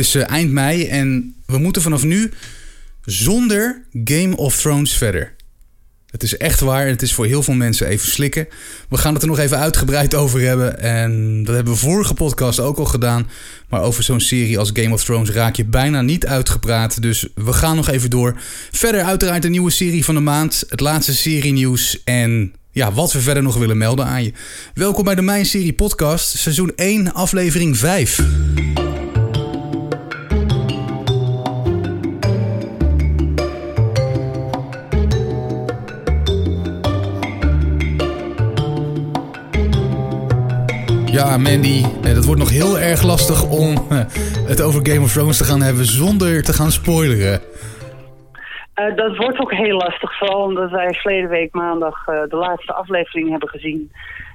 is 0.00 0.14
eh, 0.14 0.30
eind 0.30 0.50
mei 0.50 0.86
en 0.86 1.34
we 1.46 1.58
moeten 1.58 1.82
vanaf 1.82 2.04
nu 2.04 2.30
zonder 3.04 3.84
Game 4.04 4.36
of 4.36 4.56
Thrones 4.56 4.92
verder. 4.92 5.32
Het 6.06 6.22
is 6.22 6.36
echt 6.36 6.60
waar. 6.60 6.86
Het 6.86 7.02
is 7.02 7.14
voor 7.14 7.26
heel 7.26 7.42
veel 7.42 7.54
mensen 7.54 7.86
even 7.86 8.08
slikken. 8.08 8.48
We 8.88 8.96
gaan 8.96 9.12
het 9.12 9.22
er 9.22 9.28
nog 9.28 9.38
even 9.38 9.58
uitgebreid 9.58 10.14
over 10.22 10.40
hebben. 10.40 10.80
En 10.80 11.42
dat 11.44 11.54
hebben 11.54 11.72
we 11.72 11.78
vorige 11.78 12.14
podcast 12.14 12.60
ook 12.60 12.78
al 12.78 12.84
gedaan. 12.84 13.30
Maar 13.68 13.82
over 13.82 14.02
zo'n 14.02 14.20
serie 14.20 14.58
als 14.58 14.70
Game 14.72 14.92
of 14.92 15.04
Thrones 15.04 15.30
raak 15.30 15.56
je 15.56 15.64
bijna 15.64 16.02
niet 16.02 16.26
uitgepraat. 16.26 17.02
Dus 17.02 17.28
we 17.34 17.52
gaan 17.52 17.76
nog 17.76 17.88
even 17.88 18.10
door. 18.10 18.40
Verder 18.70 19.02
uiteraard 19.02 19.44
een 19.44 19.50
nieuwe 19.50 19.70
serie 19.70 20.04
van 20.04 20.14
de 20.14 20.20
maand. 20.20 20.64
Het 20.68 20.80
laatste 20.80 21.14
serie 21.14 21.52
nieuws. 21.52 22.02
En 22.04 22.54
ja, 22.70 22.92
wat 22.92 23.12
we 23.12 23.20
verder 23.20 23.42
nog 23.42 23.56
willen 23.56 23.78
melden 23.78 24.06
aan 24.06 24.24
je. 24.24 24.32
Welkom 24.74 25.04
bij 25.04 25.14
de 25.14 25.22
Mijn 25.22 25.46
Serie 25.46 25.74
Podcast. 25.74 26.38
Seizoen 26.38 26.72
1, 26.76 27.12
aflevering 27.12 27.76
5. 27.76 28.79
Ja, 41.20 41.36
Mandy, 41.36 41.84
eh, 42.02 42.14
dat 42.14 42.24
wordt 42.24 42.40
nog 42.40 42.50
heel 42.50 42.78
erg 42.78 43.02
lastig 43.02 43.50
om 43.50 43.74
eh, 43.74 43.98
het 44.46 44.62
over 44.62 44.86
Game 44.86 45.00
of 45.00 45.12
Thrones 45.12 45.36
te 45.36 45.44
gaan 45.44 45.62
hebben 45.62 45.84
zonder 45.84 46.42
te 46.42 46.52
gaan 46.52 46.70
spoileren. 46.70 47.40
Uh, 48.80 48.96
dat 48.96 49.16
wordt 49.16 49.40
ook 49.40 49.52
heel 49.52 49.76
lastig, 49.76 50.18
vooral 50.18 50.42
omdat 50.42 50.70
wij 50.70 50.94
verleden 50.94 51.30
week 51.30 51.54
maandag 51.54 52.06
uh, 52.08 52.20
de 52.28 52.36
laatste 52.36 52.72
aflevering 52.72 53.30
hebben 53.30 53.48
gezien. 53.48 53.92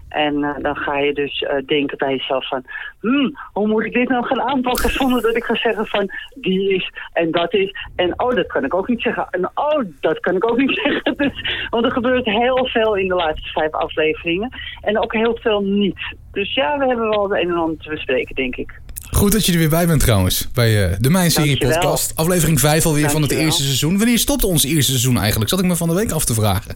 En 0.09 0.35
uh, 0.35 0.55
dan 0.61 0.75
ga 0.75 0.97
je 0.97 1.13
dus 1.13 1.41
uh, 1.41 1.65
denken 1.65 1.97
bij 1.97 2.11
jezelf 2.11 2.47
van... 2.47 2.63
Hmm, 2.99 3.37
hoe 3.53 3.67
moet 3.67 3.85
ik 3.85 3.93
dit 3.93 4.09
nou 4.09 4.25
gaan 4.25 4.41
aanpakken 4.41 4.89
zonder 4.89 5.21
dat 5.21 5.35
ik 5.35 5.43
ga 5.43 5.55
zeggen 5.55 5.85
van... 5.85 6.09
die 6.35 6.75
is 6.75 6.91
en 7.13 7.31
dat 7.31 7.53
is 7.53 7.75
en 7.95 8.19
oh, 8.19 8.35
dat 8.35 8.47
kan 8.47 8.65
ik 8.65 8.73
ook 8.73 8.87
niet 8.87 9.01
zeggen. 9.01 9.27
En 9.29 9.51
oh, 9.53 9.83
dat 9.99 10.19
kan 10.19 10.35
ik 10.35 10.51
ook 10.51 10.57
niet 10.57 10.79
zeggen. 10.83 11.13
Dus, 11.17 11.67
want 11.69 11.85
er 11.85 11.91
gebeurt 11.91 12.25
heel 12.25 12.67
veel 12.67 12.95
in 12.95 13.07
de 13.07 13.15
laatste 13.15 13.49
vijf 13.49 13.71
afleveringen. 13.71 14.49
En 14.81 14.99
ook 14.99 15.13
heel 15.13 15.37
veel 15.41 15.61
niet. 15.61 16.15
Dus 16.31 16.53
ja, 16.53 16.77
we 16.77 16.85
hebben 16.85 17.09
wel 17.09 17.29
het 17.29 17.41
een 17.41 17.49
en 17.49 17.57
ander 17.57 17.77
te 17.77 17.89
bespreken, 17.89 18.35
denk 18.35 18.55
ik. 18.55 18.79
Goed 19.11 19.31
dat 19.31 19.45
je 19.45 19.51
er 19.51 19.57
weer 19.57 19.69
bij 19.69 19.87
bent 19.87 19.99
trouwens, 19.99 20.47
bij 20.53 20.89
uh, 20.89 20.95
de 20.99 21.09
Mijn 21.09 21.31
Serie 21.31 21.57
podcast. 21.57 22.15
Aflevering 22.15 22.59
5 22.59 22.85
alweer 22.85 23.09
van 23.09 23.21
het 23.21 23.31
eerste 23.31 23.63
seizoen. 23.63 23.97
Wanneer 23.97 24.19
stopt 24.19 24.43
ons 24.43 24.63
eerste 24.63 24.91
seizoen 24.91 25.17
eigenlijk? 25.17 25.49
Zat 25.49 25.59
ik 25.59 25.65
me 25.65 25.75
van 25.75 25.87
de 25.87 25.95
week 25.95 26.11
af 26.11 26.25
te 26.25 26.33
vragen. 26.33 26.75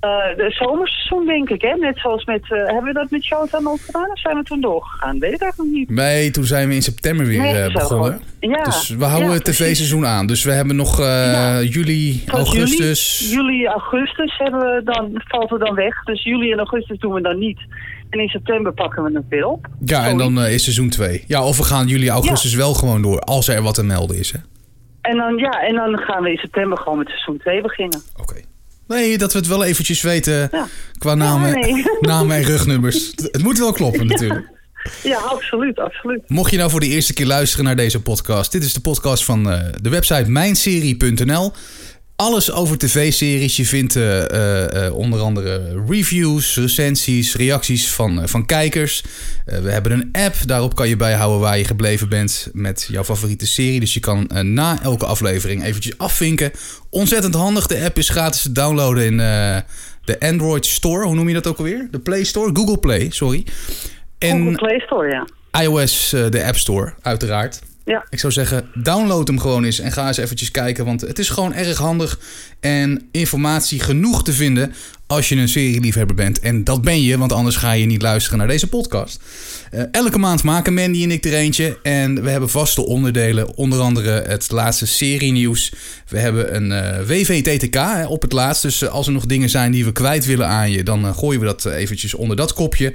Uh, 0.00 0.36
de 0.36 0.50
zomerseizoen 0.50 1.26
denk 1.26 1.48
ik, 1.50 1.62
hè? 1.62 1.74
Net 1.74 1.98
zoals 1.98 2.24
met... 2.24 2.42
Uh, 2.42 2.64
hebben 2.64 2.84
we 2.84 2.92
dat 2.92 3.10
met 3.10 3.24
Showtime 3.24 3.70
ook 3.70 3.80
gedaan 3.80 4.10
of 4.10 4.18
zijn 4.18 4.36
we 4.36 4.42
toen 4.42 4.60
doorgegaan? 4.60 5.18
Weet 5.18 5.32
ik 5.32 5.42
eigenlijk 5.42 5.72
niet. 5.72 5.90
Nee, 5.90 6.30
toen 6.30 6.44
zijn 6.44 6.68
we 6.68 6.74
in 6.74 6.82
september 6.82 7.26
weer 7.26 7.40
nee, 7.40 7.68
uh, 7.68 7.72
begonnen. 7.72 8.20
Ja, 8.40 8.62
dus 8.62 8.88
we 8.88 9.04
houden 9.04 9.28
ja, 9.28 9.34
het 9.34 9.44
tv-seizoen 9.44 10.06
aan. 10.06 10.26
Dus 10.26 10.44
we 10.44 10.52
hebben 10.52 10.76
nog 10.76 10.98
ja. 10.98 11.60
juli, 11.60 12.22
Tot 12.24 12.34
augustus... 12.34 13.30
Juli, 13.30 13.52
juli, 13.52 13.66
augustus 13.66 14.38
hebben 14.38 14.60
we 14.60 14.80
dan, 14.84 15.10
valt 15.14 15.50
er 15.50 15.58
dan 15.58 15.74
weg. 15.74 16.04
Dus 16.04 16.22
juli 16.22 16.52
en 16.52 16.58
augustus 16.58 16.98
doen 16.98 17.12
we 17.12 17.20
dan 17.20 17.38
niet. 17.38 17.60
En 18.10 18.20
in 18.20 18.28
september 18.28 18.72
pakken 18.72 19.02
we 19.02 19.10
het 19.12 19.28
weer 19.28 19.46
op. 19.46 19.66
Ja, 19.84 19.96
Sorry. 19.96 20.10
en 20.10 20.18
dan 20.18 20.44
is 20.44 20.62
seizoen 20.62 20.88
2. 20.90 21.24
Ja, 21.26 21.44
of 21.44 21.56
we 21.56 21.62
gaan 21.62 21.86
juli, 21.86 22.08
augustus 22.08 22.54
wel 22.54 22.74
gewoon 22.74 23.02
door. 23.02 23.20
Als 23.20 23.48
er 23.48 23.62
wat 23.62 23.74
te 23.74 23.84
melden 23.84 24.18
is, 24.18 24.32
hè? 24.32 24.38
En 25.00 25.16
dan, 25.16 25.36
ja, 25.36 25.62
en 25.62 25.74
dan 25.74 25.98
gaan 25.98 26.22
we 26.22 26.30
in 26.30 26.36
september 26.36 26.78
gewoon 26.78 26.98
met 26.98 27.08
seizoen 27.08 27.38
2 27.38 27.60
beginnen. 27.60 28.00
Oké. 28.12 28.30
Okay. 28.30 28.44
Nee, 28.92 29.18
dat 29.18 29.32
we 29.32 29.38
het 29.38 29.48
wel 29.48 29.64
eventjes 29.64 30.02
weten 30.02 30.48
ja. 30.52 30.68
qua 30.98 31.14
namen, 31.14 31.48
ja, 31.48 31.66
nee. 31.66 31.84
namen 32.00 32.36
en 32.36 32.42
rugnummers. 32.42 33.12
Het 33.16 33.42
moet 33.42 33.58
wel 33.58 33.72
kloppen 33.72 34.06
natuurlijk. 34.06 34.50
Ja, 35.02 35.16
absoluut, 35.18 35.78
absoluut. 35.78 36.22
Mocht 36.26 36.50
je 36.50 36.56
nou 36.56 36.70
voor 36.70 36.80
de 36.80 36.86
eerste 36.86 37.12
keer 37.12 37.26
luisteren 37.26 37.64
naar 37.64 37.76
deze 37.76 38.02
podcast. 38.02 38.52
Dit 38.52 38.64
is 38.64 38.72
de 38.72 38.80
podcast 38.80 39.24
van 39.24 39.52
uh, 39.52 39.60
de 39.80 39.88
website 39.88 40.30
mijnserie.nl. 40.30 41.52
Alles 42.22 42.52
over 42.52 42.78
tv-series. 42.78 43.56
Je 43.56 43.66
vindt 43.66 43.96
uh, 43.96 44.18
uh, 44.18 44.94
onder 44.94 45.20
andere 45.20 45.82
reviews, 45.88 46.56
recensies, 46.56 47.36
reacties 47.36 47.90
van, 47.90 48.28
van 48.28 48.46
kijkers. 48.46 49.04
we 49.44 49.70
hebben 49.70 49.92
een 49.92 50.08
app, 50.12 50.34
daarop 50.46 50.74
kan 50.74 50.88
je 50.88 50.96
bijhouden 50.96 51.40
waar 51.40 51.58
je 51.58 51.64
gebleven 51.64 52.08
bent 52.08 52.50
met 52.52 52.88
jouw 52.90 53.04
favoriete 53.04 53.46
serie. 53.46 53.80
Dus 53.80 53.94
je 53.94 54.00
kan 54.00 54.30
na 54.42 54.82
elke 54.82 55.06
aflevering 55.06 55.64
eventjes 55.64 55.98
afvinken. 55.98 56.50
Ontzettend 56.90 57.34
handig. 57.34 57.66
De 57.66 57.84
app 57.84 57.98
is 57.98 58.08
gratis 58.08 58.42
te 58.42 58.52
downloaden 58.52 59.04
in 59.04 59.16
de 60.04 60.20
Android 60.20 60.66
Store. 60.66 61.04
Hoe 61.04 61.14
noem 61.14 61.28
je 61.28 61.34
dat 61.34 61.46
ook 61.46 61.58
alweer? 61.58 61.88
De 61.90 62.00
Play 62.00 62.24
Store? 62.24 62.50
Google 62.52 62.78
Play, 62.78 63.10
sorry. 63.10 63.46
En 64.18 64.38
Google 64.38 64.56
Play 64.56 64.80
Store, 64.80 65.08
ja. 65.08 65.60
iOS, 65.60 66.10
de 66.10 66.44
App 66.44 66.56
Store, 66.56 66.94
uiteraard. 67.00 67.60
Ja. 67.84 68.06
Ik 68.10 68.18
zou 68.18 68.32
zeggen, 68.32 68.68
download 68.74 69.26
hem 69.26 69.38
gewoon 69.38 69.64
eens 69.64 69.78
en 69.78 69.92
ga 69.92 70.06
eens 70.06 70.16
eventjes 70.16 70.50
kijken. 70.50 70.84
Want 70.84 71.00
het 71.00 71.18
is 71.18 71.28
gewoon 71.28 71.54
erg 71.54 71.78
handig 71.78 72.18
en 72.60 73.08
informatie 73.10 73.80
genoeg 73.80 74.24
te 74.24 74.32
vinden 74.32 74.74
als 75.06 75.28
je 75.28 75.36
een 75.36 75.48
serieliefhebber 75.48 76.16
bent. 76.16 76.40
En 76.40 76.64
dat 76.64 76.82
ben 76.82 77.02
je, 77.02 77.18
want 77.18 77.32
anders 77.32 77.56
ga 77.56 77.72
je 77.72 77.86
niet 77.86 78.02
luisteren 78.02 78.38
naar 78.38 78.48
deze 78.48 78.68
podcast. 78.68 79.20
Uh, 79.74 79.82
elke 79.90 80.18
maand 80.18 80.42
maken 80.42 80.74
Mandy 80.74 81.02
en 81.02 81.10
ik 81.10 81.24
er 81.24 81.34
eentje. 81.34 81.78
En 81.82 82.22
we 82.22 82.30
hebben 82.30 82.50
vaste 82.50 82.86
onderdelen. 82.86 83.56
Onder 83.56 83.80
andere 83.80 84.10
het 84.10 84.50
laatste 84.50 84.86
serienieuws. 84.86 85.72
We 86.08 86.18
hebben 86.18 86.54
een 86.54 86.70
uh, 86.70 87.06
WVTTK 87.06 88.08
op 88.08 88.22
het 88.22 88.32
laatst. 88.32 88.62
Dus 88.62 88.88
als 88.88 89.06
er 89.06 89.12
nog 89.12 89.26
dingen 89.26 89.50
zijn 89.50 89.72
die 89.72 89.84
we 89.84 89.92
kwijt 89.92 90.24
willen 90.24 90.48
aan 90.48 90.70
je... 90.70 90.82
dan 90.82 91.14
gooien 91.14 91.40
we 91.40 91.46
dat 91.46 91.64
eventjes 91.64 92.14
onder 92.14 92.36
dat 92.36 92.52
kopje. 92.52 92.94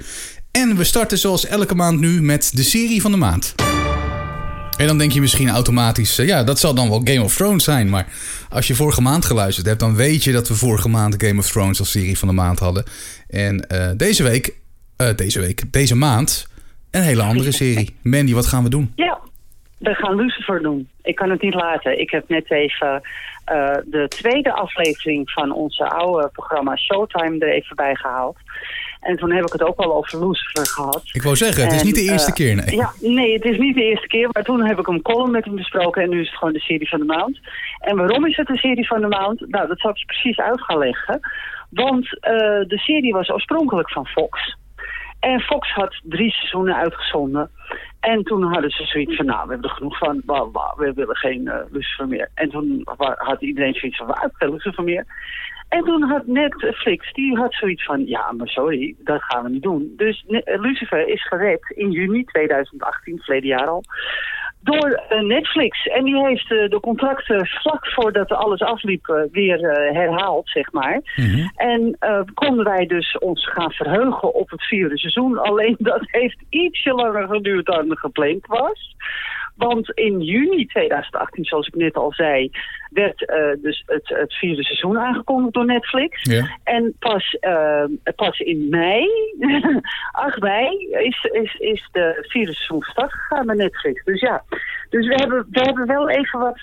En 0.50 0.76
we 0.76 0.84
starten 0.84 1.18
zoals 1.18 1.46
elke 1.46 1.74
maand 1.74 2.00
nu 2.00 2.22
met 2.22 2.50
de 2.54 2.62
serie 2.62 3.00
van 3.00 3.10
de 3.10 3.16
maand. 3.16 3.54
En 4.78 4.86
dan 4.86 4.98
denk 4.98 5.12
je 5.12 5.20
misschien 5.20 5.48
automatisch, 5.48 6.16
ja, 6.16 6.44
dat 6.44 6.58
zal 6.58 6.74
dan 6.74 6.88
wel 6.88 7.00
Game 7.04 7.22
of 7.22 7.36
Thrones 7.36 7.64
zijn. 7.64 7.88
Maar 7.88 8.06
als 8.50 8.66
je 8.66 8.74
vorige 8.74 9.00
maand 9.00 9.24
geluisterd 9.24 9.66
hebt, 9.66 9.80
dan 9.80 9.96
weet 9.96 10.24
je 10.24 10.32
dat 10.32 10.48
we 10.48 10.54
vorige 10.54 10.88
maand 10.88 11.22
Game 11.22 11.38
of 11.38 11.50
Thrones 11.50 11.78
als 11.78 11.90
serie 11.90 12.18
van 12.18 12.28
de 12.28 12.34
maand 12.34 12.58
hadden. 12.58 12.84
En 13.28 13.66
uh, 13.72 13.90
deze 13.96 14.22
week, 14.22 14.54
uh, 15.02 15.08
deze 15.16 15.40
week, 15.40 15.72
deze 15.72 15.96
maand, 15.96 16.48
een 16.90 17.02
hele 17.02 17.22
andere 17.22 17.52
serie. 17.52 17.96
Mandy, 18.02 18.34
wat 18.34 18.46
gaan 18.46 18.62
we 18.62 18.70
doen? 18.70 18.92
Ja, 18.94 19.18
we 19.78 19.94
gaan 19.94 20.16
Lucifer 20.16 20.62
doen. 20.62 20.88
Ik 21.02 21.14
kan 21.14 21.30
het 21.30 21.42
niet 21.42 21.54
laten. 21.54 22.00
Ik 22.00 22.10
heb 22.10 22.28
net 22.28 22.50
even 22.50 23.02
de 23.84 24.06
tweede 24.08 24.52
aflevering 24.52 25.30
van 25.30 25.52
onze 25.52 25.90
oude 25.90 26.28
programma 26.32 26.76
Showtime 26.76 27.38
er 27.38 27.52
even 27.52 27.76
bij 27.76 27.94
gehaald. 27.94 28.36
En 29.00 29.16
toen 29.16 29.32
heb 29.32 29.44
ik 29.44 29.52
het 29.52 29.62
ook 29.62 29.78
al 29.78 29.94
over 29.94 30.26
Lucifer 30.26 30.66
gehad. 30.66 31.02
Ik 31.12 31.22
wou 31.22 31.36
zeggen, 31.36 31.64
het 31.64 31.72
is 31.72 31.82
niet 31.82 31.94
de 31.94 32.10
eerste 32.12 32.30
uh, 32.30 32.36
keer, 32.36 32.54
nee. 32.54 32.76
Ja, 32.76 32.92
nee, 33.00 33.32
het 33.32 33.44
is 33.44 33.58
niet 33.58 33.74
de 33.74 33.84
eerste 33.84 34.06
keer. 34.06 34.28
Maar 34.32 34.44
toen 34.44 34.66
heb 34.66 34.78
ik 34.78 34.86
een 34.86 35.02
column 35.02 35.30
met 35.30 35.44
hem 35.44 35.54
besproken 35.54 36.02
en 36.02 36.10
nu 36.10 36.20
is 36.20 36.28
het 36.28 36.38
gewoon 36.38 36.52
de 36.52 36.60
serie 36.60 36.88
van 36.88 36.98
de 36.98 37.04
maand. 37.04 37.40
En 37.78 37.96
waarom 37.96 38.26
is 38.26 38.36
het 38.36 38.46
de 38.46 38.58
serie 38.58 38.86
van 38.86 39.00
de 39.00 39.06
maand? 39.06 39.40
Nou, 39.48 39.68
dat 39.68 39.80
zal 39.80 39.90
ik 39.90 39.96
je 39.96 40.04
precies 40.04 40.38
uit 40.38 40.62
gaan 40.62 40.78
leggen. 40.78 41.20
Want 41.70 42.04
uh, 42.04 42.40
de 42.68 42.78
serie 42.78 43.12
was 43.12 43.30
oorspronkelijk 43.30 43.90
van 43.90 44.06
Fox. 44.06 44.56
En 45.20 45.40
Fox 45.40 45.72
had 45.72 46.00
drie 46.02 46.30
seizoenen 46.30 46.76
uitgezonden. 46.76 47.50
En 48.00 48.22
toen 48.22 48.42
hadden 48.42 48.70
ze 48.70 48.84
zoiets 48.84 49.16
van, 49.16 49.26
nou, 49.26 49.42
we 49.44 49.52
hebben 49.52 49.70
er 49.70 49.76
genoeg 49.76 49.98
van. 49.98 50.22
We 50.76 50.92
willen 50.94 51.16
geen 51.16 51.42
uh, 51.42 51.54
Lucifer 51.70 52.08
meer. 52.08 52.30
En 52.34 52.50
toen 52.50 52.82
had 53.16 53.42
iedereen 53.42 53.74
zoiets 53.74 53.98
van, 53.98 54.06
we 54.06 54.30
geen 54.32 54.50
Lucifer 54.52 54.84
meer. 54.84 55.06
En 55.68 55.84
toen 55.84 56.02
had 56.02 56.26
Netflix, 56.26 57.12
die 57.12 57.36
had 57.36 57.54
zoiets 57.54 57.84
van, 57.84 58.06
ja, 58.06 58.32
maar 58.32 58.48
sorry, 58.48 58.94
dat 58.98 59.22
gaan 59.22 59.42
we 59.44 59.50
niet 59.50 59.62
doen. 59.62 59.92
Dus 59.96 60.24
Lucifer 60.44 61.08
is 61.08 61.26
gered 61.26 61.72
in 61.76 61.90
juni 61.90 62.24
2018, 62.24 63.18
verleden 63.18 63.48
jaar 63.48 63.66
al, 63.66 63.84
door 64.60 65.02
uh, 65.10 65.20
Netflix. 65.20 65.86
En 65.86 66.04
die 66.04 66.26
heeft 66.26 66.50
uh, 66.50 66.68
de 66.68 66.80
contracten 66.80 67.46
vlak 67.46 67.86
voordat 67.86 68.32
alles 68.32 68.60
afliep 68.60 69.08
uh, 69.08 69.22
weer 69.32 69.58
herhaald, 69.92 70.48
zeg 70.48 70.72
maar. 70.72 71.00
Mm 71.16 71.24
-hmm. 71.24 71.50
En 71.56 71.98
konden 72.34 72.64
wij 72.64 72.86
dus 72.86 73.18
ons 73.18 73.50
gaan 73.50 73.72
verheugen 73.72 74.34
op 74.34 74.50
het 74.50 74.62
vierde 74.62 74.98
seizoen. 74.98 75.38
Alleen 75.38 75.76
dat 75.78 76.02
heeft 76.06 76.42
ietsje 76.48 76.92
langer 76.92 77.28
geduurd 77.28 77.66
dan 77.66 77.96
gepland 77.98 78.46
was. 78.46 78.96
Want 79.58 79.90
in 79.90 80.20
juni 80.20 80.66
2018, 80.66 81.44
zoals 81.44 81.66
ik 81.66 81.74
net 81.74 81.94
al 81.94 82.12
zei, 82.12 82.50
werd 82.90 83.20
uh, 83.20 83.62
dus 83.62 83.82
het, 83.86 84.08
het, 84.08 84.34
vierde 84.34 84.64
seizoen 84.64 84.98
aangekondigd 84.98 85.54
door 85.54 85.64
Netflix. 85.64 86.22
Ja. 86.22 86.58
En 86.64 86.94
pas, 86.98 87.36
uh, 87.40 87.84
pas 88.16 88.38
in 88.38 88.68
mei, 88.68 89.06
8 90.12 90.40
mei, 90.40 90.88
is, 90.90 91.28
is, 91.32 91.54
is 91.54 91.88
de 91.92 92.26
vierde 92.28 92.54
seizoen 92.54 92.82
start 92.82 93.12
gegaan 93.12 93.46
met 93.46 93.56
Netflix. 93.56 94.04
Dus 94.04 94.20
ja, 94.20 94.42
dus 94.90 95.06
we 95.06 95.14
hebben, 95.14 95.46
we 95.50 95.60
hebben 95.60 95.86
wel 95.86 96.08
even 96.08 96.40
wat 96.40 96.60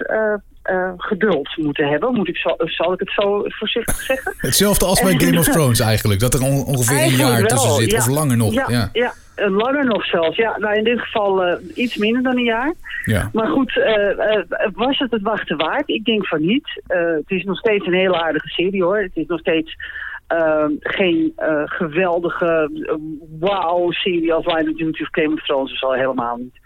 uh, 0.71 0.75
uh, 0.75 0.91
geduld 0.97 1.57
moeten 1.57 1.87
hebben. 1.87 2.13
Moet 2.13 2.27
ik 2.27 2.37
zo, 2.37 2.55
zal 2.57 2.93
ik 2.93 2.99
het 2.99 3.11
zo 3.11 3.43
voorzichtig 3.45 3.95
zeggen? 3.95 4.33
Hetzelfde 4.37 4.85
als 4.85 5.01
bij 5.01 5.13
Game 5.17 5.39
of 5.39 5.47
Thrones 5.55 5.79
eigenlijk. 5.79 6.19
Dat 6.19 6.33
er 6.33 6.41
on, 6.41 6.65
ongeveer 6.65 7.01
een 7.01 7.15
jaar 7.15 7.39
wel, 7.39 7.47
tussen 7.47 7.71
zit. 7.71 7.91
Ja. 7.91 7.97
Of 7.97 8.07
langer 8.07 8.37
nog. 8.37 8.53
Ja, 8.53 8.65
ja. 8.67 8.89
ja. 8.93 9.13
langer 9.49 9.85
nog 9.85 10.05
zelfs. 10.05 10.37
Ja, 10.37 10.57
nou 10.57 10.75
in 10.75 10.83
dit 10.83 10.99
geval 10.99 11.47
uh, 11.47 11.53
iets 11.73 11.97
minder 11.97 12.23
dan 12.23 12.37
een 12.37 12.43
jaar. 12.43 12.73
Ja. 13.03 13.29
Maar 13.33 13.47
goed, 13.47 13.75
uh, 13.75 14.41
was 14.73 14.97
het 14.97 15.11
het 15.11 15.21
wachten 15.21 15.57
waard? 15.57 15.89
Ik 15.89 16.05
denk 16.05 16.27
van 16.27 16.45
niet. 16.45 16.81
het 16.87 17.29
is 17.29 17.43
nog 17.43 17.57
steeds 17.57 17.85
een 17.85 17.93
hele 17.93 18.21
aardige 18.21 18.47
serie 18.47 18.83
hoor. 18.83 18.97
Het 18.97 19.15
is 19.15 19.27
nog 19.27 19.39
steeds... 19.39 19.75
Uh, 20.33 20.65
geen 20.79 21.33
uh, 21.37 21.61
geweldige 21.65 22.69
uh, 22.73 22.93
wow-serie 23.39 24.33
als 24.33 24.45
Line 24.45 24.71
of 24.71 24.77
Duty 24.77 25.01
of 25.01 25.07
Game 25.11 25.33
of 25.33 25.43
Thrones 25.43 25.71
is 25.71 25.83
al 25.83 25.93
helemaal 25.93 26.37
niet. 26.37 26.59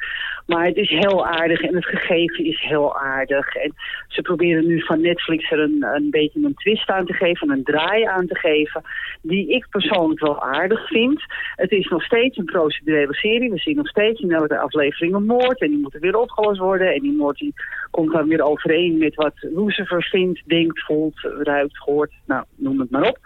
Maar 0.50 0.66
het 0.66 0.78
is 0.78 0.90
heel 0.90 1.26
aardig 1.26 1.62
en 1.62 1.76
het 1.76 1.86
gegeven 1.86 2.46
is 2.46 2.62
heel 2.62 2.98
aardig. 2.98 3.56
En 3.56 3.74
ze 4.08 4.22
proberen 4.22 4.68
nu 4.68 4.82
van 4.82 5.02
Netflix 5.02 5.52
er 5.52 5.60
een, 5.60 5.84
een 5.84 6.10
beetje 6.10 6.40
een 6.44 6.54
twist 6.54 6.90
aan 6.90 7.06
te 7.06 7.14
geven, 7.14 7.50
een 7.50 7.64
draai 7.64 8.04
aan 8.04 8.28
te 8.28 8.36
geven, 8.36 8.82
die 9.22 9.50
ik 9.50 9.68
persoonlijk 9.70 10.20
wel 10.20 10.42
aardig 10.42 10.88
vind. 10.88 11.22
Het 11.56 11.72
is 11.72 11.88
nog 11.88 12.04
steeds 12.04 12.38
een 12.38 12.46
procedurele 12.46 13.14
serie. 13.14 13.50
We 13.50 13.58
zien 13.58 13.76
nog 13.76 13.88
steeds 13.88 14.22
in 14.22 14.32
elke 14.32 14.60
aflevering 14.60 15.16
een 15.16 15.26
moord 15.26 15.62
en 15.62 15.70
die 15.70 15.80
moet 15.80 15.98
weer 16.00 16.18
opgelost 16.18 16.60
worden. 16.60 16.94
En 16.94 17.02
die 17.02 17.16
moord 17.18 17.38
die 17.38 17.54
komt 17.92 18.12
dan 18.12 18.28
weer 18.28 18.42
overeen 18.42 18.98
met 18.98 19.16
wat 19.16 19.34
Lucifer 19.40 20.04
vindt, 20.04 20.42
denkt, 20.46 20.86
voelt, 20.86 21.20
ruikt, 21.22 21.78
hoort, 21.78 22.12
nou 22.26 22.44
noem 22.56 22.80
het 22.80 22.90
maar 22.90 23.08
op. 23.08 23.20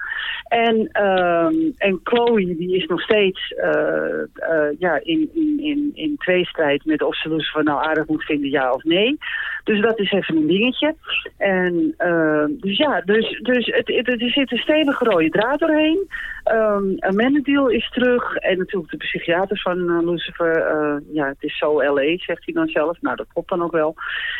En, 0.47 0.89
ehm, 0.91 1.55
en 1.77 1.99
Chloe 2.03 2.55
die 2.57 2.75
is 2.75 2.85
nog 2.85 3.01
steeds 3.01 3.51
uh, 3.51 4.23
uh, 4.51 4.79
ja, 4.79 4.99
in, 5.03 5.29
in, 5.33 5.59
in, 5.59 5.91
in 5.93 6.15
tweestrijd 6.17 6.85
met 6.85 7.01
ze 7.15 7.29
Lucifer 7.29 7.63
nou 7.63 7.85
aardig 7.85 8.07
moet 8.07 8.23
vinden, 8.23 8.49
ja 8.49 8.71
of 8.71 8.83
nee. 8.83 9.17
Dus 9.63 9.81
dat 9.81 9.99
is 9.99 10.11
even 10.11 10.35
een 10.35 10.47
dingetje. 10.47 10.95
En 11.37 11.95
uh, 11.97 12.45
dus 12.49 12.77
ja, 12.77 13.01
dus, 13.01 13.39
dus 13.41 13.65
het, 13.65 13.87
het, 13.87 14.21
er 14.21 14.29
zit 14.29 14.51
een 14.51 14.57
stevige 14.57 15.03
rode 15.03 15.29
draad 15.29 15.59
doorheen. 15.59 16.07
Um, 16.51 16.95
Amenadiel 16.99 17.67
is 17.67 17.89
terug. 17.89 18.35
En 18.35 18.57
natuurlijk 18.57 18.91
de 18.91 18.97
psychiater 18.97 19.59
van 19.59 19.77
uh, 19.77 20.09
Lucifer. 20.09 20.57
Uh, 20.57 21.15
ja, 21.15 21.27
het 21.27 21.43
is 21.43 21.57
zo 21.57 21.83
L.A., 21.83 22.17
zegt 22.17 22.45
hij 22.45 22.53
dan 22.53 22.67
zelf. 22.67 23.01
Nou, 23.01 23.15
dat 23.15 23.27
klopt 23.33 23.49
dan 23.49 23.63
ook 23.63 23.71
wel. 23.71 23.95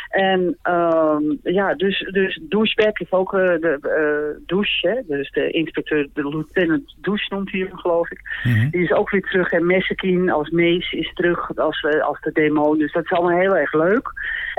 En 0.08 0.58
um, 0.62 1.38
ja, 1.42 1.74
dus, 1.74 2.08
dus 2.12 2.40
Douchebag 2.42 2.98
heeft 2.98 3.12
ook 3.12 3.32
uh, 3.32 3.40
de 3.40 4.42
douche, 4.46 4.88
hè? 4.88 5.16
dus 5.16 5.30
de 5.30 5.50
inspecteur, 5.50 6.08
de 6.14 6.28
lieutenant 6.28 6.94
douche 7.00 7.34
noemt 7.34 7.50
hij 7.50 7.60
hem, 7.60 7.78
geloof 7.78 8.10
ik. 8.10 8.20
Mm 8.44 8.52
-hmm. 8.52 8.70
Die 8.70 8.82
is 8.82 8.92
ook 8.92 9.10
weer 9.10 9.22
terug. 9.22 9.52
En 9.52 9.66
Messekin 9.66 10.30
als 10.30 10.50
Mees 10.50 10.92
is 10.92 11.12
terug 11.14 11.56
als, 11.56 11.86
als 12.00 12.20
de 12.20 12.32
Dus 12.72 12.92
dat 12.92 13.04
is 13.04 13.10
allemaal 13.10 13.38
heel 13.38 13.56
erg 13.56 13.72
leuk. 13.72 14.12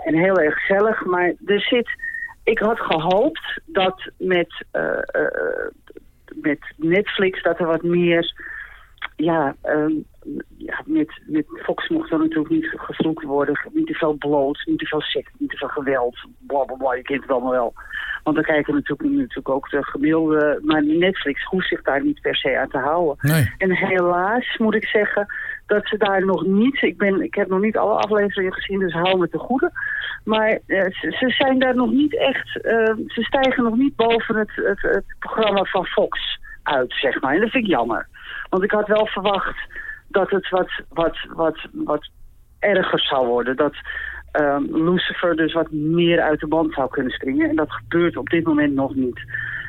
En 0.04 0.16
heel 0.16 0.38
erg 0.38 0.60
gezellig. 0.60 1.06
Maar 1.06 1.34
er 1.46 1.62
zit... 1.62 1.90
Ik 2.44 2.60
had 2.60 2.80
gehoopt 2.80 3.60
dat 3.66 4.10
met, 4.18 4.66
uh, 4.74 4.82
uh, 5.16 5.70
met 6.36 6.60
Netflix 6.76 7.44
dat 7.44 7.60
er 7.60 7.66
wat 7.66 7.84
meer... 7.84 8.34
Ja, 9.16 9.56
um, 9.64 10.06
ja 10.58 10.82
met, 10.86 11.22
met 11.26 11.46
Fox 11.64 11.90
mocht 11.90 12.12
er 12.12 12.20
natuurlijk 12.20 12.50
niet 12.50 12.74
gevloekt 12.76 13.24
worden. 13.24 13.60
Niet 13.74 13.88
te 13.88 13.94
veel 13.94 14.14
bloot, 14.14 14.64
niet 14.66 14.80
te 14.80 14.86
veel 14.86 15.02
seks, 15.02 15.32
niet 15.38 15.50
te 15.50 15.58
veel 15.58 15.68
geweld. 15.68 16.18
Blablabla, 16.48 16.94
je 16.94 17.02
kent 17.02 17.22
het 17.22 17.32
allemaal 17.32 17.52
wel. 17.52 17.74
Want 18.24 18.36
dan 18.36 18.46
kijken 18.46 18.74
natuurlijk, 18.74 19.10
natuurlijk 19.10 19.50
ook 19.50 19.70
de 19.70 19.84
gemiddelde... 19.84 20.60
Maar 20.64 20.84
Netflix 20.84 21.44
hoeft 21.44 21.68
zich 21.68 21.82
daar 21.82 22.04
niet 22.04 22.22
per 22.22 22.36
se 22.36 22.60
aan 22.60 22.70
te 22.70 22.78
houden. 22.78 23.18
Nee. 23.32 23.54
En 23.58 23.72
helaas 23.72 24.58
moet 24.58 24.76
ik 24.76 24.86
zeggen 24.86 25.26
dat 25.66 25.88
ze 25.88 25.98
daar 25.98 26.26
nog 26.26 26.46
niet... 26.46 26.82
Ik, 26.82 26.98
ben, 26.98 27.22
ik 27.22 27.36
heb 27.36 27.48
nog 27.48 27.62
niet 27.62 27.78
alle 27.78 27.94
afleveringen 27.94 28.54
gezien, 28.54 28.80
dus 28.80 28.94
hou 28.94 29.18
me 29.18 29.30
te 29.30 29.38
goede. 29.38 29.72
Maar 30.24 30.60
uh, 30.68 30.84
ze, 30.92 31.30
zijn 31.38 31.60
daar 31.60 31.76
nog 31.76 31.92
niet 31.92 32.18
echt... 32.18 32.60
Uh, 32.62 33.06
ze 33.08 33.24
stijgen 33.24 33.64
nog 33.64 33.76
niet 33.76 33.96
boven 33.96 34.36
het, 34.36 34.52
het, 34.56 34.82
het 34.82 35.16
programma 35.20 35.64
van 35.64 35.86
Fox 35.86 36.40
uit, 36.64 36.94
zeg 36.94 37.22
maar. 37.22 37.34
En 37.34 37.42
dat 37.42 37.50
vind 37.50 37.64
ik 37.64 37.70
jammer. 37.70 38.08
Want 38.50 38.64
ik 38.64 38.72
had 38.72 38.88
wel 38.88 39.06
verwacht 39.06 39.58
dat 40.08 40.30
het 40.30 40.50
wat, 40.50 40.72
wat, 40.90 41.18
wat, 41.30 41.68
wat 41.72 42.10
erger 42.60 43.00
zou 43.00 43.28
worden. 43.28 43.56
Dat 43.56 43.76
um, 44.40 44.86
Lucifer 44.90 45.36
dus 45.36 45.54
wat 45.54 45.72
meer 45.72 46.22
uit 46.22 46.40
de 46.40 46.48
band 46.48 46.74
zou 46.74 46.90
kunnen 46.90 47.12
springen. 47.12 47.50
En 47.50 47.56
dat 47.56 47.72
gebeurt 47.72 48.18
op 48.18 48.30
dit 48.30 48.46
moment 48.46 48.74
nog 48.74 48.96
niet. 48.96 49.20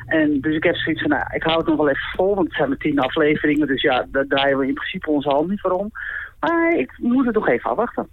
En 0.07 0.41
dus 0.41 0.55
ik 0.55 0.63
heb 0.63 0.75
zoiets 0.75 1.01
van, 1.01 1.11
nou, 1.11 1.23
ik 1.33 1.43
hou 1.43 1.57
het 1.57 1.67
nog 1.67 1.77
wel 1.77 1.89
even 1.89 2.09
vol, 2.15 2.35
want 2.35 2.47
het 2.47 2.55
zijn 2.55 2.69
maar 2.69 2.77
tien 2.77 2.99
afleveringen. 2.99 3.67
Dus 3.67 3.81
ja, 3.81 4.05
daar 4.11 4.25
draaien 4.27 4.57
we 4.57 4.67
in 4.67 4.73
principe 4.73 5.09
onze 5.09 5.29
hand 5.29 5.49
niet 5.49 5.61
voor 5.61 5.71
om. 5.71 5.91
Maar 6.39 6.77
ik 6.77 6.91
moet 6.97 7.25
het 7.25 7.35
nog 7.35 7.47
even 7.47 7.69
afwachten. 7.69 8.07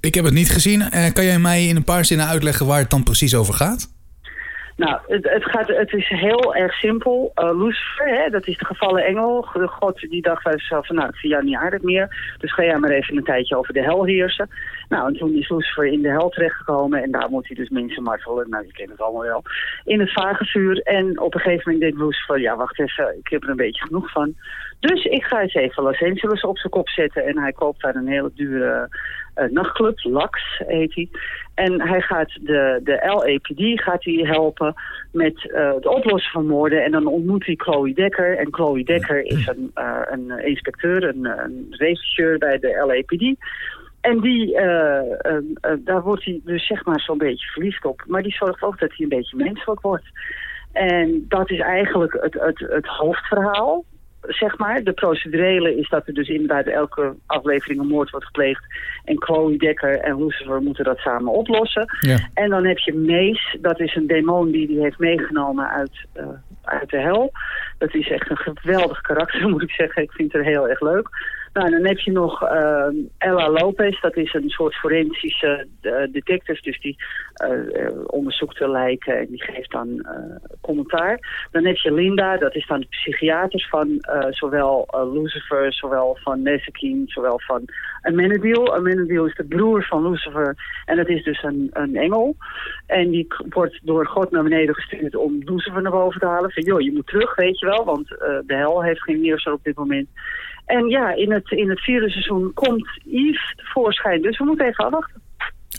Ik 0.00 0.14
heb 0.14 0.24
het 0.24 0.34
niet 0.34 0.50
gezien. 0.50 0.80
Uh, 0.80 1.12
kan 1.12 1.24
jij 1.24 1.38
mij 1.38 1.64
in 1.64 1.76
een 1.76 1.84
paar 1.84 2.04
zinnen 2.04 2.26
uitleggen 2.26 2.66
waar 2.66 2.78
het 2.78 2.90
dan 2.90 3.02
precies 3.02 3.34
over 3.34 3.54
gaat? 3.54 3.94
Nou, 4.76 4.98
het, 5.06 5.30
het, 5.30 5.44
gaat, 5.44 5.68
het 5.68 5.92
is 5.92 6.08
heel 6.08 6.54
erg 6.54 6.72
simpel. 6.72 7.32
Uh, 7.34 7.58
Lucifer, 7.62 8.08
hè, 8.08 8.30
dat 8.30 8.46
is 8.46 8.58
de 8.58 8.64
gevallen 8.64 9.04
engel. 9.04 9.48
De 9.52 9.66
god 9.66 10.00
die 10.00 10.22
dacht 10.22 10.44
bij 10.44 10.52
zichzelf 10.52 10.86
van, 10.86 10.96
nou, 10.96 11.08
ik 11.08 11.16
vind 11.16 11.32
jou 11.32 11.44
niet 11.44 11.56
aardig 11.56 11.82
meer. 11.82 12.34
Dus 12.38 12.54
ga 12.54 12.64
jij 12.64 12.78
maar 12.78 12.90
even 12.90 13.16
een 13.16 13.24
tijdje 13.24 13.56
over 13.56 13.74
de 13.74 13.82
hel 13.82 14.04
heersen. 14.04 14.48
Nou, 14.88 15.06
en 15.06 15.14
toen 15.14 15.34
is 15.34 15.48
Lucifer 15.48 15.86
in 15.86 16.02
de 16.02 16.08
hel 16.08 16.28
terechtgekomen. 16.28 17.02
En 17.02 17.10
daar 17.10 17.30
moet 17.30 17.46
hij 17.46 17.56
dus 17.56 17.68
mensen 17.68 18.02
martelen. 18.02 18.50
Nou, 18.50 18.66
je 18.66 18.72
kent 18.72 18.90
het 18.90 19.00
allemaal 19.00 19.22
wel. 19.22 19.42
In 19.84 20.00
het 20.00 20.12
vagevuur. 20.12 20.80
En 20.80 21.20
op 21.20 21.34
een 21.34 21.40
gegeven 21.40 21.72
moment 21.72 21.80
denkt 21.80 21.98
Lucifer, 21.98 22.40
ja, 22.40 22.56
wacht 22.56 22.80
even, 22.80 23.18
ik 23.18 23.28
heb 23.28 23.42
er 23.42 23.48
een 23.48 23.56
beetje 23.56 23.86
genoeg 23.86 24.10
van. 24.10 24.34
Dus 24.80 25.04
ik 25.04 25.24
ga 25.24 25.40
eens 25.40 25.54
even 25.54 25.82
Los 25.82 26.02
Angeles 26.02 26.40
op 26.40 26.58
zijn 26.58 26.72
kop 26.72 26.88
zetten. 26.88 27.24
En 27.24 27.38
hij 27.38 27.52
koopt 27.52 27.82
daar 27.82 27.94
een 27.94 28.08
hele 28.08 28.30
dure 28.34 28.88
uh, 29.36 29.50
nachtclub, 29.50 29.98
Lax 30.02 30.62
heet 30.66 30.94
hij. 30.94 31.08
En 31.54 31.80
hij 31.80 32.00
gaat 32.00 32.38
de, 32.40 32.80
de 32.84 33.00
LAPD 33.04 33.82
gaat 33.82 34.04
hij 34.04 34.14
helpen 34.14 34.74
met 35.12 35.42
het 35.52 35.86
oplossen 35.86 36.32
van 36.32 36.46
moorden. 36.46 36.84
En 36.84 36.90
dan 36.90 37.06
ontmoet 37.06 37.46
hij 37.46 37.54
Chloe 37.54 37.94
Dekker. 37.94 38.38
En 38.38 38.48
Chloe 38.50 38.84
Dekker 38.84 39.24
is 39.24 39.46
een, 39.46 39.70
uh, 39.74 40.00
een 40.04 40.44
inspecteur, 40.44 41.04
een, 41.04 41.24
een 41.24 41.66
regisseur 41.70 42.38
bij 42.38 42.58
de 42.58 42.84
LAPD. 42.86 43.36
En 44.06 44.20
die, 44.20 44.54
uh, 44.54 44.60
uh, 44.62 45.32
uh, 45.32 45.72
daar 45.78 46.02
wordt 46.02 46.24
hij 46.24 46.40
dus 46.44 46.66
zeg 46.66 46.84
maar 46.84 47.00
zo'n 47.00 47.18
beetje 47.18 47.46
verliefd 47.46 47.84
op. 47.84 48.04
Maar 48.06 48.22
die 48.22 48.32
zorgt 48.32 48.62
ook 48.62 48.78
dat 48.78 48.88
hij 48.88 48.98
een 48.98 49.08
beetje 49.08 49.36
menselijk 49.36 49.80
wordt. 49.80 50.04
En 50.72 51.24
dat 51.28 51.50
is 51.50 51.58
eigenlijk 51.58 52.18
het, 52.20 52.34
het, 52.34 52.58
het 52.58 52.86
hoofdverhaal 52.86 53.84
zeg 54.28 54.58
maar. 54.58 54.84
De 54.84 54.92
procedurele 54.92 55.78
is 55.78 55.88
dat 55.88 56.06
er 56.06 56.14
dus 56.14 56.28
inderdaad 56.28 56.66
elke 56.66 57.14
aflevering 57.26 57.80
een 57.80 57.86
moord 57.86 58.10
wordt 58.10 58.26
gepleegd. 58.26 58.64
En 59.04 59.22
Chloe 59.22 59.58
Dekker 59.58 59.98
en 59.98 60.24
Lucifer 60.24 60.62
moeten 60.62 60.84
dat 60.84 60.98
samen 60.98 61.32
oplossen. 61.32 61.84
Ja. 62.00 62.18
En 62.34 62.50
dan 62.50 62.64
heb 62.64 62.78
je 62.78 62.94
Mees, 62.94 63.56
dat 63.60 63.80
is 63.80 63.94
een 63.94 64.06
demon 64.06 64.50
die 64.50 64.66
hij 64.66 64.82
heeft 64.82 64.98
meegenomen 64.98 65.68
uit, 65.68 66.06
uh, 66.16 66.26
uit 66.62 66.90
de 66.90 66.98
hel. 66.98 67.32
Dat 67.78 67.94
is 67.94 68.10
echt 68.10 68.30
een 68.30 68.56
geweldig 68.56 69.00
karakter, 69.00 69.48
moet 69.50 69.62
ik 69.62 69.70
zeggen. 69.70 70.02
Ik 70.02 70.12
vind 70.12 70.32
het 70.32 70.44
heel 70.44 70.68
erg 70.68 70.80
leuk. 70.80 71.08
Nou, 71.56 71.70
dan 71.70 71.86
heb 71.86 71.98
je 71.98 72.12
nog 72.12 72.42
uh, 72.42 72.86
Ella 73.18 73.50
Lopez, 73.50 74.00
dat 74.00 74.16
is 74.16 74.34
een 74.34 74.48
soort 74.48 74.74
forensische 74.74 75.66
uh, 75.82 75.92
detective, 76.12 76.62
dus 76.62 76.80
die 76.80 76.96
uh, 77.44 77.90
onderzoekt 78.06 78.58
de 78.58 78.68
lijken 78.68 79.18
en 79.18 79.26
die 79.26 79.42
geeft 79.42 79.70
dan 79.70 80.06
commentaar. 80.60 81.18
Dan 81.50 81.64
heb 81.64 81.76
je 81.76 81.92
Linda, 81.92 82.36
dat 82.36 82.54
is 82.54 82.66
dan 82.66 82.80
de 82.80 82.86
psychiater 82.86 83.66
van 83.70 83.98
zowel 84.30 84.88
Lucifer, 85.12 85.72
zowel 85.72 86.18
van 86.22 86.42
Nesekin, 86.42 87.02
zowel 87.06 87.40
van 87.40 87.64
Amenadiel. 88.02 88.74
Amenadiel 88.74 89.26
is 89.26 89.34
de 89.34 89.44
broer 89.44 89.84
van 89.84 90.10
Lucifer 90.10 90.56
en 90.84 90.96
dat 90.96 91.08
is 91.08 91.24
dus 91.24 91.42
een, 91.42 91.70
een 91.72 91.96
engel. 91.96 92.36
En 92.86 93.10
die 93.10 93.26
wordt 93.48 93.78
door 93.82 94.06
God 94.06 94.30
naar 94.30 94.42
beneden 94.42 94.74
gestuurd 94.74 95.16
om 95.16 95.42
Lucifer 95.44 95.82
naar 95.82 95.92
boven 95.92 96.20
te 96.20 96.26
halen. 96.26 96.52
Van 96.52 96.62
joh, 96.62 96.80
je 96.80 96.92
moet 96.92 97.06
terug, 97.06 97.34
weet 97.34 97.58
je 97.58 97.65
wel, 97.66 97.84
want 97.84 98.08
de 98.08 98.54
hel 98.54 98.82
heeft 98.82 99.02
geen 99.02 99.22
heerser 99.22 99.52
op 99.52 99.60
dit 99.62 99.76
moment. 99.76 100.08
En 100.66 100.88
ja, 100.88 101.14
in 101.14 101.32
het, 101.32 101.50
in 101.50 101.70
het 101.70 101.80
vierde 101.80 102.10
seizoen 102.10 102.50
komt 102.54 102.88
Yves 103.04 103.54
tevoorschijn. 103.56 104.22
Dus 104.22 104.38
we 104.38 104.44
moeten 104.44 104.66
even 104.66 104.84
afwachten. 104.84 105.22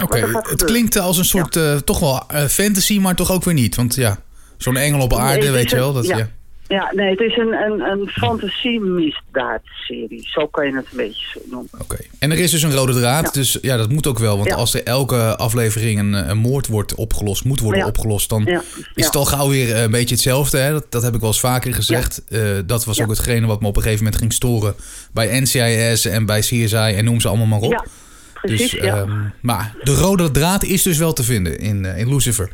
Oké, 0.03 0.17
okay, 0.25 0.41
het 0.50 0.63
klinkt 0.63 1.00
als 1.00 1.17
een 1.17 1.25
soort 1.25 1.53
ja. 1.53 1.74
uh, 1.74 1.75
toch 1.77 2.00
wel 2.00 2.24
uh, 2.32 2.46
fantasy, 2.46 3.00
maar 3.00 3.15
toch 3.15 3.32
ook 3.32 3.44
weer 3.44 3.53
niet. 3.53 3.75
Want 3.75 3.96
ja, 3.96 4.17
zo'n 4.58 4.77
engel 4.77 5.01
op 5.01 5.13
aarde, 5.13 5.41
nee, 5.41 5.51
weet 5.51 5.70
je 5.70 5.75
wel. 5.75 5.94
Dat, 5.94 6.06
ja. 6.06 6.17
ja. 6.17 6.27
Ja, 6.67 6.91
nee, 6.95 7.09
het 7.09 7.19
is 7.19 7.38
een, 7.38 7.53
een, 7.53 7.79
een 7.79 8.07
fantasie-misdaadserie. 8.07 10.27
Zo 10.29 10.47
kan 10.47 10.65
je 10.65 10.75
het 10.75 10.86
een 10.91 10.97
beetje 10.97 11.41
noemen. 11.45 11.69
Oké. 11.74 11.83
Okay. 11.83 12.07
En 12.19 12.31
er 12.31 12.39
is 12.39 12.51
dus 12.51 12.63
een 12.63 12.74
rode 12.74 12.93
draad, 12.93 13.24
ja. 13.24 13.31
dus 13.31 13.57
ja, 13.62 13.77
dat 13.77 13.89
moet 13.89 14.07
ook 14.07 14.19
wel. 14.19 14.38
Want 14.38 14.50
ja. 14.50 14.55
als 14.55 14.74
er 14.74 14.83
elke 14.83 15.36
aflevering 15.36 16.00
een, 16.00 16.13
een, 16.13 16.38
moord 16.38 16.67
wordt 16.67 16.95
opgelost, 16.95 17.45
moet 17.45 17.59
worden 17.59 17.81
ja. 17.81 17.88
opgelost... 17.88 18.29
dan 18.29 18.47
is 18.93 19.05
het 19.05 19.15
al 19.15 19.25
gauw 19.25 19.50
weer 19.50 19.77
een 19.77 19.91
beetje 19.91 20.15
hetzelfde. 20.15 20.57
Hè? 20.57 20.71
Dat, 20.71 20.86
dat 20.89 21.03
heb 21.03 21.13
ik 21.13 21.19
wel 21.19 21.29
eens 21.29 21.39
vaker 21.39 21.74
gezegd. 21.74 22.24
Uh, 22.29 22.57
dat 22.65 22.86
was 22.86 23.01
ook 23.01 23.09
hetgene 23.09 23.47
wat 23.47 23.62
me 23.62 23.67
op 23.67 23.75
een 23.75 23.81
gegeven 23.81 24.03
moment 24.03 24.21
ging 24.21 24.33
storen... 24.33 24.75
bij 25.13 25.39
NCIS 25.39 26.05
en 26.05 26.25
bij 26.25 26.39
CSI 26.39 26.75
en 26.75 27.05
noem 27.05 27.19
ze 27.19 27.27
allemaal 27.27 27.47
maar 27.47 27.59
op. 27.59 27.71
Ja, 27.71 27.86
precies, 28.33 28.71
dus, 28.71 28.83
um, 28.83 29.33
maar 29.41 29.75
de 29.83 29.93
rode 29.93 30.31
draad 30.31 30.63
is 30.63 30.83
dus 30.83 30.97
wel 30.97 31.13
te 31.13 31.24
vinden 31.24 31.59
in, 31.59 31.83
uh, 31.83 31.97
in 31.97 32.09
Lucifer. 32.09 32.51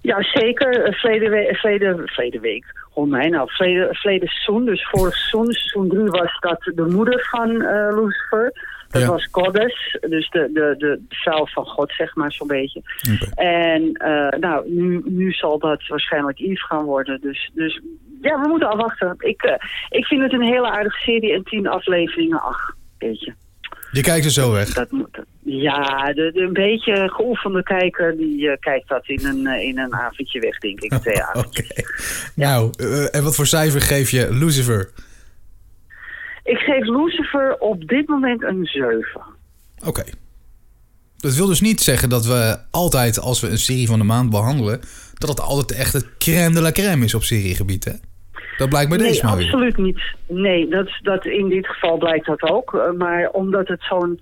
Ja, 0.00 0.22
zeker. 0.22 0.96
Verleden, 1.00 1.30
we 1.30 1.54
verleden, 1.54 2.08
verleden 2.08 2.40
week 2.40 2.64
mij 3.06 3.28
nou, 3.28 3.50
verleden, 3.50 3.94
verleden 3.94 4.28
seizoen, 4.28 4.64
dus 4.64 4.88
vorig 4.88 5.14
seizoen, 5.14 5.52
seizoen 5.52 5.88
3 5.88 6.04
was 6.04 6.38
dat 6.40 6.72
de 6.74 6.86
moeder 6.90 7.26
van 7.30 7.50
uh, 7.50 7.88
Lucifer. 7.90 8.52
Dat 8.88 9.02
ja. 9.02 9.08
was 9.08 9.28
Goddess, 9.30 9.96
dus 10.00 10.30
de, 10.30 10.50
de, 10.52 10.74
de 10.78 11.00
vrouw 11.08 11.46
van 11.46 11.64
God, 11.66 11.92
zeg 11.92 12.14
maar, 12.14 12.32
zo'n 12.32 12.46
beetje. 12.46 12.82
Okay. 13.12 13.46
En 13.46 13.82
uh, 13.82 14.40
nou, 14.40 14.70
nu, 14.70 15.02
nu 15.04 15.32
zal 15.32 15.58
dat 15.58 15.86
waarschijnlijk 15.86 16.38
Yves 16.38 16.66
gaan 16.66 16.84
worden. 16.84 17.20
Dus, 17.20 17.50
dus 17.54 17.80
ja, 18.20 18.40
we 18.40 18.48
moeten 18.48 18.68
afwachten. 18.68 19.14
Ik, 19.18 19.42
uh, 19.42 19.52
ik 19.88 20.06
vind 20.06 20.22
het 20.22 20.32
een 20.32 20.42
hele 20.42 20.70
aardige 20.70 20.98
serie 20.98 21.32
en 21.32 21.44
tien 21.44 21.66
afleveringen, 21.66 22.42
ach, 22.42 22.74
weet 22.98 23.20
je. 23.20 23.32
Je 23.92 24.00
kijkt 24.00 24.24
er 24.24 24.30
zo 24.30 24.52
weg? 24.52 24.72
Dat 24.72 24.88
ja, 25.42 26.12
de, 26.12 26.30
de, 26.34 26.40
een 26.40 26.52
beetje 26.52 27.08
geoefende 27.08 27.62
kijker 27.62 28.16
die 28.16 28.40
uh, 28.40 28.52
kijkt 28.60 28.88
dat 28.88 29.08
in 29.08 29.26
een, 29.26 29.40
uh, 29.40 29.62
in 29.62 29.78
een 29.78 29.94
avondje 29.94 30.40
weg, 30.40 30.58
denk 30.58 30.80
ik. 30.80 30.94
Twee 30.94 31.16
Oké. 31.28 31.38
Okay. 31.38 31.84
Nou, 32.34 32.72
uh, 32.80 33.14
en 33.14 33.22
wat 33.22 33.34
voor 33.34 33.46
cijfer 33.46 33.80
geef 33.80 34.10
je 34.10 34.28
Lucifer? 34.30 34.90
Ik 36.44 36.58
geef 36.58 36.86
Lucifer 36.86 37.56
op 37.58 37.88
dit 37.88 38.08
moment 38.08 38.42
een 38.42 38.64
7. 38.64 39.02
Oké. 39.78 39.88
Okay. 39.88 40.12
Dat 41.16 41.34
wil 41.34 41.46
dus 41.46 41.60
niet 41.60 41.80
zeggen 41.80 42.08
dat 42.08 42.26
we 42.26 42.58
altijd, 42.70 43.20
als 43.20 43.40
we 43.40 43.48
een 43.48 43.58
serie 43.58 43.86
van 43.86 43.98
de 43.98 44.04
maand 44.04 44.30
behandelen, 44.30 44.80
dat 45.14 45.28
het 45.28 45.40
altijd 45.40 45.78
echt 45.78 45.92
het 45.92 46.06
crème 46.18 46.54
de 46.54 46.60
la 46.60 46.72
crème 46.72 47.04
is 47.04 47.14
op 47.14 47.22
seriegebied, 47.22 47.84
hè? 47.84 47.92
Dat 48.58 48.68
blijkt 48.68 48.88
bij 48.88 48.98
nee, 48.98 49.08
deze 49.08 49.26
absoluut 49.26 49.76
niet. 49.76 50.00
Nee, 50.26 50.68
dat, 50.68 50.88
dat, 51.02 51.24
in 51.24 51.48
dit 51.48 51.66
geval 51.66 51.96
blijkt 51.96 52.26
dat 52.26 52.42
ook. 52.42 52.74
Eh, 52.74 52.90
maar 52.90 53.28
omdat 53.30 53.68
het 53.68 53.82
zo'n 53.82 54.20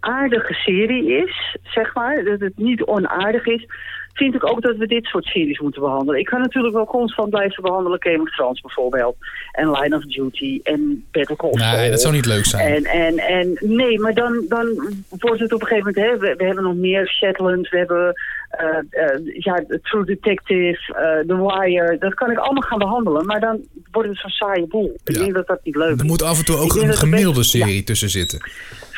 aardige 0.00 0.52
serie 0.52 1.12
is, 1.12 1.56
zeg 1.62 1.94
maar, 1.94 2.24
dat 2.24 2.40
het 2.40 2.56
niet 2.56 2.82
onaardig 2.82 3.46
is, 3.46 3.66
vind 4.14 4.34
ik 4.34 4.46
ook 4.46 4.62
dat 4.62 4.76
we 4.76 4.86
dit 4.86 5.04
soort 5.04 5.24
series 5.24 5.58
moeten 5.58 5.80
behandelen. 5.80 6.20
Ik 6.20 6.26
kan 6.26 6.40
natuurlijk 6.40 6.74
wel 6.74 6.86
constant 6.86 7.30
blijven 7.30 7.62
behandelen 7.62 8.02
Game 8.02 8.20
of 8.20 8.30
Thrones 8.30 8.60
bijvoorbeeld. 8.60 9.16
En 9.52 9.70
Line 9.70 9.96
of 9.96 10.04
Duty 10.04 10.60
en 10.62 11.04
Better 11.10 11.36
Call. 11.36 11.50
Nee, 11.50 11.90
dat 11.90 12.00
zou 12.00 12.14
niet 12.14 12.26
leuk 12.26 12.44
zijn. 12.44 12.74
En, 12.74 12.84
en, 12.84 13.18
en 13.18 13.58
nee, 13.60 14.00
maar 14.00 14.14
dan, 14.14 14.44
dan 14.48 14.94
wordt 15.08 15.40
het 15.40 15.52
op 15.52 15.60
een 15.60 15.66
gegeven 15.66 15.92
moment... 15.94 16.12
Hè, 16.12 16.18
we, 16.18 16.34
we 16.36 16.44
hebben 16.44 16.64
nog 16.64 16.74
meer 16.74 17.08
Shetland, 17.08 17.68
we 17.68 17.76
hebben 17.76 18.14
uh, 18.60 19.02
uh, 19.02 19.34
ja, 19.38 19.64
True 19.82 20.04
Detective, 20.04 20.78
uh, 20.88 21.36
The 21.36 21.46
Wire. 21.46 21.96
Dat 21.98 22.14
kan 22.14 22.30
ik 22.30 22.38
allemaal 22.38 22.62
gaan 22.62 22.78
behandelen. 22.78 23.26
Maar 23.26 23.40
dan 23.40 23.60
wordt 23.90 24.08
het 24.08 24.18
zo'n 24.18 24.30
saaie 24.30 24.66
boel. 24.66 24.96
Ik 25.04 25.14
denk 25.14 25.34
dat 25.34 25.46
dat 25.46 25.60
niet 25.62 25.76
leuk 25.76 25.94
is. 25.94 26.00
Er 26.00 26.06
moet 26.06 26.22
af 26.22 26.38
en 26.38 26.44
toe 26.44 26.56
ook 26.56 26.74
een 26.74 26.94
gemiddelde 26.94 27.42
serie 27.42 27.84
tussen 27.84 28.10
zitten. 28.10 28.38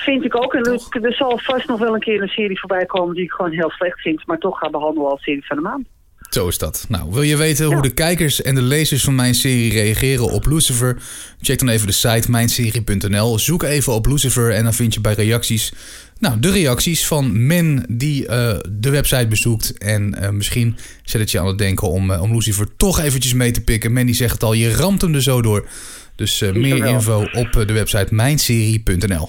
Vind 0.06 0.24
ik 0.24 0.36
ook. 0.36 0.54
En 0.54 0.64
er, 0.64 1.04
er, 1.04 1.14
zal 1.14 1.38
vast 1.38 1.68
nog 1.68 1.78
wel 1.78 1.94
een 1.94 2.00
keer 2.00 2.22
een 2.22 2.28
serie 2.28 2.58
voorbij 2.58 2.86
komen 2.86 3.14
die 3.14 3.24
ik 3.24 3.30
gewoon 3.30 3.52
heel 3.52 3.70
slecht 3.70 4.00
vind. 4.00 4.26
Maar 4.26 4.38
toch 4.38 4.58
ga 4.58 4.70
behandelen 4.70 5.10
als 5.10 5.22
serie 5.22 5.46
van 5.46 5.56
de 5.56 5.62
maand. 5.62 5.86
Zo 6.30 6.48
is 6.48 6.58
dat. 6.58 6.86
Nou, 6.88 7.10
wil 7.10 7.22
je 7.22 7.36
weten 7.36 7.66
hoe 7.66 7.82
de 7.82 7.94
kijkers 7.94 8.42
en 8.42 8.54
de 8.54 8.62
lezers 8.62 9.04
van 9.04 9.14
mijn 9.14 9.34
serie 9.34 9.72
reageren 9.72 10.32
op 10.32 10.46
Lucifer? 10.46 10.96
Check 11.40 11.58
dan 11.58 11.68
even 11.68 11.86
de 11.86 11.92
site 11.92 12.30
mijnserie.nl. 12.30 13.38
Zoek 13.38 13.62
even 13.62 13.92
op 13.92 14.06
Lucifer 14.06 14.52
en 14.52 14.62
dan 14.62 14.74
vind 14.74 14.94
je 14.94 15.00
bij 15.00 15.12
reacties... 15.12 15.72
Nou, 16.18 16.40
de 16.40 16.50
reacties 16.50 17.06
van 17.06 17.46
men 17.46 17.84
die 17.88 18.22
uh, 18.22 18.56
de 18.70 18.90
website 18.90 19.26
bezoekt. 19.26 19.78
En 19.78 20.16
uh, 20.22 20.28
misschien 20.28 20.76
zet 21.04 21.20
het 21.20 21.30
je 21.30 21.40
aan 21.40 21.46
het 21.46 21.58
denken 21.58 21.88
om, 21.88 22.10
uh, 22.10 22.22
om 22.22 22.32
Lucifer 22.32 22.76
toch 22.76 23.00
eventjes 23.00 23.34
mee 23.34 23.50
te 23.50 23.64
pikken. 23.64 23.92
Men 23.92 24.06
die 24.06 24.14
zegt 24.14 24.32
het 24.32 24.42
al, 24.42 24.52
je 24.52 24.74
ramt 24.74 25.02
hem 25.02 25.14
er 25.14 25.22
zo 25.22 25.42
door. 25.42 25.68
Dus 26.14 26.40
meer 26.40 26.84
info 26.84 27.28
op 27.32 27.52
de 27.52 27.72
website 27.72 28.14
mijnserie.nl. 28.14 29.26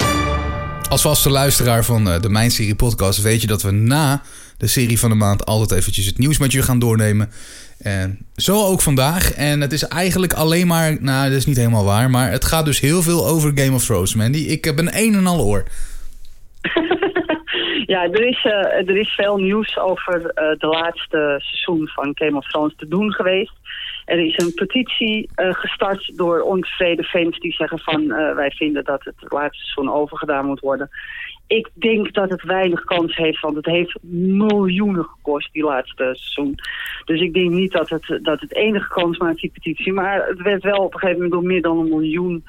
Als 0.89 1.01
vaste 1.01 1.29
luisteraar 1.29 1.83
van 1.83 2.09
eh, 2.09 2.19
de 2.19 2.29
Mijn 2.29 2.51
Serie 2.51 2.75
podcast 2.75 3.21
weet 3.21 3.41
je 3.41 3.47
dat 3.47 3.61
we 3.61 3.71
na 3.71 4.21
de 4.57 4.67
serie 4.67 4.99
van 4.99 5.09
de 5.09 5.15
maand 5.15 5.45
altijd 5.45 5.79
eventjes 5.79 6.05
het 6.05 6.17
nieuws 6.17 6.39
met 6.39 6.51
je 6.51 6.61
gaan 6.61 6.79
doornemen. 6.79 7.29
En 7.79 8.17
zo 8.35 8.65
ook 8.65 8.81
vandaag. 8.81 9.33
En 9.33 9.61
het 9.61 9.71
is 9.71 9.87
eigenlijk 9.87 10.33
alleen 10.33 10.67
maar, 10.67 10.97
nou 11.01 11.29
dat 11.29 11.37
is 11.37 11.45
niet 11.45 11.57
helemaal 11.57 11.85
waar, 11.85 12.09
maar 12.09 12.31
het 12.31 12.45
gaat 12.45 12.65
dus 12.65 12.79
heel 12.79 13.01
veel 13.01 13.27
over 13.27 13.51
Game 13.55 13.75
of 13.75 13.85
Thrones, 13.85 14.15
Mandy. 14.15 14.37
Ik 14.37 14.65
heb 14.65 14.77
een 14.77 14.97
een 14.97 15.15
en 15.15 15.27
al 15.27 15.41
oor. 15.41 15.63
ja, 17.93 18.03
er 18.03 18.27
is, 18.27 18.43
uh, 18.43 18.89
er 18.89 18.97
is 18.97 19.09
veel 19.09 19.37
nieuws 19.37 19.77
over 19.77 20.21
de 20.57 20.67
laatste 20.67 21.35
seizoen 21.39 21.87
van 21.87 22.11
Game 22.13 22.37
of 22.37 22.47
Thrones 22.47 22.73
te 22.77 22.87
doen 22.87 23.13
geweest. 23.13 23.53
Er 24.07 24.19
is 24.19 24.37
een 24.37 24.53
petitie 24.53 25.29
uh, 25.35 25.53
gestart 25.53 26.17
door 26.17 26.41
ontevreden 26.41 27.05
fans 27.05 27.39
die 27.39 27.53
zeggen 27.53 27.79
van 27.79 28.01
uh, 28.01 28.35
wij 28.35 28.51
vinden 28.51 28.83
dat 28.83 29.03
het 29.03 29.15
laatste 29.31 29.63
seizoen 29.65 29.93
overgedaan 29.93 30.45
moet 30.45 30.59
worden. 30.59 30.89
Ik 31.47 31.69
denk 31.73 32.13
dat 32.13 32.29
het 32.29 32.43
weinig 32.43 32.83
kans 32.83 33.15
heeft, 33.15 33.41
want 33.41 33.55
het 33.55 33.65
heeft 33.65 33.97
miljoenen 34.11 35.03
gekost, 35.03 35.53
die 35.53 35.63
laatste 35.63 36.03
seizoen. 36.03 36.55
Dus 37.05 37.21
ik 37.21 37.33
denk 37.33 37.49
niet 37.49 37.71
dat 37.71 37.89
het, 37.89 38.19
dat 38.21 38.39
het 38.39 38.55
enige 38.55 38.87
kans 38.87 39.17
maakt, 39.17 39.41
die 39.41 39.51
petitie. 39.53 39.93
Maar 39.93 40.27
het 40.27 40.41
werd 40.41 40.63
wel 40.63 40.83
op 40.83 40.93
een 40.93 40.99
gegeven 40.99 41.21
moment 41.21 41.41
door 41.41 41.51
meer 41.51 41.61
dan 41.61 41.77
een 41.77 41.89
miljoen 41.89 42.43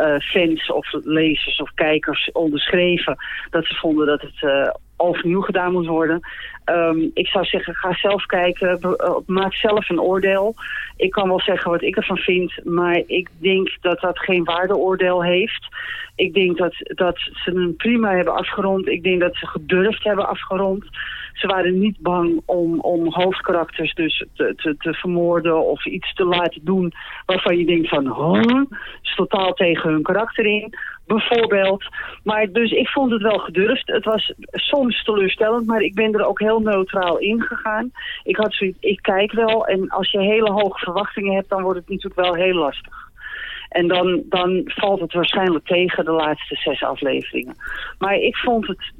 uh, 0.00 0.18
fans 0.18 0.72
of 0.72 0.92
lezers 1.02 1.60
of 1.60 1.74
kijkers 1.74 2.30
onderschreven. 2.32 3.16
Dat 3.50 3.66
ze 3.66 3.74
vonden 3.74 4.06
dat 4.06 4.20
het 4.20 4.74
overnieuw 5.02 5.40
gedaan 5.40 5.72
moet 5.72 5.86
worden. 5.86 6.20
Um, 6.64 7.10
ik 7.14 7.26
zou 7.26 7.44
zeggen, 7.44 7.74
ga 7.74 7.94
zelf 7.94 8.26
kijken. 8.26 8.96
Maak 9.26 9.54
zelf 9.54 9.88
een 9.88 10.00
oordeel. 10.00 10.54
Ik 10.96 11.10
kan 11.10 11.28
wel 11.28 11.40
zeggen 11.40 11.70
wat 11.70 11.82
ik 11.82 11.96
ervan 11.96 12.16
vind. 12.16 12.64
Maar 12.64 13.02
ik 13.06 13.28
denk 13.40 13.76
dat 13.80 14.00
dat 14.00 14.18
geen 14.18 14.44
waardeoordeel 14.44 15.24
heeft. 15.24 15.66
Ik 16.14 16.34
denk 16.34 16.58
dat, 16.58 16.74
dat 16.78 17.18
ze 17.18 17.54
een 17.54 17.76
prima 17.76 18.10
hebben 18.14 18.34
afgerond. 18.34 18.88
Ik 18.88 19.02
denk 19.02 19.20
dat 19.20 19.36
ze 19.36 19.46
gedurfd 19.46 20.04
hebben 20.04 20.28
afgerond. 20.28 20.84
Ze 21.32 21.46
waren 21.46 21.78
niet 21.78 21.98
bang 21.98 22.42
om, 22.44 22.80
om 22.80 23.12
hoofdkarakters 23.12 23.94
dus 23.94 24.26
te, 24.34 24.52
te, 24.56 24.76
te 24.78 24.92
vermoorden 24.94 25.66
of 25.66 25.86
iets 25.86 26.14
te 26.14 26.24
laten 26.24 26.64
doen 26.64 26.92
waarvan 27.26 27.58
je 27.58 27.66
denkt 27.66 27.88
van, 27.88 28.06
huh? 28.06 28.62
is 29.02 29.14
totaal 29.14 29.52
tegen 29.52 29.90
hun 29.90 30.02
karakter 30.02 30.46
in 30.46 30.74
bijvoorbeeld. 31.06 31.84
Maar 32.22 32.46
dus 32.52 32.70
ik 32.70 32.88
vond 32.88 33.12
het 33.12 33.22
wel 33.22 33.38
gedurfd. 33.38 33.86
Het 33.86 34.04
was 34.04 34.32
soms 34.50 35.04
teleurstellend, 35.04 35.66
maar 35.66 35.80
ik 35.80 35.94
ben 35.94 36.14
er 36.14 36.26
ook 36.26 36.40
heel 36.40 36.60
neutraal 36.60 37.18
in 37.18 37.40
gegaan. 37.42 37.90
Ik 38.22 38.36
had 38.36 38.54
zoiets, 38.54 38.78
ik 38.80 38.98
kijk 39.02 39.32
wel 39.32 39.66
en 39.66 39.88
als 39.88 40.10
je 40.10 40.20
hele 40.20 40.50
hoge 40.50 40.78
verwachtingen 40.78 41.34
hebt, 41.34 41.48
dan 41.48 41.62
wordt 41.62 41.78
het 41.78 41.88
natuurlijk 41.88 42.20
wel 42.20 42.34
heel 42.34 42.54
lastig. 42.54 43.10
En 43.72 43.88
dan, 43.88 44.22
dan 44.28 44.62
valt 44.64 45.00
het 45.00 45.12
waarschijnlijk 45.12 45.66
tegen 45.66 46.04
de 46.04 46.10
laatste 46.10 46.54
zes 46.54 46.82
afleveringen. 46.82 47.54
Maar 47.98 48.14
ik 48.14 48.36
vond 48.36 48.66
het 48.66 48.92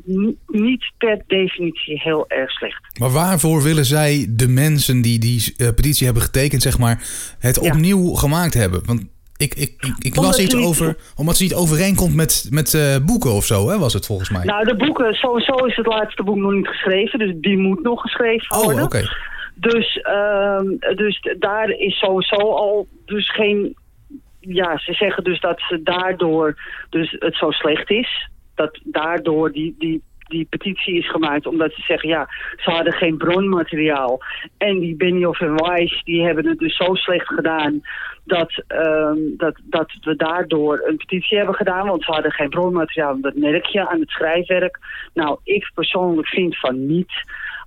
niet 0.47 0.93
per 0.99 1.23
definitie 1.27 2.01
heel 2.01 2.25
erg 2.29 2.51
slecht. 2.51 2.99
Maar 2.99 3.11
waarvoor 3.11 3.63
willen 3.63 3.85
zij 3.85 4.27
de 4.31 4.49
mensen 4.49 5.03
die 5.03 5.19
die 5.19 5.55
uh, 5.57 5.69
petitie 5.69 6.05
hebben 6.05 6.23
getekend, 6.23 6.63
zeg 6.63 6.79
maar, 6.79 7.03
het 7.39 7.59
ja. 7.63 7.71
opnieuw 7.71 8.15
gemaakt 8.15 8.55
hebben? 8.55 8.83
Want 8.85 9.11
ik, 9.43 9.55
ik, 9.55 9.73
ik, 9.79 9.95
ik 9.99 10.17
las 10.17 10.39
iets 10.39 10.55
niet... 10.55 10.65
over, 10.67 10.97
omdat 11.17 11.37
ze 11.37 11.43
niet 11.43 11.55
overeenkomt 11.55 12.15
met, 12.15 12.49
met 12.51 12.73
uh, 12.73 12.97
boeken 13.07 13.33
of 13.33 13.45
zo, 13.45 13.69
hè, 13.69 13.79
was 13.79 13.93
het 13.93 14.07
volgens 14.07 14.31
mij. 14.31 14.45
Nou, 14.45 14.65
de 14.65 14.77
boeken, 14.77 15.15
sowieso 15.15 15.55
is 15.55 15.77
het 15.77 15.87
laatste 15.87 16.23
boek 16.23 16.37
nog 16.37 16.53
niet 16.53 16.69
geschreven, 16.69 17.19
dus 17.19 17.33
die 17.37 17.59
moet 17.59 17.83
nog 17.83 18.01
geschreven 18.01 18.57
worden. 18.57 18.77
Oh, 18.77 18.83
oké. 18.83 18.97
Okay. 18.97 19.09
Dus, 19.55 19.97
uh, 19.97 20.61
dus 20.97 21.35
daar 21.39 21.69
is 21.71 21.99
sowieso 21.99 22.37
al 22.37 22.87
dus 23.05 23.33
geen... 23.33 23.77
Ja, 24.41 24.79
ze 24.79 24.93
zeggen 24.93 25.25
dus 25.25 25.41
dat 25.41 25.61
ze 25.69 25.83
daardoor 25.83 26.59
dus 26.91 27.17
het 27.19 27.37
zo 27.37 27.51
slecht 27.51 27.91
is. 27.91 28.29
Dat 28.55 28.81
daardoor 28.85 29.53
die, 29.53 29.75
die 29.79 30.03
die 30.33 30.47
petitie 30.51 30.99
is 30.99 31.11
gemaakt 31.11 31.47
omdat 31.47 31.73
ze 31.73 31.83
zeggen, 31.83 32.09
ja, 32.09 32.29
ze 32.57 32.71
hadden 32.71 32.93
geen 32.93 33.17
bronmateriaal. 33.17 34.21
En 34.59 34.79
die 34.79 34.97
Benioff 34.97 35.41
en 35.41 35.55
Weiss, 35.55 36.03
die 36.05 36.25
hebben 36.25 36.47
het 36.47 36.59
dus 36.59 36.77
zo 36.77 36.95
slecht 36.95 37.29
gedaan 37.29 37.81
dat, 38.25 38.65
um, 38.69 39.35
dat, 39.37 39.57
dat 39.65 39.93
we 40.01 40.17
daardoor 40.17 40.83
een 40.85 40.97
petitie 40.97 41.37
hebben 41.37 41.55
gedaan. 41.55 41.87
Want 41.87 42.05
ze 42.05 42.13
hadden 42.13 42.33
geen 42.33 42.49
bronmateriaal. 42.49 43.21
Dat 43.21 43.35
merk 43.35 43.67
je 43.67 43.89
aan 43.89 44.01
het 44.01 44.11
schrijfwerk. 44.11 44.79
Nou, 45.15 45.39
ik 45.45 45.71
persoonlijk 45.75 46.29
vind 46.29 46.59
van 46.59 46.87
niet. 46.87 47.13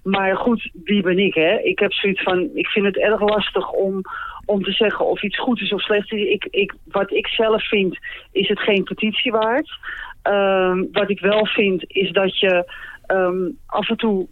Maar 0.03 0.35
goed, 0.35 0.69
wie 0.83 1.01
ben 1.01 1.19
ik, 1.19 1.33
hè? 1.33 1.59
Ik 1.59 1.79
heb 1.79 1.93
zoiets 1.93 2.23
van, 2.23 2.49
ik 2.53 2.67
vind 2.67 2.85
het 2.85 2.97
erg 2.97 3.21
lastig 3.21 3.71
om, 3.71 4.01
om 4.45 4.63
te 4.63 4.71
zeggen 4.71 5.05
of 5.05 5.23
iets 5.23 5.39
goed 5.39 5.61
is 5.61 5.73
of 5.73 5.81
slecht 5.81 6.11
is. 6.11 6.27
Ik, 6.27 6.47
ik, 6.51 6.73
wat 6.83 7.11
ik 7.11 7.27
zelf 7.27 7.67
vind, 7.67 7.97
is 8.31 8.47
het 8.47 8.59
geen 8.59 8.83
petitie 8.83 9.31
waard. 9.31 9.69
Um, 10.27 10.89
wat 10.91 11.09
ik 11.09 11.19
wel 11.19 11.45
vind, 11.45 11.83
is 11.87 12.11
dat 12.11 12.39
je 12.39 12.71
um, 13.07 13.57
af 13.65 13.89
en 13.89 13.97
toe 13.97 14.27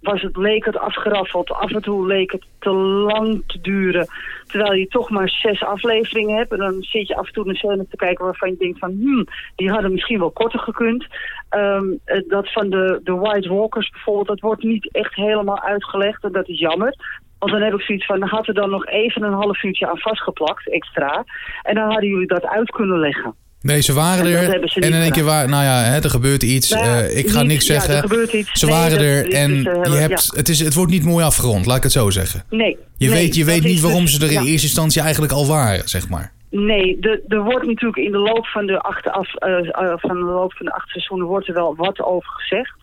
was 0.00 0.22
het, 0.22 0.36
leek 0.36 0.64
het 0.64 0.78
afgeraffeld. 0.78 1.50
Af 1.50 1.72
en 1.72 1.82
toe 1.82 2.06
leek 2.06 2.32
het 2.32 2.44
te 2.58 2.70
lang 2.70 3.42
te 3.46 3.60
duren. 3.60 4.06
Terwijl 4.46 4.72
je 4.72 4.86
toch 4.86 5.10
maar 5.10 5.28
zes 5.28 5.62
afleveringen 5.62 6.36
hebt. 6.36 6.52
En 6.52 6.58
dan 6.58 6.82
zit 6.82 7.08
je 7.08 7.16
af 7.16 7.26
en 7.26 7.32
toe 7.32 7.48
een 7.48 7.54
scène 7.54 7.86
te 7.88 7.96
kijken 7.96 8.24
waarvan 8.24 8.50
je 8.50 8.56
denkt 8.56 8.78
van... 8.78 8.90
Hmm, 8.90 9.26
die 9.56 9.70
hadden 9.70 9.92
misschien 9.92 10.18
wel 10.18 10.30
korter 10.30 10.60
gekund. 10.60 11.06
Um, 11.50 11.98
dat 12.28 12.52
van 12.52 12.70
de, 12.70 13.00
de 13.04 13.12
White 13.12 13.48
Walkers 13.48 13.90
bijvoorbeeld, 13.90 14.26
dat 14.26 14.40
wordt 14.40 14.62
niet 14.62 14.92
echt 14.92 15.14
helemaal 15.14 15.60
uitgelegd. 15.60 16.24
En 16.24 16.32
dat 16.32 16.48
is 16.48 16.58
jammer. 16.58 16.94
Want 17.38 17.52
dan 17.52 17.62
heb 17.62 17.74
ik 17.74 17.80
zoiets 17.80 18.06
van, 18.06 18.20
dan 18.20 18.28
had 18.28 18.48
er 18.48 18.54
dan 18.54 18.70
nog 18.70 18.86
even 18.86 19.22
een 19.22 19.32
half 19.32 19.62
uurtje 19.62 19.88
aan 19.88 19.98
vastgeplakt, 19.98 20.70
extra. 20.70 21.24
En 21.62 21.74
dan 21.74 21.90
hadden 21.90 22.08
jullie 22.08 22.26
dat 22.26 22.46
uit 22.46 22.70
kunnen 22.70 22.98
leggen. 22.98 23.34
Nee, 23.64 23.80
ze 23.80 23.92
waren 23.92 24.26
er. 24.26 24.62
En 24.74 24.92
in 24.92 24.92
één 24.92 25.10
keer 25.10 25.24
waar, 25.24 25.48
nou 25.48 25.64
ja, 25.64 25.82
hè, 25.82 26.02
er 26.02 26.10
gebeurt 26.10 26.42
iets. 26.42 26.70
Nou 26.70 26.84
ja, 26.84 27.02
uh, 27.02 27.16
ik 27.16 27.30
ga 27.30 27.42
niks 27.42 27.66
zeggen. 27.66 27.94
Ja, 27.94 28.02
er 28.02 28.08
gebeurt 28.08 28.32
iets. 28.32 28.50
Ze 28.52 28.66
nee, 28.66 28.74
waren 28.74 28.90
dat, 28.90 29.00
er 29.00 29.32
en 29.32 29.62
dus, 29.62 29.76
uh, 29.76 29.84
je 29.84 29.90
hebt, 29.90 30.30
ja. 30.32 30.36
het, 30.36 30.48
is, 30.48 30.60
het 30.60 30.74
wordt 30.74 30.92
niet 30.92 31.04
mooi 31.04 31.24
afgerond, 31.24 31.66
laat 31.66 31.76
ik 31.76 31.82
het 31.82 31.92
zo 31.92 32.10
zeggen. 32.10 32.44
Nee. 32.50 32.78
Je 32.96 33.08
nee, 33.08 33.18
weet, 33.18 33.34
je 33.34 33.44
weet 33.44 33.64
niet 33.64 33.80
waarom 33.80 34.00
dus, 34.00 34.14
ze 34.14 34.26
er 34.26 34.32
in 34.32 34.44
eerste 34.44 34.66
instantie 34.66 35.02
eigenlijk 35.02 35.32
al 35.32 35.46
waren, 35.46 35.88
zeg 35.88 36.08
maar. 36.08 36.32
Nee, 36.50 36.96
de, 37.00 37.22
er 37.28 37.42
wordt 37.42 37.66
natuurlijk 37.66 37.96
in 37.96 38.12
de 38.12 38.18
loop 38.18 38.46
van 38.46 38.66
de 38.66 38.80
acht, 38.80 39.10
af, 39.10 39.28
uh, 39.46 39.92
van 39.96 40.16
de 40.16 40.24
loop 40.24 40.52
van 40.52 40.66
de 40.66 40.72
acht 40.72 40.88
seizoenen 40.88 41.26
wordt 41.26 41.48
er 41.48 41.54
wel 41.54 41.74
wat 41.76 42.00
over 42.00 42.30
gezegd. 42.30 42.74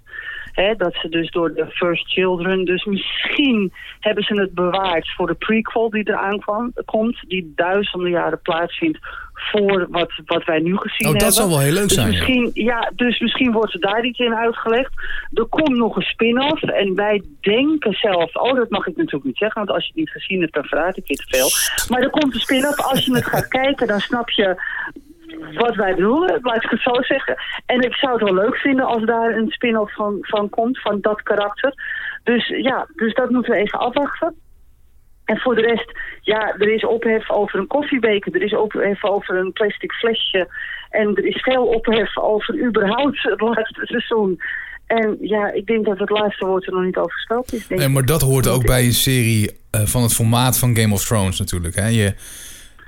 Hè, 0.52 0.76
dat 0.76 0.96
ze 0.96 1.10
dus 1.10 1.32
door 1.32 1.54
de 1.54 1.66
First 1.70 2.12
Children... 2.12 2.66
Dus 2.66 2.86
misschien 2.86 3.74
hebben 4.00 4.24
ze 4.24 4.34
het 4.34 4.54
bewaard 4.54 5.14
voor 5.16 5.28
de 5.28 5.34
prequel 5.34 5.90
die 5.90 6.10
eraan 6.10 6.40
kwam, 6.40 6.74
komt... 6.86 7.24
die 7.28 7.54
duizenden 7.56 8.10
jaren 8.10 8.42
plaatsvindt 8.42 9.00
voor 9.34 9.88
wat, 9.90 10.12
wat 10.26 10.44
wij 10.44 10.60
nu 10.60 10.78
gezien 10.78 11.08
oh, 11.08 11.12
hebben. 11.12 11.24
dat 11.24 11.34
zou 11.34 11.50
wel 11.50 11.60
heel 11.60 11.74
leuk 11.74 11.88
dus 11.88 11.94
zijn. 11.94 12.08
Misschien, 12.08 12.52
ja. 12.54 12.92
dus 12.96 13.20
misschien 13.20 13.52
wordt 13.52 13.74
er 13.74 13.80
daar 13.80 14.06
iets 14.06 14.20
in 14.20 14.36
uitgelegd. 14.36 14.94
Er 15.34 15.46
komt 15.46 15.76
nog 15.76 15.96
een 15.96 16.02
spin-off 16.02 16.64
en 16.64 16.96
wij 16.96 17.24
denken 17.42 17.94
zelf... 17.94 18.36
Oh, 18.36 18.56
dat 18.56 18.70
mag 18.70 18.88
ik 18.88 18.96
natuurlijk 18.96 19.26
niet 19.26 19.38
zeggen, 19.38 19.66
want 19.66 19.76
als 19.76 19.84
je 19.84 19.88
het 19.90 20.00
niet 20.00 20.10
gezien 20.10 20.42
hebt... 20.42 20.54
dan 20.54 20.64
verraad 20.64 20.98
ik 20.98 21.08
je 21.08 21.16
te 21.16 21.26
veel. 21.28 21.50
Maar 21.90 22.02
er 22.02 22.10
komt 22.10 22.34
een 22.34 22.40
spin-off. 22.40 22.80
Als 22.80 23.06
je 23.06 23.14
het 23.14 23.26
gaat 23.26 23.48
kijken, 23.48 23.88
dan 23.88 24.00
snap 24.00 24.30
je 24.30 24.62
wat 25.54 25.76
wij 25.76 25.96
bedoelen, 25.96 26.40
laat 26.42 26.64
ik 26.64 26.70
het 26.70 26.82
zo 26.82 27.02
zeggen. 27.02 27.36
En 27.66 27.82
ik 27.82 27.96
zou 27.96 28.14
het 28.14 28.24
wel 28.24 28.34
leuk 28.34 28.56
vinden 28.56 28.86
als 28.86 29.06
daar 29.06 29.36
een 29.36 29.50
spin-off 29.50 29.94
van, 29.94 30.18
van 30.20 30.50
komt, 30.50 30.82
van 30.82 31.02
dat 31.02 31.22
karakter. 31.22 31.74
Dus 32.24 32.48
ja, 32.48 32.88
dus 32.96 33.14
dat 33.14 33.30
moeten 33.30 33.52
we 33.52 33.58
even 33.58 33.80
afwachten. 33.80 34.36
En 35.26 35.38
voor 35.38 35.56
de 35.56 35.62
rest, 35.62 35.92
ja, 36.22 36.56
er 36.58 36.74
is 36.74 36.86
ophef 36.86 37.30
over 37.30 37.60
een 37.60 37.68
koffiebeker, 37.68 38.36
er 38.36 38.42
is 38.42 38.56
ophef 38.56 39.04
over 39.04 39.36
een 39.36 39.52
plastic 39.52 39.92
flesje. 39.92 40.48
En 40.90 41.16
er 41.16 41.26
is 41.26 41.42
veel 41.42 41.66
ophef 41.66 42.18
over 42.18 42.66
überhaupt 42.66 43.24
het 43.24 43.42
laatste 43.42 43.86
seizoen. 43.86 44.42
En 44.86 45.18
ja, 45.22 45.52
ik 45.52 45.66
denk 45.66 45.86
dat 45.86 46.00
het 46.00 46.10
laatste 46.10 46.46
woord 46.46 46.68
er 46.68 46.74
nog 46.74 46.84
niet 46.84 46.98
over 46.98 47.12
gesproken 47.12 47.58
is. 47.58 47.68
Nee, 47.68 47.88
maar 47.88 48.06
dat 48.06 48.22
hoort 48.22 48.48
ook 48.48 48.66
bij 48.66 48.86
een 48.86 48.94
serie 48.94 49.60
eh, 49.72 49.82
van 49.82 50.02
het 50.02 50.14
formaat 50.14 50.60
van 50.60 50.78
Game 50.78 50.94
of 50.94 51.06
Thrones 51.06 51.40
natuurlijk. 51.40 51.76
Hè? 51.76 51.88
Je, 51.88 52.14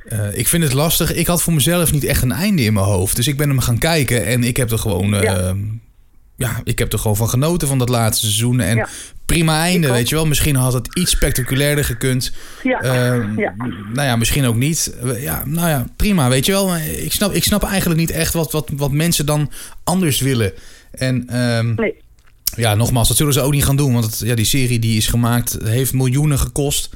eh, 0.08 0.38
ik 0.38 0.48
vind 0.48 0.64
het 0.64 0.74
lastig. 0.74 1.14
Ik 1.14 1.28
had 1.28 1.42
voor 1.42 1.54
mezelf 1.54 1.92
niet 1.92 2.04
echt 2.04 2.22
een 2.22 2.32
einde 2.32 2.64
in 2.64 2.74
mijn 2.74 2.86
hoofd. 2.86 3.16
Dus 3.16 3.28
ik 3.28 3.38
ben 3.38 3.50
hem 3.50 3.60
gaan 3.60 3.78
kijken 3.78 4.26
en 4.26 4.44
ik 4.44 4.58
heb 4.58 4.72
er 4.72 4.80
gewoon... 4.80 5.14
eh, 5.16 5.22
Ja. 5.24 5.56
ja. 6.36 6.62
ik 6.64 6.80
heb 6.80 6.94
er 6.94 7.00
gewoon 7.00 7.18
van 7.18 7.30
genoten 7.30 7.68
van 7.68 7.78
dat 7.78 7.90
laatste 7.90 8.26
seizoen. 8.26 8.60
En 8.60 8.76
Ja. 8.76 8.88
prima 9.26 9.60
einde, 9.62 9.92
weet 9.92 10.10
je 10.10 10.16
wel. 10.16 10.26
Misschien 10.26 10.56
had 10.56 10.74
het 10.74 10.96
iets 10.98 11.12
spectaculairder 11.12 11.86
gekund. 11.86 12.32
Ja, 12.64 12.80
Eh, 12.82 13.24
ja. 13.38 13.54
Nou 13.94 14.08
ja, 14.08 14.16
misschien 14.16 14.46
ook 14.46 14.56
niet. 14.56 14.96
Ja, 15.18 15.44
nou 15.46 15.68
ja, 15.70 15.86
prima, 15.96 16.30
weet 16.30 16.46
je 16.46 16.52
wel. 16.52 16.76
Ik 16.78 17.12
snap, 17.12 17.34
ik 17.34 17.44
snap 17.44 17.64
eigenlijk 17.64 18.00
niet 18.00 18.12
echt 18.12 18.34
wat, 18.34 18.52
wat, 18.52 18.70
wat 18.78 18.92
mensen 18.92 19.26
dan 19.26 19.52
anders 19.84 20.20
willen. 20.20 20.52
En 20.92 21.28
ehm, 21.30 21.74
Nee. 21.76 21.94
ja, 22.56 22.76
nogmaals, 22.76 23.08
dat 23.08 23.18
zullen 23.18 23.34
ze 23.34 23.42
ook 23.42 23.52
niet 23.54 23.66
gaan 23.66 23.76
doen. 23.76 23.94
Want 23.94 24.06
het, 24.06 24.20
ja, 24.20 24.36
die 24.36 24.46
serie 24.46 24.80
die 24.80 24.98
is 24.98 25.08
gemaakt, 25.08 25.58
heeft 25.64 25.94
miljoenen 25.94 26.40
gekost. 26.40 26.90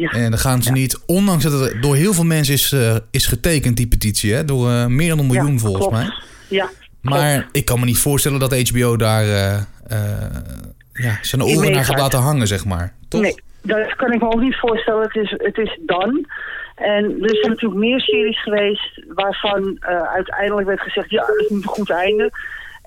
Ja. 0.00 0.10
En 0.10 0.30
dan 0.30 0.38
gaan 0.38 0.62
ze 0.62 0.72
niet, 0.72 1.02
ondanks 1.06 1.44
dat 1.44 1.60
het 1.60 1.82
door 1.82 1.96
heel 1.96 2.12
veel 2.12 2.24
mensen 2.24 2.54
is, 2.54 2.72
eh, 2.72 2.96
is 3.10 3.26
getekend, 3.26 3.76
die 3.76 3.86
petitie. 3.86 4.34
Hè, 4.34 4.44
door 4.44 4.70
eh, 4.70 4.86
meer 4.86 5.08
dan 5.08 5.18
een 5.18 5.26
miljoen 5.26 5.52
Ja, 5.52 5.58
volgens 5.58 5.86
klopt. 5.86 6.02
mij. 6.02 6.14
Ja, 6.48 6.68
Maar 7.00 7.48
ik 7.52 7.64
kan 7.64 7.78
me 7.80 7.84
niet 7.84 7.98
voorstellen 7.98 8.40
dat 8.40 8.68
HBO 8.68 8.96
daar 8.96 9.22
eh, 9.22 9.60
ja, 10.92 11.18
zijn 11.22 11.42
oren 11.42 11.72
naar 11.72 11.84
gaat 11.84 11.98
laten 11.98 12.18
hangen, 12.18 12.46
zeg 12.46 12.64
maar. 12.64 12.92
Toch? 13.08 13.20
Nee, 13.20 13.34
dat 13.62 13.94
kan 13.96 14.12
ik 14.12 14.20
me 14.20 14.32
ook 14.32 14.40
niet 14.40 14.56
voorstellen. 14.56 15.02
Het 15.02 15.16
is, 15.16 15.34
het 15.36 15.58
is 15.58 15.78
dan. 15.86 16.26
En 16.74 17.04
er 17.04 17.36
zijn 17.36 17.50
natuurlijk 17.50 17.80
meer 17.80 18.00
series 18.00 18.42
geweest 18.42 19.02
waarvan 19.14 19.76
uiteindelijk 20.14 20.66
werd 20.66 20.80
gezegd, 20.80 21.10
ja, 21.10 21.26
dat 21.26 21.36
is 21.38 21.48
niet 21.48 21.62
een 21.62 21.68
goed 21.68 21.90
einde. 21.90 22.30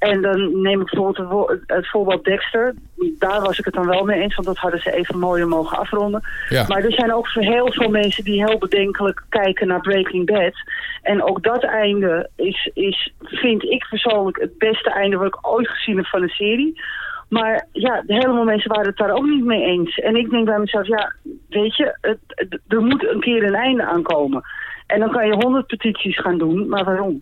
En 0.03 0.21
dan 0.21 0.61
neem 0.61 0.81
ik 0.81 0.89
bijvoorbeeld 0.91 1.61
het 1.67 1.89
voorbeeld 1.89 2.23
Dexter. 2.23 2.73
Daar 3.19 3.41
was 3.41 3.59
ik 3.59 3.65
het 3.65 3.73
dan 3.73 3.87
wel 3.87 4.03
mee 4.03 4.21
eens, 4.21 4.35
want 4.35 4.47
dat 4.47 4.57
hadden 4.57 4.79
ze 4.79 4.91
even 4.95 5.19
mooier 5.19 5.47
mogen 5.47 5.77
afronden. 5.77 6.21
Ja. 6.49 6.65
Maar 6.67 6.83
er 6.83 6.91
zijn 6.91 7.13
ook 7.13 7.27
heel 7.33 7.71
veel 7.71 7.89
mensen 7.89 8.23
die 8.23 8.45
heel 8.45 8.57
bedenkelijk 8.57 9.23
kijken 9.29 9.67
naar 9.67 9.81
Breaking 9.81 10.25
Bad. 10.25 10.53
En 11.01 11.23
ook 11.23 11.43
dat 11.43 11.63
einde 11.63 12.29
is, 12.35 12.69
is 12.73 13.13
vind 13.21 13.63
ik 13.63 13.87
persoonlijk 13.89 14.39
het 14.39 14.57
beste 14.57 14.89
einde 14.89 15.17
wat 15.17 15.27
ik 15.27 15.47
ooit 15.47 15.67
gezien 15.69 15.97
heb 15.97 16.05
van 16.05 16.21
een 16.21 16.29
serie. 16.29 16.81
Maar 17.29 17.67
ja, 17.71 18.03
helemaal 18.07 18.43
mensen 18.43 18.69
waren 18.71 18.87
het 18.87 18.97
daar 18.97 19.11
ook 19.13 19.25
niet 19.25 19.45
mee 19.45 19.63
eens. 19.63 19.95
En 19.99 20.15
ik 20.15 20.29
denk 20.29 20.45
bij 20.45 20.59
mezelf, 20.59 20.87
ja, 20.87 21.13
weet 21.49 21.75
je, 21.75 21.97
het, 22.01 22.19
het- 22.27 22.59
er 22.67 22.81
moet 22.81 23.07
een 23.07 23.19
keer 23.19 23.43
een 23.43 23.55
einde 23.55 23.83
aankomen. 23.85 24.43
En 24.87 24.99
dan 24.99 25.11
kan 25.11 25.27
je 25.27 25.33
honderd 25.33 25.67
petities 25.67 26.19
gaan 26.19 26.37
doen, 26.37 26.67
maar 26.67 26.83
waarom? 26.83 27.21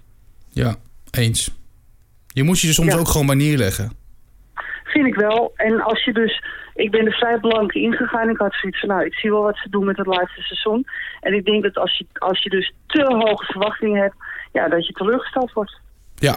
Ja, 0.49 0.75
eens. 1.11 1.59
Je 2.33 2.43
moet 2.43 2.59
je 2.59 2.67
er 2.67 2.73
soms 2.73 2.93
Ja. 2.93 2.97
ook 2.99 3.07
gewoon 3.07 3.25
bij 3.27 3.35
neerleggen. 3.35 3.91
Vind 4.83 5.07
ik 5.07 5.15
wel. 5.15 5.51
En 5.55 5.81
als 5.81 6.03
je 6.03 6.13
dus... 6.13 6.43
Ik 6.75 6.91
ben 6.91 7.05
er 7.05 7.11
vrij 7.13 7.39
blank 7.39 7.71
ingegaan. 7.71 8.29
Ik 8.29 8.37
had 8.37 8.53
zoiets 8.53 8.79
van, 8.79 8.89
nou, 8.89 9.05
ik 9.05 9.13
zie 9.13 9.29
wel 9.31 9.41
wat 9.43 9.57
ze 9.57 9.69
doen 9.69 9.85
met 9.85 9.97
het 9.97 10.05
laatste 10.07 10.41
seizoen. 10.41 10.85
En 11.21 11.33
ik 11.33 11.45
denk 11.45 11.63
dat 11.63 11.75
als 11.77 11.97
je, 11.97 12.05
als 12.13 12.43
je 12.43 12.49
dus 12.49 12.73
te 12.87 13.01
hoge 13.03 13.45
verwachtingen 13.45 14.01
hebt... 14.01 14.15
Ja, 14.51 14.67
dat 14.69 14.87
je 14.87 14.93
teleurgesteld 14.93 15.51
wordt. 15.53 15.79
Ja. 16.15 16.35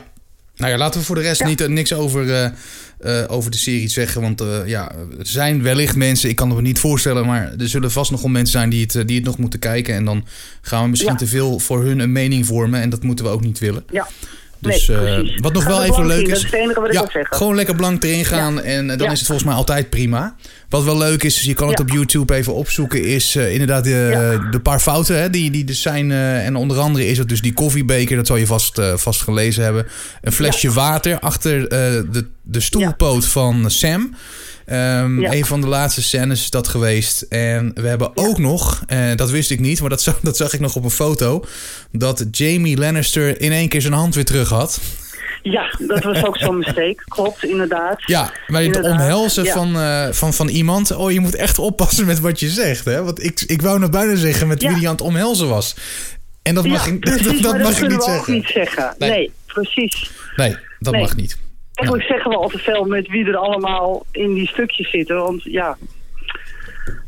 Nou 0.57 0.71
ja, 0.73 0.79
laten 0.79 1.01
we 1.01 1.07
voor 1.07 1.15
de 1.17 1.21
rest 1.23 1.41
Ja. 1.41 1.47
niet, 1.47 1.69
niks 1.69 1.93
over, 1.95 2.31
eh, 2.31 2.45
eh, 2.45 3.31
over 3.33 3.51
de 3.51 3.57
serie 3.57 3.89
zeggen. 3.89 4.21
Want 4.23 4.41
eh, 4.41 4.67
ja, 4.67 4.91
er 5.19 5.27
zijn 5.27 5.63
wellicht 5.63 5.97
mensen, 5.97 6.29
ik 6.29 6.37
kan 6.37 6.49
het 6.49 6.57
me 6.57 6.63
niet 6.63 6.79
voorstellen... 6.81 7.27
maar 7.27 7.53
er 7.59 7.69
zullen 7.69 7.91
vast 7.91 8.11
nog 8.11 8.21
wel 8.23 8.31
mensen 8.31 8.53
zijn 8.59 8.71
die 8.71 8.83
het, 8.83 8.95
eh, 8.95 9.05
die 9.07 9.17
het 9.17 9.25
nog 9.27 9.39
moeten 9.39 9.59
kijken. 9.59 9.95
En 9.95 10.05
dan 10.05 10.25
gaan 10.61 10.83
we 10.83 10.89
misschien 10.89 11.13
Ja. 11.13 11.19
te 11.19 11.27
veel 11.27 11.59
voor 11.59 11.83
hun 11.83 11.99
een 11.99 12.13
mening 12.13 12.47
vormen. 12.47 12.81
En 12.81 12.91
dat 12.91 13.03
moeten 13.03 13.25
we 13.25 13.31
ook 13.31 13.41
niet 13.41 13.59
willen. 13.59 13.85
Ja. 13.91 14.07
Dus 14.65 14.89
Nee, 14.89 15.33
eh, 15.33 15.41
wat 15.41 15.53
nog 15.53 15.65
wel 15.65 15.85
even 15.85 16.07
leuk 16.07 16.27
is. 16.27 16.47
dat 16.51 16.93
ja. 16.93 17.07
Gewoon 17.13 17.55
lekker 17.55 17.75
blank 17.75 18.05
erin 18.05 18.25
gaan 18.25 18.63
en 18.63 18.91
eh, 18.91 18.99
dan 18.99 19.11
is 19.11 19.19
het 19.19 19.27
volgens 19.27 19.47
mij 19.49 19.57
altijd 19.57 19.91
prima. 19.91 20.35
Wat 20.69 20.85
wel 20.85 20.99
leuk 20.99 21.23
is, 21.23 21.41
je 21.41 21.55
kan 21.55 21.69
het 21.69 21.81
op 21.81 21.91
YouTube 21.91 22.35
even 22.35 22.55
opzoeken, 22.55 23.05
is 23.05 23.37
eh, 23.37 23.53
inderdaad 23.53 23.85
de, 23.85 24.39
de 24.51 24.61
paar 24.61 24.81
fouten 24.81 25.21
hè, 25.21 25.31
die, 25.31 25.51
die 25.51 25.69
er 25.69 25.75
zijn. 25.75 26.11
en 26.11 26.57
onder 26.57 26.79
andere 26.79 27.07
is 27.07 27.19
het 27.19 27.29
dus 27.29 27.41
die 27.41 27.53
koffiebeker, 27.53 28.17
dat 28.17 28.27
zal 28.27 28.37
je 28.37 28.47
vast, 28.47 28.81
vast 28.95 29.23
gelezen 29.23 29.65
hebben. 29.65 29.87
Een 30.23 30.33
flesje 30.33 30.73
water 30.73 31.19
achter 31.19 31.69
de, 31.69 32.27
de 32.43 32.61
stoelpoot 32.61 33.27
van 33.27 33.71
Sam. 33.71 34.15
Ehm, 34.67 35.21
Ja. 35.21 35.33
Een 35.33 35.45
van 35.45 35.61
de 35.61 35.67
laatste 35.67 36.03
scènes 36.03 36.41
is 36.41 36.51
dat 36.51 36.69
geweest. 36.69 37.23
En 37.23 37.71
we 37.75 37.89
hebben 37.89 38.11
ook 38.17 38.39
nog, 38.39 38.83
eh, 38.87 38.99
dat 39.17 39.31
wist 39.31 39.51
ik 39.51 39.61
niet, 39.61 39.81
maar 39.81 39.91
dat 39.91 40.03
zag, 40.09 40.21
dat 40.23 40.37
zag 40.37 40.53
ik 40.53 40.61
nog 40.61 40.77
op 40.77 40.85
een 40.85 40.91
foto. 40.91 41.45
Dat 41.93 42.25
Jamie 42.31 42.77
Lannister 42.79 43.41
in 43.41 43.53
één 43.53 43.69
keer 43.69 43.81
zijn 43.81 43.93
hand 43.93 44.15
weer 44.15 44.25
terug 44.25 44.49
had. 44.49 44.81
Ja, 45.43 45.75
dat 45.79 46.03
was 46.05 46.25
ook 46.25 46.39
zo'n 46.39 46.59
mistake. 46.59 46.97
Klopt, 47.09 47.45
inderdaad. 47.45 48.03
Ja, 48.07 48.33
maar 48.47 48.63
het 48.63 48.77
Inderdaad, 48.77 49.01
omhelzen 49.01 49.45
ja. 49.45 49.53
van, 49.53 49.77
eh, 49.77 50.07
van, 50.11 50.35
van 50.35 50.49
iemand. 50.49 50.95
Oh, 50.97 51.13
je 51.13 51.21
moet 51.21 51.35
echt 51.35 51.59
oppassen 51.59 52.07
met 52.07 52.21
wat 52.21 52.41
je 52.41 52.49
zegt. 52.49 52.85
Hè? 52.85 53.03
Want 53.05 53.25
ik, 53.25 53.41
ik 53.41 53.63
wou 53.63 53.79
nog 53.79 53.91
bijna 53.91 54.17
zeggen 54.17 54.47
met 54.47 54.63
wie 54.63 54.75
die 54.75 54.87
aan 54.87 54.93
het 54.93 55.01
omhelzen 55.01 55.49
was. 55.49 55.75
En 56.43 56.55
dat 56.55 56.67
mag, 56.67 56.87
ja, 56.87 56.93
ik, 56.93 57.01
precies, 57.11 57.41
dat, 57.41 57.53
dat 57.53 57.63
mag 57.63 57.81
ik 57.81 57.89
niet 57.89 58.03
zeggen. 58.03 58.33
niet 58.35 58.47
zeggen. 58.55 58.95
Nee. 58.99 59.11
Nee, 59.11 59.33
precies. 59.47 60.11
Nee, 60.37 60.57
dat 60.79 60.93
Nee. 60.93 61.03
mag 61.03 61.17
niet. 61.17 61.37
Eigenlijk 61.75 62.09
zeggen 62.09 62.31
we 62.31 62.37
al 62.37 62.49
te 62.49 62.59
veel 62.59 62.85
met 62.85 63.09
wie 63.09 63.27
er 63.27 63.37
allemaal 63.37 64.07
in 64.13 64.35
die 64.35 64.49
stukjes 64.49 64.91
zitten. 64.91 65.17
Want 65.17 65.43
ja. 65.43 65.77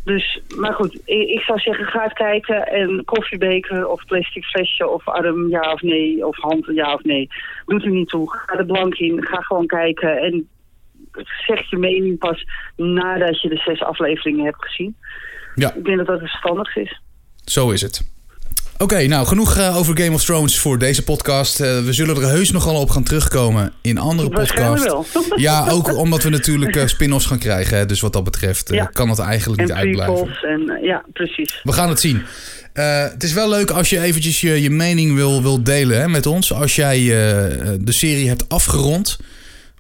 Dus, 0.05 0.41
maar 0.57 0.73
goed, 0.73 0.95
ik, 1.05 1.29
ik 1.29 1.41
zou 1.41 1.59
zeggen, 1.59 1.87
ga 1.87 2.03
het 2.03 2.13
kijken. 2.13 2.67
En 2.67 3.05
koffiebeker 3.05 3.89
of 3.89 4.05
plastic 4.05 4.45
flesje 4.45 4.89
of 4.89 5.09
arm 5.09 5.49
ja 5.49 5.73
of 5.73 5.83
nee. 5.83 6.27
Of 6.27 6.37
hand 6.37 6.67
ja 6.67 6.95
of 6.95 7.03
nee. 7.03 7.29
Doet 7.67 7.85
er 7.85 7.91
niet 7.91 8.09
toe. 8.09 8.31
Ga 8.31 8.59
er 8.59 8.67
blank 8.67 8.95
in. 8.95 9.25
Ga 9.25 9.41
gewoon 9.41 9.67
kijken. 9.67 10.19
En 10.19 10.49
zeg 11.47 11.71
je 11.71 11.77
mening 11.77 12.19
pas 12.19 12.47
nadat 12.77 13.41
je 13.41 13.49
de 13.49 13.57
zes 13.57 13.83
afleveringen 13.83 14.45
hebt 14.45 14.65
gezien. 14.65 14.97
Ja, 15.55 15.75
Ik 15.75 15.85
denk 15.85 15.97
dat 15.97 16.07
dat 16.07 16.21
het 16.21 16.31
verstandigst 16.31 16.77
is. 16.77 17.01
zo 17.45 17.71
is 17.71 17.83
het. 17.83 18.15
Oké, 18.79 19.07
nou 19.07 19.27
genoeg 19.27 19.57
eh, 19.57 19.77
over 19.77 19.99
Game 19.99 20.13
of 20.15 20.25
Thrones 20.25 20.59
voor 20.59 20.79
deze 20.79 21.03
podcast. 21.03 21.61
Eh, 21.61 21.85
we 21.85 21.93
zullen 21.93 22.17
er 22.17 22.29
heus 22.29 22.51
nogal 22.51 22.81
op 22.81 22.91
gaan 22.91 23.03
terugkomen 23.03 23.73
in 23.83 23.99
andere 23.99 24.29
podcasts. 24.29 24.87
wel. 24.87 25.07
Ja, 25.37 25.69
ook 25.69 25.97
omdat 25.97 26.23
we 26.23 26.29
natuurlijk 26.29 26.77
eh, 26.77 26.87
spin-offs 26.87 27.27
gaan 27.27 27.39
krijgen. 27.39 27.79
Hè, 27.79 27.87
dus 27.87 28.01
wat 28.01 28.13
dat 28.13 28.25
betreft 28.25 28.69
Ja. 28.73 28.85
kan 28.85 29.09
het 29.09 29.19
eigenlijk 29.19 29.61
niet 29.61 29.71
En 29.71 29.77
uitblijven. 29.77 30.37
En, 30.43 30.79
ja, 30.83 31.05
precies. 31.13 31.61
We 31.63 31.73
gaan 31.73 31.89
het 31.89 32.01
zien. 32.01 32.23
Het 32.73 33.23
is 33.23 33.33
wel 33.33 33.49
leuk 33.49 33.71
als 33.71 33.91
je 33.91 34.01
eventjes 34.01 34.41
je, 34.41 34.63
je 34.63 34.71
mening 34.71 35.15
wil, 35.15 35.43
wil 35.43 35.63
delen 35.63 36.01
hè, 36.01 36.09
met 36.09 36.27
ons. 36.27 36.53
Als 36.53 36.77
jij 36.77 36.99
de 37.81 37.93
serie 37.93 38.29
hebt 38.29 38.49
afgerond, 38.49 39.19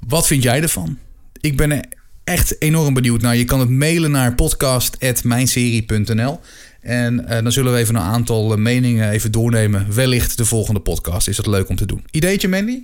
wat 0.06 0.26
vind 0.26 0.42
jij 0.42 0.62
ervan? 0.62 0.98
Ik 1.40 1.56
ben 1.56 1.72
er 1.72 1.84
echt 2.24 2.62
enorm 2.62 2.94
benieuwd 2.94 3.22
naar. 3.22 3.36
Je 3.36 3.44
kan 3.44 3.60
het 3.60 3.70
mailen 3.70 4.10
naar 4.10 4.34
podcast.mijnserie.nl 4.34 6.40
En 6.86 7.26
eh, 7.26 7.42
dan 7.42 7.52
zullen 7.52 7.72
we 7.72 7.78
even 7.78 7.94
een 7.94 8.02
aantal 8.02 8.52
eh, 8.52 8.58
meningen 8.58 9.10
even 9.10 9.32
doornemen. 9.32 9.94
Wellicht 9.94 10.36
de 10.36 10.44
volgende 10.44 10.80
podcast. 10.80 11.28
Is 11.28 11.36
dat 11.36 11.46
leuk 11.46 11.68
om 11.68 11.76
te 11.76 11.86
doen? 11.86 12.04
Ideetje, 12.10 12.48
Mandy? 12.48 12.82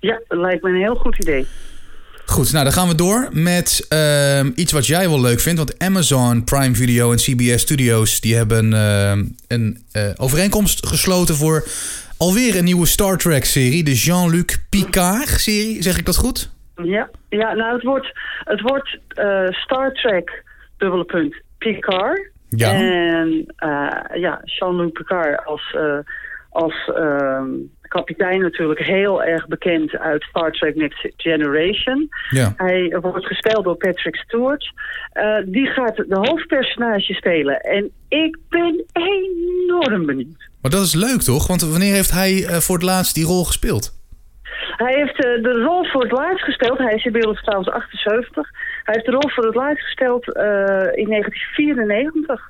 Ja, 0.00 0.20
dat 0.28 0.38
lijkt 0.38 0.62
me 0.62 0.70
een 0.70 0.80
heel 0.80 0.94
goed 0.94 1.18
idee. 1.18 1.46
Goed, 2.26 2.52
nou 2.52 2.64
dan 2.64 2.72
gaan 2.72 2.88
we 2.88 2.94
door 2.94 3.28
met 3.32 3.86
ehm, 3.88 4.50
iets 4.54 4.72
wat 4.72 4.86
jij 4.86 5.08
wel 5.08 5.20
leuk 5.20 5.40
vindt. 5.40 5.58
Want 5.58 5.78
Amazon 5.78 6.44
Prime 6.44 6.74
Video 6.74 7.10
en 7.10 7.16
CBS 7.16 7.62
Studios 7.62 8.20
die 8.20 8.36
hebben 8.36 8.72
ehm, 8.72 9.24
een 9.48 9.78
eh, 9.92 10.10
overeenkomst 10.16 10.86
gesloten 10.86 11.34
voor 11.34 11.64
alweer 12.18 12.56
een 12.56 12.64
nieuwe 12.64 12.86
Star 12.86 13.18
Trek 13.18 13.44
serie. 13.44 13.84
De 13.84 13.94
Jean-Luc 13.94 14.58
Picard 14.70 15.28
serie, 15.28 15.82
zeg 15.82 15.98
ik 15.98 16.06
dat 16.06 16.16
goed? 16.16 16.50
Ja, 16.82 17.10
ja 17.28 17.52
nou 17.54 17.74
het 17.74 17.82
wordt, 17.82 18.12
het 18.44 18.60
wordt 18.60 18.98
Star 19.50 19.92
Trek, 19.92 20.44
dubbele 20.76 21.04
punt, 21.04 21.34
Picard. 21.58 22.32
Ja. 22.56 22.72
En 22.72 23.44
eh, 23.56 24.20
ja, 24.20 24.40
Jean-Luc 24.44 24.92
Picard 24.92 25.46
als, 25.46 25.74
eh, 25.76 25.98
als 26.50 26.90
ehm, 26.94 27.50
kapitein 27.82 28.40
natuurlijk 28.40 28.80
heel 28.80 29.22
erg 29.22 29.46
bekend 29.46 29.96
uit 29.96 30.22
Star 30.22 30.52
Trek 30.52 30.74
Next 30.74 31.08
Generation. 31.16 32.08
Ja. 32.30 32.52
Hij 32.56 32.96
wordt 33.00 33.26
gespeeld 33.26 33.64
door 33.64 33.76
Patrick 33.76 34.16
Stewart. 34.16 34.72
Eh, 35.12 35.36
die 35.46 35.66
gaat 35.66 35.96
de 35.96 36.18
hoofdpersonage 36.20 37.14
spelen. 37.14 37.60
En 37.60 37.90
ik 38.08 38.38
ben 38.48 38.84
enorm 38.92 40.06
benieuwd. 40.06 40.50
Maar 40.62 40.70
dat 40.70 40.82
is 40.82 40.94
leuk 40.94 41.20
toch? 41.20 41.46
Want 41.46 41.62
wanneer 41.62 41.94
heeft 41.94 42.10
hij 42.10 42.60
voor 42.60 42.74
het 42.74 42.84
laatst 42.84 43.14
die 43.14 43.24
rol 43.24 43.44
gespeeld? 43.44 44.02
Hij 44.76 44.94
heeft 44.94 45.16
de 45.16 45.62
rol 45.64 45.84
voor 45.84 46.02
het 46.02 46.12
laatst 46.12 46.44
gespeeld. 46.44 46.78
Hij 46.78 46.94
is 46.94 47.04
inmiddels 47.04 47.42
trouwens 47.42 47.70
78. 47.70 48.48
Hij 48.84 48.94
heeft 48.94 49.06
de 49.06 49.12
rol 49.12 49.30
voor 49.30 49.44
het 49.44 49.54
laatst 49.54 49.84
gespeeld 49.84 50.34
eh, 50.34 50.44
in 50.92 51.08
1994. 51.08 52.48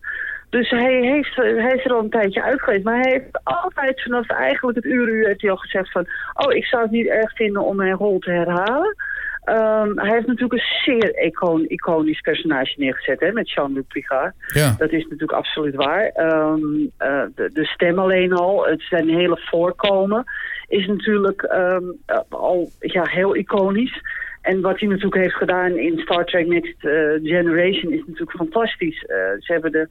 Dus 0.51 0.71
hij, 0.71 1.01
heeft, 1.01 1.37
hij 1.37 1.75
is 1.77 1.85
er 1.85 1.93
al 1.93 2.01
een 2.01 2.11
tijdje 2.11 2.43
uit 2.43 2.63
geweest. 2.63 2.85
Maar 2.85 3.01
hij 3.01 3.13
heeft 3.13 3.41
altijd 3.45 4.03
vanaf 4.03 4.29
eigenlijk 4.29 4.77
het 4.77 4.85
uur 4.85 5.09
uur 5.09 5.27
heeft 5.27 5.41
hij 5.41 5.51
al 5.51 5.57
gezegd 5.57 5.91
van... 5.91 6.07
oh, 6.33 6.55
ik 6.55 6.65
zou 6.65 6.83
het 6.83 6.91
niet 6.91 7.07
erg 7.07 7.35
vinden 7.35 7.63
om 7.63 7.77
mijn 7.77 7.95
rol 7.95 8.19
te 8.19 8.31
herhalen. 8.31 8.97
Ehm, 9.45 9.99
hij 9.99 10.11
heeft 10.11 10.27
natuurlijk 10.27 10.53
een 10.53 10.83
zeer 10.85 11.25
icon, 11.25 11.65
iconisch 11.69 12.21
personage 12.21 12.75
neergezet 12.77 13.21
hè, 13.21 13.33
met 13.33 13.51
Jean-Luc 13.51 13.85
Picard. 13.89 14.35
Ja. 14.47 14.75
Dat 14.79 14.91
is 14.91 15.03
natuurlijk 15.03 15.33
absoluut 15.33 15.75
waar. 15.75 16.07
Ehm, 16.07 16.63
eh, 16.97 17.23
de, 17.35 17.51
de, 17.53 17.65
stem 17.65 17.99
alleen 17.99 18.33
al, 18.33 18.67
het 18.67 18.83
zijn 18.83 19.09
hele 19.09 19.41
voorkomen, 19.51 20.25
is 20.69 20.87
natuurlijk 20.87 21.43
ehm, 21.43 21.85
eh, 22.07 22.19
al 22.29 22.71
ja, 22.81 23.05
heel 23.05 23.37
iconisch. 23.37 24.01
En 24.45 24.61
wat 24.61 24.81
hij 24.81 24.89
natuurlijk 24.89 25.23
heeft 25.23 25.35
gedaan 25.35 25.79
in 25.79 25.99
Star 25.99 26.25
Trek 26.25 26.47
Next 26.47 26.85
eh, 26.85 26.93
Generation 27.23 27.93
is 27.93 28.03
natuurlijk 28.07 28.37
fantastisch. 28.37 28.99
ze 29.39 29.53
hebben 29.53 29.73
de 29.73 29.87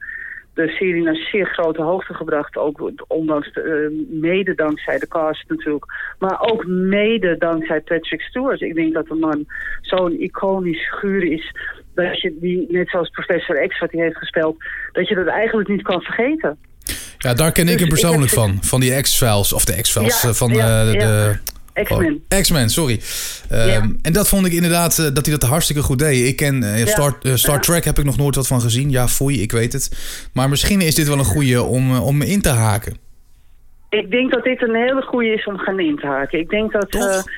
de 0.54 0.68
serie 0.68 1.02
naar 1.02 1.28
zeer 1.32 1.46
grote 1.46 1.82
hoogte 1.82 2.14
gebracht. 2.14 2.56
Ook 2.56 2.92
ondanks 3.08 3.52
de, 3.52 3.90
uh, 3.90 4.20
mede 4.20 4.54
dankzij 4.54 4.98
de 4.98 5.08
cast 5.08 5.44
natuurlijk. 5.48 5.84
Maar 6.18 6.40
ook 6.40 6.66
mede 6.66 7.36
dankzij 7.38 7.80
Patrick 7.80 8.20
Stewart. 8.20 8.60
Ik 8.60 8.74
denk 8.74 8.94
dat 8.94 9.06
de 9.06 9.14
man 9.14 9.44
zo'n 9.80 10.20
iconisch 10.20 10.88
figuur 10.88 11.32
is. 11.32 11.52
Dat 11.94 12.20
je 12.20 12.36
die, 12.40 12.66
net 12.68 12.88
zoals 12.88 13.08
Professor 13.08 13.68
X 13.68 13.78
wat 13.78 13.92
hij 13.92 14.02
heeft 14.02 14.16
gespeeld. 14.16 14.56
Dat 14.92 15.08
je 15.08 15.14
dat 15.14 15.26
eigenlijk 15.26 15.68
niet 15.68 15.82
kan 15.82 16.00
vergeten. 16.00 16.58
Ja, 17.18 17.34
daar 17.34 17.52
ken 17.52 17.68
ik 17.68 17.70
dus 17.70 17.80
hem 17.80 17.88
persoonlijk 17.88 18.32
van. 18.32 18.58
Van 18.60 18.80
die 18.80 19.00
X-Files. 19.00 19.52
Of 19.52 19.64
de 19.64 19.80
X-Files. 19.80 20.22
Ja, 20.22 20.32
van 20.32 20.52
ja, 20.52 20.84
de... 20.84 21.38
X-Men. 21.82 22.22
Oh, 22.28 22.40
X-Men, 22.40 22.68
sorry. 22.68 23.00
Um, 23.52 23.98
En 24.02 24.12
dat 24.12 24.28
vond 24.28 24.46
ik 24.46 24.52
inderdaad 24.52 24.98
uh, 24.98 25.06
dat 25.14 25.26
hij 25.26 25.38
dat 25.38 25.48
hartstikke 25.48 25.82
goed 25.82 25.98
deed. 25.98 26.28
Ik 26.28 26.36
ken 26.36 26.62
uh, 26.62 26.86
Star, 26.86 27.18
uh, 27.22 27.34
Star 27.34 27.60
Trek 27.60 27.84
heb 27.84 27.98
ik 27.98 28.04
nog 28.04 28.16
nooit 28.16 28.34
wat 28.34 28.46
van 28.46 28.60
gezien. 28.60 28.90
Ja, 28.90 29.08
foei, 29.08 29.42
ik 29.42 29.52
weet 29.52 29.72
het. 29.72 29.90
Maar 30.32 30.48
misschien 30.48 30.80
is 30.80 30.94
dit 30.94 31.08
wel 31.08 31.18
een 31.18 31.24
goede 31.24 31.62
om, 31.62 31.98
om 31.98 32.22
in 32.22 32.40
te 32.40 32.48
haken. 32.48 32.96
Ik 33.88 34.10
denk 34.10 34.32
dat 34.32 34.44
dit 34.44 34.62
een 34.62 34.74
hele 34.74 35.02
goede 35.02 35.28
is 35.28 35.44
om 35.44 35.58
gaan 35.58 35.80
in 35.80 35.96
te 35.96 36.06
haken. 36.06 36.38
Ik 36.38 36.48
denk 36.48 36.72
dat... 36.72 36.86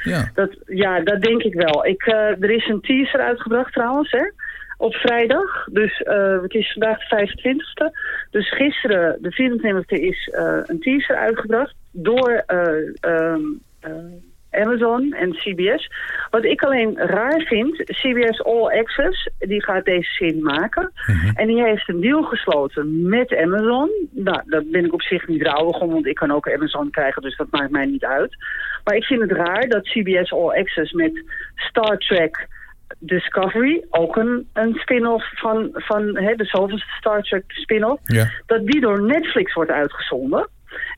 ja. 0.04 0.30
dat 0.34 0.56
ja, 0.66 1.00
dat 1.00 1.22
denk 1.22 1.42
ik 1.42 1.54
wel. 1.54 1.86
Ik, 1.86 2.06
er 2.06 2.50
is 2.50 2.68
een 2.68 2.80
teaser 2.80 3.20
uitgebracht 3.20 3.72
trouwens, 3.72 4.10
hè 4.10 4.30
op 4.76 4.94
vrijdag. 4.94 5.64
Dus 5.64 6.00
uh, 6.00 6.42
het 6.42 6.54
is 6.54 6.72
vandaag 6.72 7.08
de 7.08 7.28
25e. 7.28 7.98
Dus 8.30 8.54
gisteren, 8.54 9.18
de 9.20 9.32
24e, 9.32 10.00
is 10.00 10.32
uh, 10.34 10.58
een 10.64 10.80
teaser 10.80 11.16
uitgebracht 11.16 11.74
door 11.90 12.44
uh, 12.46 13.12
um, 13.12 13.60
Amazon 14.56 15.12
en 15.12 15.32
CBS. 15.32 15.90
Wat 16.30 16.44
ik 16.44 16.62
alleen 16.62 16.96
raar 16.96 17.40
vind, 17.40 17.76
CBS 17.76 18.44
All 18.44 18.78
Access, 18.78 19.30
die 19.38 19.62
gaat 19.62 19.84
deze 19.84 20.10
serie 20.10 20.42
maken. 20.42 20.92
Mhm. 21.06 21.30
En 21.34 21.46
die 21.46 21.62
heeft 21.62 21.88
een 21.88 22.00
deal 22.00 22.22
gesloten 22.22 23.08
met 23.08 23.36
Amazon. 23.36 23.90
Nou, 24.10 24.42
daar 24.46 24.62
ben 24.64 24.84
ik 24.84 24.92
op 24.92 25.02
zich 25.02 25.28
niet 25.28 25.42
rouwig 25.42 25.80
om, 25.80 25.90
want 25.90 26.06
ik 26.06 26.14
kan 26.14 26.30
ook 26.30 26.52
Amazon 26.52 26.90
krijgen, 26.90 27.22
dus 27.22 27.36
dat 27.36 27.50
maakt 27.50 27.70
mij 27.70 27.86
niet 27.86 28.04
uit. 28.04 28.36
Maar 28.84 28.94
ik 28.94 29.04
vind 29.04 29.20
het 29.20 29.32
raar 29.32 29.68
dat 29.68 29.88
CBS 29.88 30.32
All 30.32 30.58
Access 30.58 30.92
met 30.92 31.24
Star 31.54 31.98
Trek... 31.98 32.46
Discovery, 32.98 33.84
ook 33.90 34.16
een, 34.16 34.48
een 34.52 34.74
spin-off 34.74 35.30
van, 35.34 35.68
van 35.72 36.16
hè, 36.16 36.34
de 36.34 36.44
zoveelste 36.44 36.90
Star 36.98 37.22
Trek 37.22 37.44
spin-off, 37.46 38.00
Ja. 38.04 38.30
dat 38.46 38.66
die 38.66 38.80
door 38.80 39.02
Netflix 39.02 39.54
wordt 39.54 39.70
uitgezonden. 39.70 40.48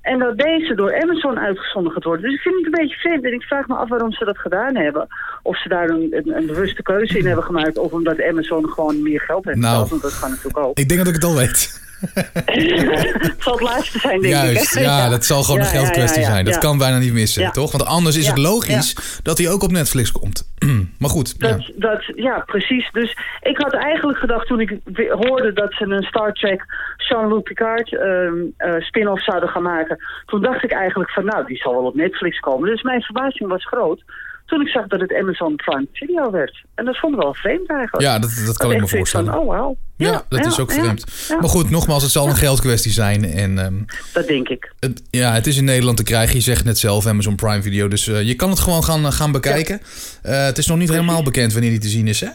En 0.03 0.19
dat 0.19 0.39
deze 0.39 0.75
door 0.75 1.01
Amazon 1.03 1.39
uitgezonden 1.39 1.93
gaat 1.93 2.05
worden. 2.05 2.23
Dus 2.25 2.35
ik 2.35 2.41
vind 2.41 2.55
het 2.55 2.65
een 2.65 2.71
beetje 2.71 2.97
vreemd. 2.97 3.25
En 3.25 3.33
ik 3.33 3.43
vraag 3.43 3.67
me 3.69 3.75
af 3.75 3.89
waarom 3.89 4.13
ze 4.13 4.25
dat 4.25 4.39
gedaan 4.39 4.77
hebben. 4.77 5.07
Of 5.43 5.59
ze 5.61 5.69
daar 5.69 5.89
een, 5.89 6.09
een, 6.11 6.37
een 6.37 6.47
bewuste 6.47 6.83
keuze 6.83 7.19
in 7.19 7.27
hebben 7.27 7.45
gemaakt. 7.45 7.79
Of 7.79 7.93
omdat 7.93 8.23
Amazon 8.23 8.69
gewoon 8.69 9.03
meer 9.03 9.21
geld 9.21 9.45
heeft 9.45 9.59
Nou. 9.59 9.71
betaald. 9.73 9.91
Want 9.91 10.03
dat 10.03 10.19
kan 10.21 10.31
natuurlijk 10.31 10.59
ook. 10.59 10.79
Ik 10.79 10.89
denk 10.89 11.01
dat 11.01 11.09
ik 11.09 11.15
het 11.15 11.25
al 11.25 11.37
weet. 11.37 11.87
Het 12.01 13.35
zal 13.45 13.53
het 13.53 13.63
laatste 13.63 13.99
zijn, 13.99 14.21
denk 14.21 14.35
Juist, 14.35 14.77
ik. 14.77 14.83
ja, 14.83 15.09
dat 15.09 15.25
zal 15.25 15.43
gewoon 15.43 15.61
een 15.61 15.67
geldkwestie 15.67 16.25
zijn. 16.25 16.45
Dat 16.45 16.59
kan 16.59 16.79
bijna 16.79 16.99
niet 16.99 17.13
missen, 17.13 17.53
toch? 17.53 17.73
Want 17.73 17.85
anders 17.85 18.17
is 18.17 18.27
het 18.27 18.39
logisch 18.39 19.21
dat 19.23 19.39
hij 19.39 19.51
ook 19.51 19.63
op 19.63 19.71
Netflix 19.71 20.13
komt. 20.13 20.53
maar 21.01 21.11
goed, 21.11 21.35
ja. 21.39 21.59
Dat, 21.75 22.13
ja, 22.15 22.43
precies. 22.47 22.91
Dus 22.93 23.17
ik 23.43 23.59
had 23.59 23.75
eigenlijk 23.75 24.19
gedacht 24.19 24.47
toen 24.47 24.61
ik 24.61 24.79
hoorde 25.09 25.53
dat 25.53 25.73
ze 25.73 25.85
een 25.85 26.03
Star 26.03 26.33
Trek 26.33 26.65
Jean-Luc 26.97 27.43
Picard 27.43 27.95
ehm, 27.97 28.35
eh, 28.57 28.81
spin-off 28.81 29.25
zouden 29.25 29.49
gaan 29.49 29.63
maken. 29.63 29.99
Toen 30.27 30.43
dacht 30.43 30.65
ik 30.65 30.73
eigenlijk 30.73 31.11
van 31.11 31.25
nou, 31.25 31.47
die 31.47 31.57
zal 31.57 31.73
wel 31.73 31.85
op 31.85 31.95
Netflix 31.95 32.39
komen. 32.39 32.71
Dus 32.71 32.83
mijn 32.83 33.03
verbazing 33.03 33.49
was 33.49 33.67
groot 33.67 34.03
toen 34.49 34.61
ik 34.61 34.69
zag 34.69 34.87
dat 34.87 35.01
het 35.01 35.15
Amazon 35.15 35.57
Prime 35.57 35.87
Video 35.93 36.31
werd. 36.31 36.65
En 36.75 36.85
dat 36.85 36.99
vond 36.99 37.15
ik 37.15 37.21
wel 37.21 37.35
vreemd 37.35 37.69
eigenlijk. 37.69 38.07
Ja, 38.07 38.19
dat, 38.19 38.31
dat 38.47 38.57
kan 38.57 38.67
Dat 38.69 38.77
ik 38.77 38.83
me 38.83 38.89
zoiets 38.89 39.11
van, 39.11 39.25
voorstellen. 39.25 39.49
oh 39.49 39.57
wauw. 39.59 39.77
Ja, 39.97 40.23
dat 40.29 40.47
is 40.47 40.61
ook 40.61 40.73
vreemd. 40.73 41.27
ja. 41.29 41.37
Maar 41.41 41.49
goed, 41.49 41.71
nogmaals, 41.71 42.03
het 42.03 42.13
zal 42.13 42.29
een 42.29 42.37
geldkwestie 42.37 42.93
zijn. 42.93 43.25
En 43.25 43.59
ehm, 43.59 43.75
Dat 44.13 44.27
denk 44.27 44.49
ik. 44.49 44.73
het, 44.79 45.03
ja, 45.11 45.33
het 45.33 45.47
is 45.47 45.57
in 45.59 45.65
Nederland 45.65 45.97
te 45.97 46.03
krijgen. 46.03 46.35
Je 46.37 46.41
zegt 46.43 46.65
net 46.65 46.79
zelf, 46.79 47.07
Amazon 47.07 47.35
Prime 47.37 47.63
Video. 47.63 47.89
Dus 47.89 48.09
eh, 48.09 48.23
je 48.23 48.35
kan 48.35 48.51
het 48.51 48.59
gewoon 48.59 48.85
gaan, 48.85 49.13
gaan 49.13 49.33
bekijken. 49.33 49.81
Eh, 50.23 50.45
het 50.45 50.59
is 50.59 50.67
nog 50.67 50.79
niet 50.79 50.89
helemaal 50.91 51.23
bekend 51.23 51.53
wanneer 51.53 51.71
die 51.71 51.81
te 51.81 51.89
zien 51.89 52.07
is, 52.07 52.21
hè? 52.21 52.29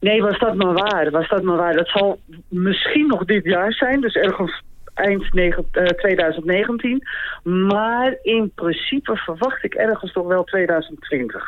Nee, 0.00 0.22
was 0.22 0.38
dat 0.38 0.54
maar 0.54 0.72
waar. 0.72 1.10
Was 1.10 1.28
dat 1.28 1.42
maar 1.42 1.56
waar. 1.56 1.74
Dat 1.74 1.88
zal 1.88 2.20
misschien 2.48 3.06
nog 3.06 3.24
dit 3.24 3.44
jaar 3.44 3.72
zijn. 3.72 4.00
Dus 4.00 4.14
ergens 4.14 4.62
eind 4.98 5.32
negen- 5.32 5.66
eh, 5.72 5.84
2019. 5.86 7.06
Maar 7.42 8.16
in 8.22 8.52
principe 8.54 9.16
verwacht 9.16 9.64
ik 9.64 9.74
ergens 9.74 10.12
toch 10.12 10.26
wel 10.26 10.44
2020. 10.44 11.42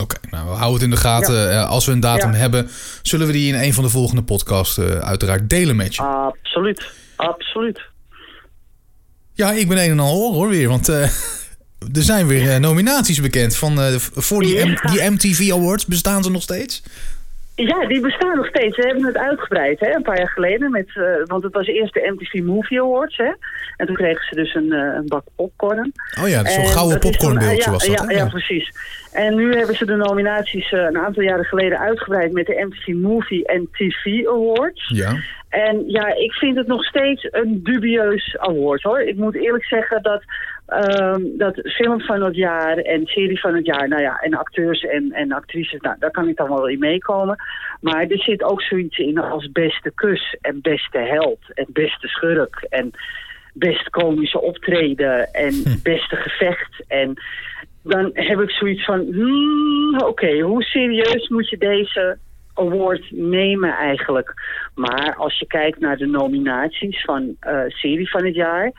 Oké, 0.00 0.16
nou, 0.30 0.44
we 0.48 0.54
houden 0.54 0.72
het 0.72 0.82
in 0.82 0.90
de 0.90 0.96
gaten. 0.96 1.50
Eh, 1.50 1.68
als 1.68 1.86
we 1.86 1.92
een 1.92 2.00
datum 2.00 2.30
Ja. 2.32 2.36
hebben, 2.36 2.68
zullen 3.02 3.26
we 3.26 3.32
die 3.32 3.54
in 3.54 3.60
een 3.60 3.74
van 3.74 3.84
de 3.84 3.90
volgende 3.90 4.22
podcasts 4.22 4.78
eh, 4.78 4.86
uiteraard 4.86 5.50
delen 5.50 5.76
met 5.76 5.94
je. 5.94 6.02
Absoluut. 6.02 6.92
Absoluut. 7.16 7.80
Ja, 9.32 9.52
ik 9.52 9.68
ben 9.68 9.78
een 9.78 9.90
en 9.90 10.00
al 10.00 10.14
hoor, 10.14 10.32
hoor 10.34 10.48
weer. 10.48 10.68
Want 10.68 10.88
er 11.98 12.02
zijn 12.02 12.26
weer 12.26 12.60
nominaties 12.60 13.20
bekend 13.20 13.56
van, 13.56 13.78
voor 14.00 14.42
die, 14.42 14.56
Ja. 14.56 14.64
die 14.92 15.10
MTV 15.10 15.50
Awards. 15.52 15.86
Bestaan 15.86 16.22
ze 16.22 16.30
nog 16.30 16.42
steeds? 16.42 16.82
Ja, 17.66 17.86
die 17.86 18.00
bestaan 18.00 18.36
nog 18.36 18.46
steeds. 18.46 18.76
We 18.76 18.82
hebben 18.82 19.04
het 19.04 19.16
uitgebreid, 19.16 19.80
hè, 19.80 19.94
een 19.94 20.02
paar 20.02 20.18
jaar 20.18 20.28
geleden. 20.28 20.70
Met, 20.70 20.88
eh, 20.94 21.04
want 21.24 21.42
het 21.42 21.52
was 21.52 21.66
eerst 21.66 21.94
de 21.94 22.12
MTV 22.16 22.42
Movie 22.42 22.80
Awards, 22.80 23.16
hè. 23.16 23.32
En 23.76 23.86
toen 23.86 23.94
kregen 23.94 24.24
ze 24.28 24.34
dus 24.34 24.54
een, 24.54 24.72
eh, 24.72 24.94
een 24.94 25.06
bak 25.06 25.24
popcorn. 25.36 25.92
Oh 26.22 26.28
ja, 26.28 26.44
zo'n 26.44 26.64
En 26.64 26.68
gouden 26.68 26.98
popcornbeeldje 26.98 27.70
was 27.70 27.86
ja, 27.86 27.94
dat? 27.94 28.10
Ja, 28.10 28.16
ja, 28.16 28.28
precies. 28.28 28.72
En 29.12 29.34
nu 29.34 29.56
hebben 29.56 29.76
ze 29.76 29.84
de 29.84 29.96
nominaties 29.96 30.72
eh, 30.72 30.80
een 30.80 30.98
aantal 30.98 31.22
jaren 31.22 31.44
geleden 31.44 31.78
uitgebreid 31.78 32.32
met 32.32 32.46
de 32.46 32.66
MTV 32.68 32.86
Movie 32.86 33.46
en 33.46 33.68
TV 33.72 34.26
Awards. 34.26 34.88
Ja. 34.88 35.16
En 35.48 35.84
ja, 35.86 36.14
ik 36.14 36.32
vind 36.32 36.56
het 36.56 36.66
nog 36.66 36.84
steeds 36.84 37.28
een 37.30 37.60
dubieus 37.62 38.36
award 38.38 38.82
hoor. 38.82 39.00
Ik 39.00 39.16
moet 39.16 39.34
eerlijk 39.34 39.64
zeggen 39.64 40.02
dat, 40.02 40.22
ehm, 40.70 41.22
dat 41.36 41.60
film 41.64 42.00
van 42.00 42.22
het 42.22 42.36
jaar 42.36 42.76
en 42.76 43.06
serie 43.06 43.40
van 43.40 43.54
het 43.54 43.66
jaar, 43.66 43.88
nou 43.88 44.02
ja, 44.02 44.18
en 44.18 44.34
acteurs 44.34 44.80
en, 44.80 45.12
en 45.12 45.32
actrices, 45.32 45.80
nou, 45.80 45.96
daar 45.98 46.10
kan 46.10 46.28
ik 46.28 46.36
dan 46.36 46.48
wel 46.48 46.68
in 46.68 46.78
meekomen. 46.78 47.36
Maar 47.80 48.06
er 48.06 48.18
zit 48.18 48.42
ook 48.42 48.62
zoiets 48.62 48.98
in 48.98 49.18
als 49.18 49.52
beste 49.52 49.92
kus 49.94 50.36
en 50.40 50.60
beste 50.62 50.98
held 50.98 51.38
en 51.54 51.66
beste 51.68 52.08
schurk 52.08 52.66
en 52.68 52.90
best 53.54 53.90
komische 53.90 54.40
optreden 54.40 55.32
en 55.32 55.62
beste 55.82 56.16
gevecht. 56.16 56.84
En 56.88 57.14
dan 57.82 58.10
heb 58.12 58.40
ik 58.40 58.50
zoiets 58.50 58.84
van, 58.84 59.06
hmm, 59.12 60.00
oké, 60.00 60.40
hoe 60.40 60.62
serieus 60.62 61.28
moet 61.28 61.48
je 61.48 61.58
deze 61.58 62.18
award 62.54 63.10
nemen 63.10 63.76
eigenlijk? 63.76 64.34
Maar 64.74 65.14
als 65.16 65.38
je 65.38 65.46
kijkt 65.46 65.80
naar 65.80 65.96
de 65.96 66.06
nominaties 66.06 67.04
van 67.04 67.36
eh, 67.40 67.60
serie 67.66 68.10
van 68.10 68.24
het 68.24 68.34
jaar, 68.34 68.72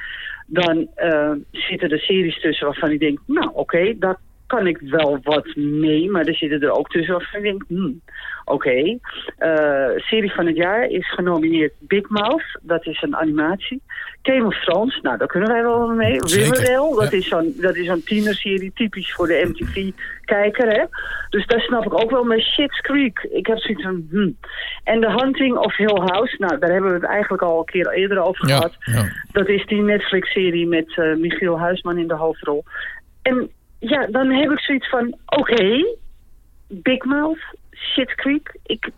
dan 0.52 0.88
eh, 0.96 1.32
zitten 1.52 1.90
er 1.90 2.00
series 2.00 2.42
tussen 2.42 2.66
waarvan 2.66 2.92
ik 2.92 3.00
denk, 3.00 3.20
nou 3.26 3.50
oké, 3.54 3.98
daar 3.98 4.20
kan 4.52 4.68
ik 4.68 4.78
wel 4.82 5.20
wat 5.24 5.56
mee, 5.56 6.10
maar 6.10 6.26
er 6.26 6.36
zitten 6.36 6.62
er 6.62 6.72
ook 6.72 6.90
tussen 6.90 7.14
waarvan 7.14 7.40
ik 7.40 7.46
denk, 7.46 7.64
hmm, 7.68 8.02
oké. 8.46 8.98
Eh, 9.38 9.90
serie 9.96 10.32
van 10.32 10.46
het 10.46 10.56
jaar 10.56 10.86
is 10.86 11.14
genomineerd 11.14 11.74
Big 11.80 12.10
Mouth, 12.10 12.60
dat 12.62 12.86
is 12.86 13.02
een 13.02 13.16
animatie. 13.16 13.82
Game 14.22 14.46
of 14.46 14.64
Thrones, 14.64 15.00
nou 15.02 15.18
daar 15.18 15.28
kunnen 15.28 15.50
wij 15.50 15.62
wel 15.62 15.88
mee. 15.88 16.20
Riverdale, 16.20 16.96
dat 17.00 17.12
ja. 17.12 17.18
is 17.18 17.28
zo'n 17.28 17.54
dat 17.58 17.76
is 17.76 17.86
zo'n 17.86 18.04
tienerserie, 18.04 18.72
typisch 18.74 19.14
voor 19.14 19.28
de 19.28 19.48
MTV-kijker, 19.50 20.68
hè. 20.68 20.84
Dus 21.30 21.46
daar 21.46 21.60
snap 21.62 21.86
ik 21.86 21.94
ook 21.94 22.12
wel 22.12 22.24
met 22.24 22.42
Shit's 22.42 22.82
Creek. 22.82 23.28
Ik 23.32 23.48
heb 23.48 23.58
zoiets 23.58 23.84
van, 23.84 24.08
hmm. 24.10 24.38
En 24.84 25.02
The 25.02 25.12
Hunting 25.12 25.58
of 25.58 25.78
Hill 25.78 26.02
House, 26.06 26.36
nou 26.40 26.60
daar 26.60 26.72
hebben 26.72 26.90
we 26.90 26.96
het 26.96 27.10
eigenlijk 27.10 27.44
al 27.44 27.60
een 27.60 27.66
keer 27.66 27.90
eerder 27.92 28.20
over 28.20 28.48
Ja, 28.48 28.56
gehad. 28.56 28.76
ja. 28.80 29.06
Dat 29.32 29.48
is 29.48 29.66
die 29.66 29.82
Netflix-serie 29.82 30.68
met 30.68 30.98
eh, 30.98 31.16
Michiel 31.16 31.60
Huisman 31.60 31.98
in 31.98 32.08
de 32.08 32.16
hoofdrol. 32.16 32.64
En 33.22 33.52
ja, 33.89 34.08
dan 34.12 34.30
heb 34.32 34.52
ik 34.52 34.60
zoiets 34.60 34.89
van, 34.89 35.15
oké, 35.26 35.86
Big 36.67 37.04
Mouth, 37.04 37.39
Shit 37.94 38.15
Creek, 38.15 38.56
ik, 38.65 38.89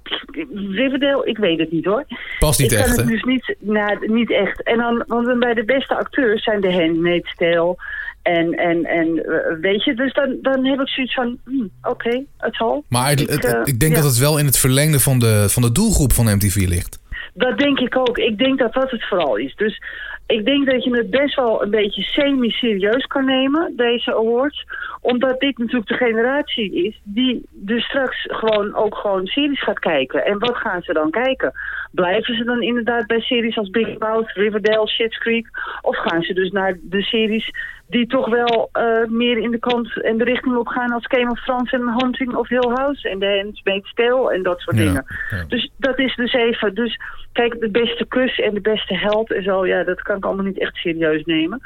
Riverdale, 0.53 1.25
ik 1.25 1.37
weet 1.37 1.59
het 1.59 1.71
niet 1.71 1.85
hoor. 1.85 2.05
Past 2.39 2.59
niet 2.59 2.71
ik 2.71 2.77
kan 2.77 2.87
echt, 2.87 2.95
het 2.97 3.05
hè? 3.05 3.11
dus 3.11 3.23
niet, 3.23 3.55
nou, 3.59 4.11
niet 4.13 4.31
echt. 4.31 4.63
En 4.63 4.77
dan, 4.77 5.03
want 5.07 5.39
bij 5.39 5.53
de 5.53 5.65
beste 5.65 5.95
acteurs 5.95 6.43
zijn 6.43 6.61
de 6.61 6.73
Handmaid's 6.73 7.35
Tale 7.35 7.75
en, 8.21 8.53
en, 8.53 8.85
en 8.85 9.25
eh, 9.25 9.59
weet 9.61 9.83
je, 9.83 9.93
dus 9.93 10.13
dan, 10.13 10.37
dan 10.41 10.65
heb 10.65 10.79
ik 10.79 10.87
zoiets 10.89 11.13
van, 11.13 11.37
hmm, 11.45 11.69
oké, 11.81 12.23
het 12.37 12.55
zal. 12.55 12.83
Maar 12.89 13.09
het- 13.09 13.19
Ik, 13.21 13.29
het- 13.29 13.45
eh, 13.45 13.61
ik 13.63 13.79
denk 13.79 13.95
ja. 13.95 14.01
dat 14.01 14.09
het 14.09 14.19
wel 14.19 14.37
in 14.37 14.45
het 14.45 14.57
verlengde 14.57 14.99
van 14.99 15.19
de, 15.19 15.45
van 15.49 15.61
de 15.61 15.71
doelgroep 15.71 16.13
van 16.13 16.25
MTV 16.35 16.55
ligt. 16.67 16.99
Dat 17.33 17.57
denk 17.57 17.79
ik 17.79 17.97
ook. 17.97 18.17
Ik 18.17 18.37
denk 18.37 18.59
dat 18.59 18.73
dat 18.73 18.91
het 18.91 19.07
vooral 19.07 19.35
is. 19.35 19.55
Dus 19.55 19.81
ik 20.27 20.45
denk 20.45 20.69
dat 20.71 20.83
je 20.83 20.95
het 20.95 21.09
best 21.09 21.35
wel 21.35 21.63
een 21.63 21.69
beetje 21.69 22.01
semi-serieus 22.01 23.05
kan 23.05 23.25
nemen, 23.25 23.73
deze 23.75 24.15
awards. 24.15 24.65
Omdat 25.01 25.39
dit 25.39 25.57
natuurlijk 25.57 25.87
de 25.87 26.05
generatie 26.05 26.85
is 26.85 27.01
die 27.03 27.45
dus 27.51 27.83
straks 27.83 28.25
gewoon 28.27 28.75
ook 28.75 28.95
gewoon 28.95 29.25
series 29.25 29.63
gaat 29.63 29.79
kijken. 29.79 30.25
En 30.25 30.39
wat 30.39 30.55
gaan 30.55 30.81
ze 30.81 30.93
dan 30.93 31.09
kijken? 31.09 31.53
Blijven 31.91 32.35
ze 32.35 32.43
dan 32.43 32.61
inderdaad 32.61 33.07
bij 33.07 33.19
series 33.19 33.57
als 33.57 33.69
Big 33.69 33.97
Mouth, 33.97 34.31
Riverdale, 34.31 34.87
Schitt's 34.87 35.17
Creek? 35.17 35.47
Of 35.81 35.97
gaan 35.97 36.21
ze 36.21 36.33
dus 36.33 36.51
naar 36.51 36.77
de 36.81 37.01
series 37.01 37.51
die 37.93 38.07
toch 38.07 38.29
wel 38.29 38.69
uh, 38.73 39.07
meer 39.09 39.37
in 39.37 39.51
de 39.51 39.59
kant 39.59 40.03
en 40.03 40.17
de 40.17 40.23
richting 40.23 40.55
op 40.55 40.67
gaan 40.67 40.91
als 40.91 41.05
Game 41.07 41.31
of 41.31 41.43
Thrones 41.43 41.71
en 41.71 41.93
Hunting 41.97 42.35
of 42.35 42.47
Hill 42.47 42.69
House 42.73 43.09
en 43.09 43.19
The 43.19 43.41
Handmaid's 43.41 43.93
Tale 43.93 44.33
en 44.33 44.43
dat 44.43 44.59
soort 44.59 44.77
Ja, 44.77 44.83
dingen. 44.83 45.05
ja. 45.29 45.43
Dus 45.47 45.71
dat 45.77 45.99
is 45.99 46.15
dus 46.15 46.33
even, 46.33 46.75
dus 46.75 46.99
kijk, 47.31 47.59
de 47.59 47.69
beste 47.69 48.05
kus 48.05 48.39
en 48.39 48.53
de 48.53 48.61
beste 48.61 48.97
held 48.97 49.31
en 49.31 49.43
zo, 49.43 49.65
ja, 49.65 49.83
dat 49.83 50.01
kan 50.01 50.17
ik 50.17 50.25
allemaal 50.25 50.45
niet 50.45 50.59
echt 50.59 50.75
serieus 50.75 51.23
nemen. 51.25 51.61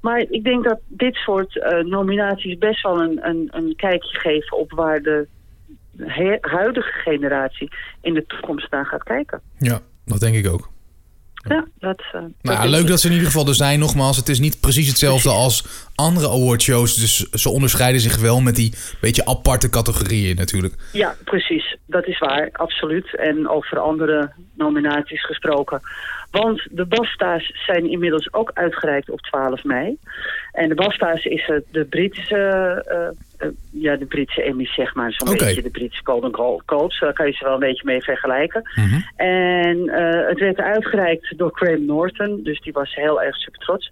Maar 0.00 0.18
ik 0.28 0.44
denk 0.44 0.64
dat 0.64 0.80
dit 0.88 1.14
soort 1.14 1.58
eh, 1.58 1.84
nominaties 1.84 2.58
best 2.58 2.82
wel 2.82 3.00
een, 3.00 3.18
een, 3.28 3.48
een 3.50 3.72
kijkje 3.76 4.18
geven 4.18 4.58
op 4.58 4.72
waar 4.72 5.00
de 5.00 5.26
huidige 6.40 6.92
generatie 6.92 7.70
in 8.00 8.14
de 8.14 8.26
toekomst 8.26 8.70
naar 8.70 8.86
gaat 8.86 9.02
kijken. 9.02 9.40
Ja, 9.58 9.78
dat 10.04 10.20
denk 10.20 10.34
ik 10.34 10.48
ook. 10.48 10.68
Ja, 11.48 11.66
dat, 11.78 12.00
eh, 12.00 12.12
Nou, 12.12 12.32
dat 12.42 12.54
ja, 12.54 12.60
denk 12.60 12.74
leuk 12.74 12.86
dat 12.86 13.00
ze 13.00 13.06
in 13.06 13.12
ieder 13.12 13.26
geval 13.26 13.46
er 13.46 13.54
zijn. 13.54 13.78
Nogmaals, 13.78 14.16
het 14.16 14.28
is 14.28 14.40
niet 14.40 14.60
precies 14.60 14.88
hetzelfde 14.88 15.28
als 15.30 15.64
andere 15.94 16.28
awardshows. 16.28 16.94
Dus 16.94 17.16
ze 17.30 17.48
onderscheiden 17.50 18.00
zich 18.00 18.16
wel 18.16 18.40
met 18.40 18.56
die 18.56 18.74
beetje 19.00 19.24
aparte 19.24 19.70
categorieën 19.70 20.36
natuurlijk. 20.36 20.74
Ja, 20.92 21.16
precies. 21.24 21.76
Dat 21.86 22.06
is 22.06 22.18
waar, 22.18 22.48
absoluut. 22.52 23.16
En 23.16 23.48
over 23.48 23.78
andere 23.78 24.32
nominaties 24.54 25.26
gesproken. 25.26 25.80
Want 26.30 26.66
de 26.70 26.86
BAFTA's 26.86 27.52
zijn 27.66 27.90
inmiddels 27.90 28.32
ook 28.32 28.50
uitgereikt 28.54 29.10
op 29.10 29.20
12 29.20 29.64
mei. 29.64 29.96
En 30.52 30.68
de 30.68 30.74
BAFTA's 30.74 31.24
is 31.24 31.48
eh, 31.48 31.56
de 31.70 31.84
Britse, 31.84 32.36
eh, 33.38 33.48
ja, 33.72 33.96
de 33.96 34.06
Britse 34.06 34.42
Emmys, 34.42 34.74
zeg 34.74 34.94
maar. 34.94 35.12
Zo'n 35.12 35.28
beetje 35.46 35.62
de 35.62 35.70
Britse 35.70 36.00
Golden 36.04 36.34
Glo- 36.34 36.60
Globes. 36.66 37.00
Daar 37.00 37.12
kan 37.12 37.26
je 37.26 37.32
ze 37.32 37.44
wel 37.44 37.52
een 37.54 37.58
beetje 37.60 37.84
mee 37.84 38.02
vergelijken. 38.02 38.62
Mhm. 38.74 39.00
En 39.16 39.90
het 40.28 40.38
werd 40.38 40.58
uitgereikt 40.58 41.38
door 41.38 41.50
Graham 41.54 41.84
Norton. 41.84 42.40
Dus 42.42 42.60
die 42.60 42.72
was 42.72 42.94
heel 42.94 43.22
erg 43.22 43.36
super 43.36 43.60
trots. 43.60 43.90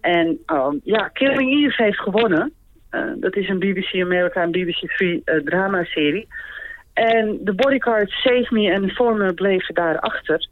En 0.00 0.38
um, 0.46 0.80
ja, 0.84 1.08
Killing 1.08 1.52
Eve 1.64 1.82
heeft 1.82 2.00
gewonnen. 2.00 2.52
Dat 3.16 3.36
is 3.36 3.48
een 3.48 3.58
BBC 3.58 3.94
America 4.00 4.42
en 4.42 4.50
BBC 4.50 4.90
3 4.96 5.22
eh, 5.24 5.36
dramaserie. 5.36 6.28
En 6.92 7.38
de 7.40 7.52
bodyguard 7.52 8.10
Save 8.10 8.46
Me 8.50 8.70
en 8.70 8.82
Informer 8.82 9.34
bleven 9.34 9.74
daarachter. 9.74 10.46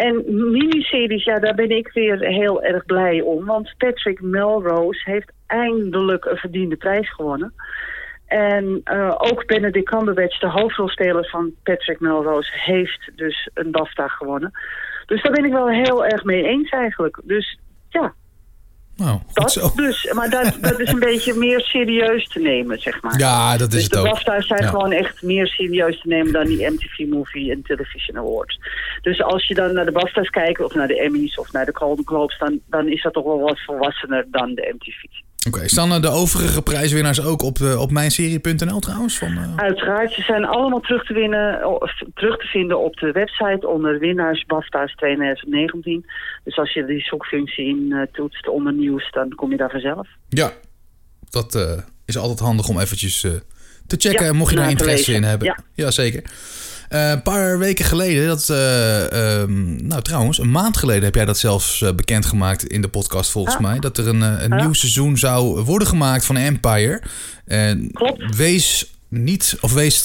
En 0.00 0.24
miniseries, 0.50 1.24
ja, 1.24 1.38
daar 1.38 1.54
ben 1.54 1.70
ik 1.70 1.90
weer 1.92 2.18
heel 2.18 2.62
erg 2.62 2.84
blij 2.84 3.20
om. 3.20 3.44
Want 3.44 3.74
Patrick 3.78 4.20
Melrose 4.20 5.10
heeft 5.10 5.32
eindelijk 5.46 6.24
een 6.24 6.36
verdiende 6.36 6.76
prijs 6.76 7.14
gewonnen. 7.14 7.54
En 8.26 8.80
eh, 8.84 9.14
ook 9.18 9.46
Benedict 9.46 9.88
Cumberbatch, 9.88 10.38
de 10.38 10.48
hoofdrolspeler 10.48 11.28
van 11.28 11.52
Patrick 11.62 12.00
Melrose, 12.00 12.50
heeft 12.52 13.10
dus 13.16 13.50
een 13.54 13.70
BAFTA 13.70 14.08
gewonnen. 14.08 14.50
Dus 15.06 15.22
daar 15.22 15.32
ben 15.32 15.44
ik 15.44 15.52
wel 15.52 15.68
heel 15.68 16.04
erg 16.04 16.24
mee 16.24 16.44
eens 16.44 16.70
eigenlijk. 16.70 17.20
Dus 17.24 17.58
ja, 17.88 18.14
Nou, 19.00 19.18
dat 19.32 19.72
dus. 19.76 20.12
Maar 20.12 20.30
dat, 20.30 20.56
dat 20.60 20.80
is 20.80 20.92
een 20.92 20.98
beetje 21.10 21.34
meer 21.34 21.60
serieus 21.60 22.28
te 22.28 22.38
nemen, 22.38 22.78
zeg 22.80 23.02
maar. 23.02 23.18
Ja, 23.18 23.56
dat 23.56 23.68
is 23.68 23.74
dus 23.74 23.82
het 23.82 23.92
de 23.92 23.98
ook. 23.98 24.04
BAFTA's 24.04 24.46
zijn 24.46 24.62
Ja. 24.62 24.68
gewoon 24.68 24.92
echt 24.92 25.22
meer 25.22 25.46
serieus 25.46 26.00
te 26.00 26.08
nemen 26.08 26.32
dan 26.32 26.46
die 26.46 26.70
MTV 26.70 26.98
Movie 27.08 27.50
en 27.52 27.62
Television 27.62 28.16
Awards. 28.18 28.58
Dus 29.02 29.22
als 29.22 29.46
je 29.46 29.54
dan 29.54 29.72
naar 29.72 29.84
de 29.84 29.92
BAFTA's 29.92 30.30
kijkt, 30.30 30.60
of 30.64 30.74
naar 30.74 30.88
de 30.88 31.00
Emmys 31.00 31.38
of 31.38 31.52
naar 31.52 31.66
de 31.66 31.76
Golden 31.76 32.06
Globes, 32.06 32.38
dan, 32.38 32.60
dan 32.66 32.88
is 32.88 33.02
dat 33.02 33.12
toch 33.12 33.24
wel 33.24 33.40
wat 33.40 33.60
volwassener 33.64 34.26
dan 34.30 34.54
de 34.54 34.74
MTV. 34.74 35.02
Oké, 35.46 35.68
staan 35.68 35.92
er 35.92 36.02
de 36.02 36.08
overige 36.08 36.62
prijswinnaars 36.62 37.24
ook 37.24 37.42
op, 37.42 37.58
eh, 37.58 37.80
op 37.80 37.90
mijnserie.nl 37.90 38.80
trouwens? 38.80 39.18
Van, 39.18 39.28
eh, 39.28 39.56
Uiteraard, 39.56 40.12
ze 40.12 40.22
zijn 40.22 40.44
allemaal 40.44 40.80
terug 40.80 41.06
te, 41.06 41.14
winnen, 41.14 41.66
of 41.80 41.92
terug 42.14 42.36
te 42.36 42.46
vinden 42.46 42.78
op 42.78 42.96
de 42.96 43.12
website 43.12 43.68
onder 43.68 43.98
winnaars 43.98 44.44
BAFTA's 44.44 44.94
2019. 44.94 46.06
Dus 46.44 46.58
als 46.58 46.72
je 46.72 46.84
die 46.84 47.00
zoekfunctie 47.00 47.66
in 47.66 47.92
eh, 47.92 48.02
toetst 48.12 48.48
onder 48.48 48.72
nieuws, 48.72 49.10
dan 49.10 49.34
kom 49.34 49.50
je 49.50 49.56
daar 49.56 49.70
vanzelf. 49.70 50.08
Ja, 50.28 50.52
dat 51.30 51.54
eh, 51.54 51.78
is 52.06 52.16
altijd 52.16 52.38
handig 52.38 52.68
om 52.68 52.80
eventjes 52.80 53.24
eh, 53.24 53.30
te 53.86 53.96
checken. 53.98 54.26
Ja, 54.26 54.32
mocht 54.32 54.50
je 54.50 54.56
daar 54.56 54.70
interesse 54.70 55.12
in 55.12 55.22
hebben. 55.22 55.46
Ja. 55.46 55.58
Jazeker. 55.74 56.22
Eh, 56.90 57.10
een 57.10 57.22
paar 57.22 57.58
weken 57.58 57.84
geleden, 57.84 58.26
dat, 58.26 58.48
eh, 58.48 59.40
ehm, 59.40 59.86
nou 59.86 60.02
trouwens, 60.02 60.38
een 60.38 60.50
maand 60.50 60.76
geleden 60.76 61.04
heb 61.04 61.14
jij 61.14 61.24
dat 61.24 61.38
zelfs 61.38 61.82
eh, 61.82 61.92
bekendgemaakt 61.92 62.66
in 62.66 62.80
de 62.80 62.88
podcast 62.88 63.30
volgens 63.30 63.54
Ah. 63.54 63.60
mij. 63.60 63.78
Dat 63.78 63.98
er 63.98 64.08
een, 64.08 64.20
een 64.20 64.52
Ah. 64.52 64.60
nieuw 64.60 64.72
seizoen 64.72 65.18
zou 65.18 65.60
worden 65.60 65.88
gemaakt 65.88 66.24
van 66.24 66.36
Empire. 66.36 67.02
En 67.46 67.90
Klopt. 67.92 68.36
wees 68.36 68.90
niet, 69.08 69.56
of 69.60 69.72
wees, 69.72 70.02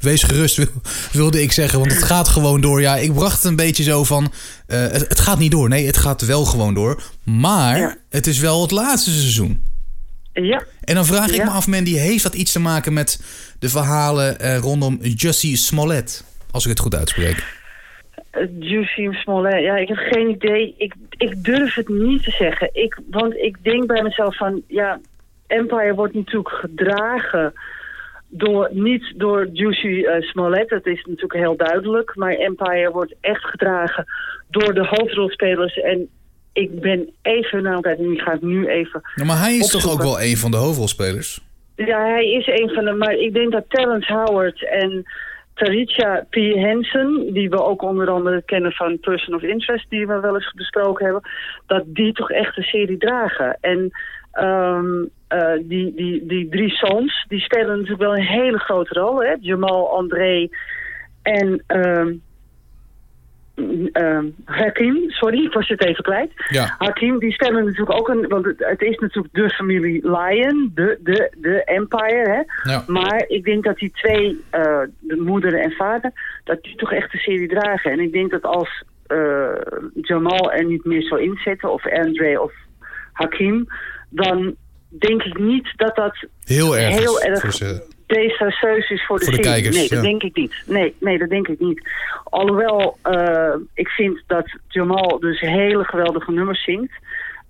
wees 0.00 0.22
gerust 0.22 0.56
wil- 0.56 0.66
wilde 1.12 1.42
ik 1.42 1.52
zeggen, 1.52 1.78
want 1.78 1.92
het 1.92 2.04
gaat 2.12 2.28
gewoon 2.28 2.60
door. 2.60 2.80
Ja, 2.80 2.96
ik 2.96 3.14
bracht 3.14 3.36
het 3.36 3.44
een 3.44 3.56
beetje 3.56 3.82
zo 3.82 4.04
van, 4.04 4.32
het, 4.66 5.08
het 5.08 5.20
gaat 5.20 5.38
niet 5.38 5.50
door. 5.50 5.68
Nee, 5.68 5.86
het 5.86 5.96
gaat 5.96 6.20
wel 6.26 6.44
gewoon 6.44 6.74
door. 6.74 7.02
Maar 7.24 7.78
Ja. 7.78 7.96
het 8.10 8.26
is 8.26 8.38
wel 8.38 8.62
het 8.62 8.70
laatste 8.70 9.10
seizoen. 9.10 9.62
Ja, 10.42 10.62
En 10.84 10.94
dan 10.94 11.04
vraag 11.04 11.28
ik 11.28 11.34
Ja. 11.34 11.44
me 11.44 11.50
af, 11.50 11.66
Mandy, 11.66 11.94
heeft 11.96 12.22
dat 12.22 12.34
iets 12.34 12.52
te 12.52 12.60
maken 12.60 12.92
met 12.92 13.20
de 13.58 13.68
verhalen 13.68 14.38
eh, 14.40 14.58
rondom 14.58 14.98
Jussie 15.02 15.56
Smollett? 15.56 16.24
Als 16.50 16.64
ik 16.64 16.70
het 16.70 16.80
goed 16.80 16.94
uitspreek. 16.94 17.62
Uh, 18.38 18.48
Juicy 18.58 19.08
Smollett, 19.10 19.62
ja, 19.62 19.76
ik 19.76 19.88
heb 19.88 19.96
geen 19.96 20.28
idee. 20.30 20.74
Ik, 20.78 20.94
ik 21.10 21.44
durf 21.44 21.74
het 21.74 21.88
niet 21.88 22.22
te 22.22 22.30
zeggen. 22.30 22.70
Ik, 22.72 22.98
want 23.10 23.34
ik 23.34 23.56
denk 23.62 23.86
bij 23.86 24.02
mezelf 24.02 24.36
van, 24.36 24.62
ja, 24.68 25.00
Empire 25.46 25.94
wordt 25.94 26.14
natuurlijk 26.14 26.54
gedragen 26.54 27.52
door, 28.28 28.68
niet 28.72 29.12
door 29.16 29.48
Juicy 29.52 30.04
eh, 30.04 30.20
Smollett, 30.22 30.68
dat 30.70 30.86
is 30.86 31.04
natuurlijk 31.04 31.34
heel 31.34 31.56
duidelijk. 31.56 32.12
Maar 32.14 32.32
Empire 32.34 32.90
wordt 32.92 33.14
echt 33.20 33.44
gedragen 33.44 34.04
door 34.50 34.74
de 34.74 34.86
hoofdrolspelers. 34.86 35.80
En 35.80 36.08
ik 36.54 36.80
ben 36.80 37.10
even, 37.22 37.62
nou 37.62 37.80
kijk, 37.80 37.98
die 37.98 38.20
ga 38.20 38.32
ik 38.32 38.42
nu 38.42 38.66
even... 38.66 39.02
Ja, 39.14 39.24
maar 39.24 39.38
hij 39.38 39.56
is 39.56 39.70
toch 39.70 39.90
ook 39.92 40.02
wel 40.02 40.20
een 40.20 40.36
van 40.36 40.50
de 40.50 40.56
hoofdrolspelers? 40.56 41.40
Ja, 41.76 42.00
hij 42.06 42.30
is 42.30 42.46
een 42.46 42.70
van 42.74 42.84
de, 42.84 42.92
maar 42.92 43.14
ik 43.14 43.34
denk 43.34 43.52
dat 43.52 43.64
Terrence 43.68 44.12
Howard 44.12 44.68
en 44.68 45.04
Tarisha 45.54 46.26
P. 46.30 46.34
Henson, 46.34 47.30
die 47.32 47.50
we 47.50 47.62
ook 47.62 47.82
onder 47.82 48.10
andere 48.10 48.42
kennen 48.42 48.72
van 48.72 48.98
Person 49.00 49.34
of 49.34 49.42
Interest, 49.42 49.90
die 49.90 50.06
we 50.06 50.20
wel 50.20 50.34
eens 50.34 50.52
besproken 50.56 51.04
hebben, 51.04 51.22
dat 51.66 51.82
die 51.86 52.12
toch 52.12 52.30
echt 52.30 52.56
de 52.56 52.62
serie 52.62 52.98
dragen. 52.98 53.58
En 53.60 53.90
ehm, 54.32 55.04
eh, 55.28 55.52
die, 55.62 55.94
die, 55.94 56.26
die 56.26 56.48
drie 56.48 56.70
zoons, 56.70 57.24
die 57.28 57.40
spelen 57.40 57.68
natuurlijk 57.68 58.00
wel 58.00 58.16
een 58.16 58.26
hele 58.26 58.58
grote 58.58 59.00
rol. 59.00 59.22
Hè? 59.22 59.34
Jamal, 59.40 59.96
André 59.96 60.48
en 61.22 61.62
ehm 61.66 62.12
ehm, 63.92 64.26
Hakim, 64.44 65.10
sorry, 65.10 65.44
ik 65.44 65.52
was 65.52 65.68
het 65.68 65.84
even 65.84 66.04
kwijt. 66.04 66.32
Ja. 66.48 66.74
Hakim, 66.78 67.18
die 67.18 67.32
stellen 67.32 67.64
natuurlijk 67.64 67.98
ook 67.98 68.08
een... 68.08 68.28
Want 68.28 68.44
het, 68.44 68.82
is 68.82 68.98
natuurlijk 68.98 69.34
de 69.34 69.50
familie 69.50 70.10
Lion, 70.10 70.70
de, 70.74 70.98
de, 71.02 71.32
de 71.36 71.64
Empire, 71.64 72.30
hè. 72.30 72.70
Ja. 72.72 72.84
Maar 72.86 73.24
ik 73.26 73.44
denk 73.44 73.64
dat 73.64 73.76
die 73.76 73.90
twee, 73.90 74.44
eh, 74.50 74.80
de 75.00 75.16
moeder 75.16 75.54
en 75.60 75.70
vader, 75.70 76.12
dat 76.44 76.62
die 76.62 76.76
toch 76.76 76.92
echt 76.92 77.12
de 77.12 77.18
serie 77.18 77.48
dragen. 77.48 77.90
En 77.90 78.00
ik 78.00 78.12
denk 78.12 78.30
dat 78.30 78.42
als 78.42 78.84
eh, 79.06 79.54
Jamal 79.94 80.52
er 80.52 80.64
niet 80.64 80.84
meer 80.84 81.02
zou 81.02 81.20
inzetten, 81.20 81.72
of 81.72 81.86
Andre 81.86 82.42
of 82.42 82.52
Hakim, 83.12 83.66
dan 84.08 84.54
denk 84.88 85.22
ik 85.22 85.38
niet 85.38 85.72
dat 85.76 85.96
dat 85.96 86.26
Heel 86.44 86.76
erg. 86.76 86.98
heel 86.98 87.22
erg 87.22 87.40
desastreus 88.06 88.90
is 88.90 89.06
voor 89.06 89.18
de, 89.18 89.24
Voor 89.24 89.34
de 89.34 89.42
serie. 89.42 89.62
kijkers, 89.62 89.76
nee, 89.76 89.88
dat 89.88 89.98
ja. 89.98 90.04
denk 90.04 90.22
ik 90.22 90.36
niet. 90.36 90.62
Nee, 90.66 90.94
nee, 91.00 91.18
dat 91.18 91.28
denk 91.28 91.48
ik 91.48 91.60
niet. 91.60 91.88
Alhoewel, 92.24 92.98
eh, 93.02 93.54
ik 93.74 93.88
vind 93.88 94.22
dat 94.26 94.58
Jamal 94.68 95.18
dus 95.20 95.40
hele 95.40 95.84
geweldige 95.84 96.32
nummers 96.32 96.64
zingt. 96.64 96.92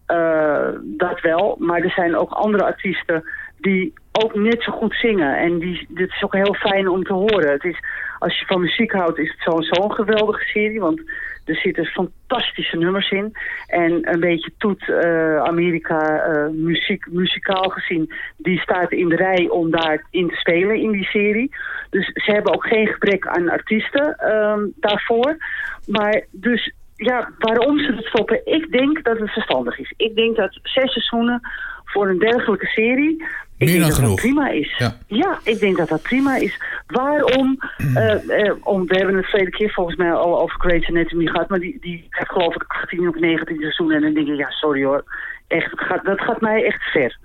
Eh, 0.07 0.69
dat 0.83 1.21
wel. 1.21 1.57
Maar 1.59 1.81
er 1.83 1.91
zijn 1.91 2.17
ook 2.17 2.31
andere 2.31 2.65
artiesten 2.65 3.25
die 3.59 3.93
ook 4.13 4.35
net 4.35 4.63
zo 4.63 4.73
goed 4.73 4.95
zingen. 4.95 5.37
En 5.39 5.59
die, 5.59 5.87
dit 5.89 6.09
is 6.09 6.23
ook 6.23 6.35
heel 6.35 6.55
fijn 6.55 6.89
om 6.89 7.05
te 7.05 7.13
horen. 7.13 7.53
Het 7.53 7.65
is, 7.65 7.79
als 8.19 8.39
je 8.39 8.47
van 8.47 8.61
muziek 8.61 8.93
houdt, 8.93 9.19
is 9.19 9.31
het 9.31 9.41
sowieso 9.41 9.83
een 9.83 9.95
geweldige 9.95 10.45
serie. 10.45 10.81
Want 10.81 11.03
er 11.45 11.57
zitten 11.57 11.85
fantastische 11.85 12.77
nummers 12.77 13.11
in. 13.11 13.37
En 13.67 14.13
een 14.13 14.21
beetje 14.21 14.53
toet 14.59 14.89
eh, 14.89 15.37
Amerika 15.37 16.25
eh, 16.25 16.49
muziek, 16.51 17.07
muzikaal 17.11 17.69
gezien. 17.69 18.13
Die 18.37 18.61
staat 18.61 18.93
in 18.93 19.09
de 19.09 19.17
rij 19.17 19.49
om 19.49 19.71
daarin 19.71 20.29
te 20.29 20.37
spelen 20.37 20.81
in 20.81 20.91
die 20.91 21.05
serie. 21.05 21.57
Dus 21.91 22.07
ze 22.07 22.33
hebben 22.33 22.55
ook 22.55 22.67
geen 22.67 22.87
gebrek 22.87 23.27
aan 23.27 23.51
artiesten 23.51 24.17
ehm, 24.17 24.67
daarvoor. 24.77 25.37
Maar 25.87 26.25
dus 26.31 26.73
ja, 26.97 27.31
waarom 27.39 27.79
ze 27.79 27.93
het 27.93 28.05
stoppen? 28.05 28.41
Ik 28.45 28.73
denk 28.73 29.05
dat 29.05 29.19
het 29.19 29.31
verstandig 29.31 29.79
is. 29.79 29.93
Ik 29.97 30.15
denk 30.15 30.37
dat 30.37 30.59
zes 30.63 30.93
seizoenen 30.93 31.41
voor 31.85 32.09
een 32.09 32.19
dergelijke 32.19 32.67
serie 32.67 33.25
Ik 33.65 33.71
Meer 33.71 33.81
denk 33.81 33.95
dan 33.95 34.03
dat 34.03 34.21
genoeg. 34.21 34.21
dat 34.21 34.35
prima 34.35 34.49
is. 34.51 34.83
Ja. 35.07 35.39
ik 35.45 35.59
denk 35.59 35.77
dat 35.77 35.89
dat 35.89 36.03
prima 36.03 36.37
is. 36.37 36.61
Waarom? 36.87 37.59
eh, 37.95 38.47
eh, 38.47 38.55
om, 38.63 38.87
we 38.87 38.97
hebben 38.97 39.17
het 39.17 39.27
verleden 39.27 39.53
keer 39.53 39.71
volgens 39.73 39.97
mij 39.97 40.13
al 40.13 40.41
over 40.41 40.61
Grey's 40.61 40.89
Anatomy 40.89 41.27
gehad. 41.27 41.49
Maar 41.49 41.59
die, 41.59 41.77
die 41.81 42.07
heeft 42.11 42.31
geloof 42.31 42.55
ik 42.55 42.65
18 42.67 43.09
of 43.09 43.15
19 43.15 43.57
seizoenen. 43.61 43.97
En 43.97 44.03
dan 44.03 44.15
denk 44.15 44.27
je, 44.27 44.35
ja 44.35 44.51
sorry 44.51 44.85
hoor. 44.85 45.05
Echt, 45.49 45.71
het 45.71 45.81
gaat, 45.81 46.05
dat 46.05 46.21
gaat 46.21 46.41
mij 46.41 46.65
echt 46.65 46.83
ver. 46.83 47.19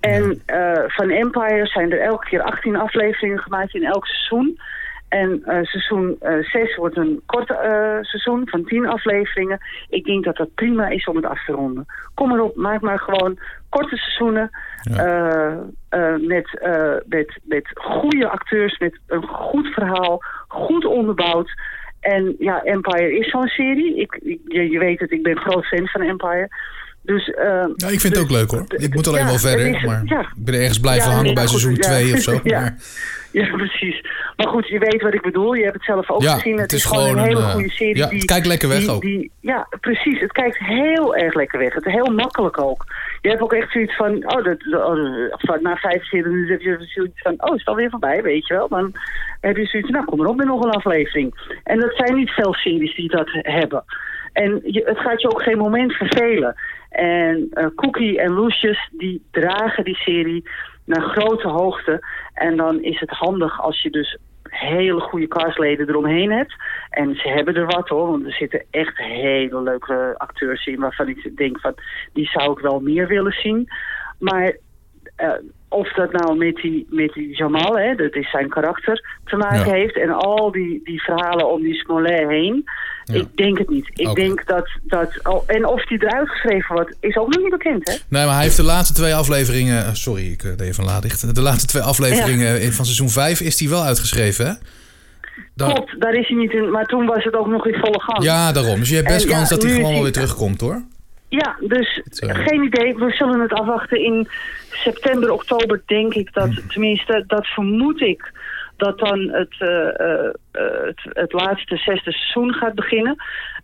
En 0.00 0.42
eh, 0.46 0.82
van 0.86 1.10
Empire 1.10 1.66
zijn 1.66 1.92
er 1.92 2.00
elke 2.00 2.28
keer 2.28 2.42
18 2.42 2.76
afleveringen 2.76 3.38
gemaakt 3.38 3.74
in 3.74 3.84
elk 3.84 4.06
seizoen. 4.06 4.60
En 5.08 5.42
eh, 5.44 5.62
seizoen 5.64 6.16
6 6.40 6.76
wordt 6.76 6.96
een 6.96 7.22
kort 7.26 7.50
eh, 7.50 7.98
seizoen 8.00 8.48
van 8.48 8.64
10 8.64 8.86
afleveringen. 8.86 9.58
Ik 9.88 10.04
denk 10.04 10.24
dat 10.24 10.36
dat 10.36 10.54
prima 10.54 10.88
is 10.88 11.04
om 11.06 11.16
het 11.16 11.24
af 11.26 11.44
te 11.44 11.52
ronden. 11.52 11.86
Kom 12.14 12.28
maar 12.28 12.40
op, 12.40 12.56
maak 12.56 12.80
maar 12.80 12.98
gewoon 12.98 13.38
korte 13.68 13.96
seizoenen. 13.96 14.50
eh, 14.82 15.52
eh, 15.88 16.20
met, 16.20 16.58
eh, 16.60 16.94
met, 17.08 17.38
met 17.44 17.68
goede 17.74 18.28
acteurs, 18.28 18.78
met 18.78 18.98
een 19.06 19.22
goed 19.26 19.66
verhaal, 19.66 20.22
goed 20.48 20.84
onderbouwd. 20.84 21.50
En 22.00 22.34
ja, 22.38 22.62
Empire 22.62 23.18
is 23.18 23.30
zo'n 23.30 23.46
serie. 23.48 23.96
Ik, 23.96 24.14
ik- 24.22 24.40
je, 24.46 24.70
je 24.70 24.78
weet 24.78 25.00
het, 25.00 25.10
ik 25.10 25.22
ben 25.22 25.36
groot 25.38 25.66
fan 25.66 25.86
van 25.86 26.00
Empire. 26.02 26.48
Dus, 27.08 27.30
eh, 27.30 27.44
Ja, 27.76 27.88
ik 27.88 28.00
vind 28.00 28.02
het 28.02 28.12
dus- 28.14 28.22
ook 28.22 28.30
leuk 28.30 28.50
hoor. 28.50 28.64
Ik 28.68 28.94
moet 28.94 29.06
alleen 29.08 29.20
ja, 29.20 29.26
wel 29.26 29.38
verder. 29.38 29.66
is- 29.66 29.84
maar 29.84 30.02
ja. 30.04 30.20
ik 30.20 30.26
ben 30.36 30.54
er 30.54 30.60
ergens 30.60 30.80
blijven 30.80 31.02
Ja, 31.04 31.08
hangen 31.08 31.24
nee, 31.24 31.34
bij 31.34 31.46
goed, 31.46 31.60
seizoen 31.60 31.74
ja. 31.74 31.82
2 31.82 32.12
of 32.12 32.18
zo. 32.20 32.40
Ja. 32.42 32.60
Maar, 32.60 32.74
Ja, 33.32 33.46
precies. 33.56 34.04
Maar 34.36 34.46
goed, 34.46 34.68
je 34.68 34.78
weet 34.78 35.02
wat 35.02 35.14
ik 35.14 35.22
bedoel. 35.22 35.54
Je 35.54 35.62
hebt 35.62 35.74
het 35.74 35.84
zelf 35.84 36.10
ook 36.10 36.22
gezien. 36.24 36.52
Het, 36.52 36.60
het 36.60 36.72
is, 36.72 36.78
is 36.78 36.84
gewoon 36.84 37.18
een 37.18 37.24
hele 37.24 37.38
een, 37.40 37.44
eh, 37.44 37.50
goede 37.52 37.70
serie. 37.70 37.96
ja, 37.96 38.08
die, 38.08 38.18
het 38.18 38.26
kijkt 38.26 38.46
lekker 38.46 38.68
weg 38.68 38.78
die- 38.78 38.90
ook. 38.90 39.00
die- 39.02 39.30
ja, 39.40 39.66
precies. 39.80 40.20
Het 40.20 40.32
kijkt 40.32 40.58
heel 40.58 41.16
erg 41.16 41.34
lekker 41.34 41.58
weg. 41.58 41.74
Het 41.74 41.86
is 41.86 41.92
heel 41.92 42.12
makkelijk 42.14 42.60
ook. 42.60 42.84
Je 43.20 43.28
hebt 43.28 43.40
ook 43.42 43.52
echt 43.52 43.72
zoiets 43.72 43.96
van... 43.96 44.14
Oh, 44.16 44.44
dat, 44.44 44.66
oh, 44.74 45.30
van, 45.30 45.58
na 45.62 45.76
vijf 45.76 46.04
series 46.04 46.26
minuten 46.26 46.50
heb 46.52 46.60
je 46.60 46.86
zoiets 46.86 47.22
van... 47.22 47.34
Oh, 47.38 47.54
is 47.54 47.58
het 47.60 47.68
alweer 47.68 47.90
voorbij, 47.90 48.22
weet 48.22 48.46
je 48.46 48.54
wel. 48.54 48.68
Dan 48.68 48.92
heb 49.40 49.56
je 49.56 49.66
zoiets 49.66 49.90
nou, 49.90 50.04
kom 50.04 50.18
maar 50.18 50.26
op 50.26 50.36
met 50.36 50.46
nog 50.46 50.64
een 50.64 50.70
aflevering. 50.70 51.34
En 51.64 51.80
dat 51.80 51.92
zijn 51.96 52.14
niet 52.14 52.30
veel 52.30 52.54
series 52.54 52.94
die 52.96 53.08
dat 53.10 53.28
hebben. 53.32 53.84
En 54.32 54.60
je, 54.64 54.82
het 54.84 54.98
gaat 54.98 55.20
je 55.20 55.30
ook 55.30 55.42
geen 55.42 55.58
moment 55.58 55.92
vervelen. 55.92 56.54
En 56.88 57.48
eh, 57.50 57.66
Cookie 57.74 58.20
en 58.20 58.40
Lucius, 58.40 58.88
die 58.92 59.22
dragen 59.30 59.84
die 59.84 59.96
serie 59.96 60.48
naar 60.84 61.02
grote 61.02 61.48
hoogte. 61.48 62.06
En 62.34 62.56
dan 62.56 62.82
is 62.82 63.00
het 63.00 63.10
handig 63.10 63.60
als 63.60 63.82
je 63.82 63.90
dus 63.90 64.18
hele 64.42 65.00
goede 65.00 65.28
castleden 65.28 65.88
eromheen 65.88 66.30
hebt. 66.30 66.54
En 66.90 67.14
ze 67.14 67.28
hebben 67.28 67.54
er 67.54 67.66
wat 67.66 67.88
hoor, 67.88 68.06
want 68.06 68.24
er 68.24 68.32
zitten 68.32 68.64
echt 68.70 68.98
hele 68.98 69.62
leuke 69.62 70.14
acteurs 70.16 70.66
in... 70.66 70.80
waarvan 70.80 71.08
ik 71.08 71.36
denk 71.36 71.60
van, 71.60 71.74
die 72.12 72.28
zou 72.28 72.52
ik 72.52 72.58
wel 72.58 72.80
meer 72.80 73.06
willen 73.06 73.32
zien. 73.32 73.68
Maar 74.18 74.56
eh, 75.16 75.32
of 75.68 75.92
dat 75.92 76.12
nou 76.12 76.36
met 76.36 76.56
die, 76.56 76.86
met 76.90 77.12
die 77.12 77.36
Jamal, 77.36 77.78
hè, 77.78 77.94
dat 77.94 78.14
is 78.14 78.30
zijn 78.30 78.48
karakter, 78.48 79.18
te 79.24 79.36
maken 79.36 79.66
Ja. 79.66 79.72
heeft... 79.72 79.96
en 79.96 80.10
al 80.10 80.50
die, 80.50 80.80
die 80.84 81.02
verhalen 81.02 81.50
om 81.50 81.62
die 81.62 81.74
Smollett 81.74 82.28
heen... 82.28 82.64
Ja. 83.12 83.14
Ik 83.20 83.36
denk 83.36 83.58
het 83.58 83.70
niet. 83.70 83.90
Ik 83.94 84.14
denk 84.14 84.46
dat... 84.46 84.68
dat 84.82 85.20
oh, 85.26 85.42
en 85.46 85.66
of 85.66 85.84
die 85.86 86.02
eruit 86.04 86.28
geschreven 86.28 86.74
wordt, 86.74 86.96
is 87.00 87.16
ook 87.16 87.28
nog 87.34 87.42
niet 87.42 87.50
bekend, 87.50 87.88
hè? 87.88 87.94
nee, 88.08 88.24
maar 88.24 88.34
hij 88.34 88.42
heeft 88.42 88.56
de 88.56 88.62
laatste 88.62 88.94
twee 88.94 89.14
afleveringen... 89.14 89.84
eh, 89.86 89.92
Sorry, 89.92 90.32
ik 90.32 90.42
eh, 90.42 90.48
deed 90.56 90.60
even 90.60 90.84
een 90.84 90.90
laadicht. 90.90 91.34
De 91.34 91.42
laatste 91.42 91.66
twee 91.66 91.82
afleveringen 91.82 92.60
in- 92.60 92.72
van 92.72 92.84
seizoen 92.84 93.08
5 93.10 93.40
is 93.40 93.56
die 93.56 93.68
wel 93.68 93.82
uitgeschreven, 93.82 94.46
hè? 94.46 94.52
Daar- 95.54 95.74
Klopt, 95.74 96.00
daar 96.00 96.14
is 96.14 96.28
hij 96.28 96.36
niet 96.36 96.52
in. 96.52 96.70
Maar 96.70 96.86
toen 96.86 97.06
was 97.06 97.24
het 97.24 97.34
ook 97.34 97.46
nog 97.46 97.66
in 97.66 97.78
volle 97.80 98.00
gang. 98.00 98.22
ja, 98.22 98.52
daarom. 98.52 98.78
Dus 98.78 98.88
je 98.88 98.94
hebt 98.94 99.08
best 99.08 99.22
En 99.24 99.30
ja, 99.30 99.36
kans 99.36 99.48
dat 99.48 99.62
hij 99.62 99.70
gewoon 99.70 99.84
wel 99.86 99.92
hij- 99.94 100.02
weer 100.02 100.12
terugkomt, 100.12 100.60
hoor. 100.60 100.82
Ja, 101.28 101.56
dus 101.60 102.02
eh, 102.16 102.34
geen 102.34 102.62
idee. 102.62 102.94
We 102.94 103.10
zullen 103.10 103.40
het 103.40 103.52
afwachten 103.52 104.04
in 104.04 104.28
september, 104.72 105.30
oktober, 105.32 105.82
denk 105.86 106.14
ik. 106.14 106.32
Dat, 106.32 106.48
Mhm. 106.48 106.68
Tenminste, 106.68 107.24
dat 107.26 107.46
vermoed 107.46 108.00
ik. 108.00 108.32
Dat 108.78 108.98
dan 108.98 109.18
het, 109.32 109.54
eh, 109.58 110.00
eh, 110.00 110.24
eh, 110.52 110.86
het, 110.86 111.00
het 111.02 111.32
laatste 111.32 111.76
zesde 111.76 112.12
seizoen 112.12 112.54
gaat 112.54 112.74
beginnen. 112.74 113.16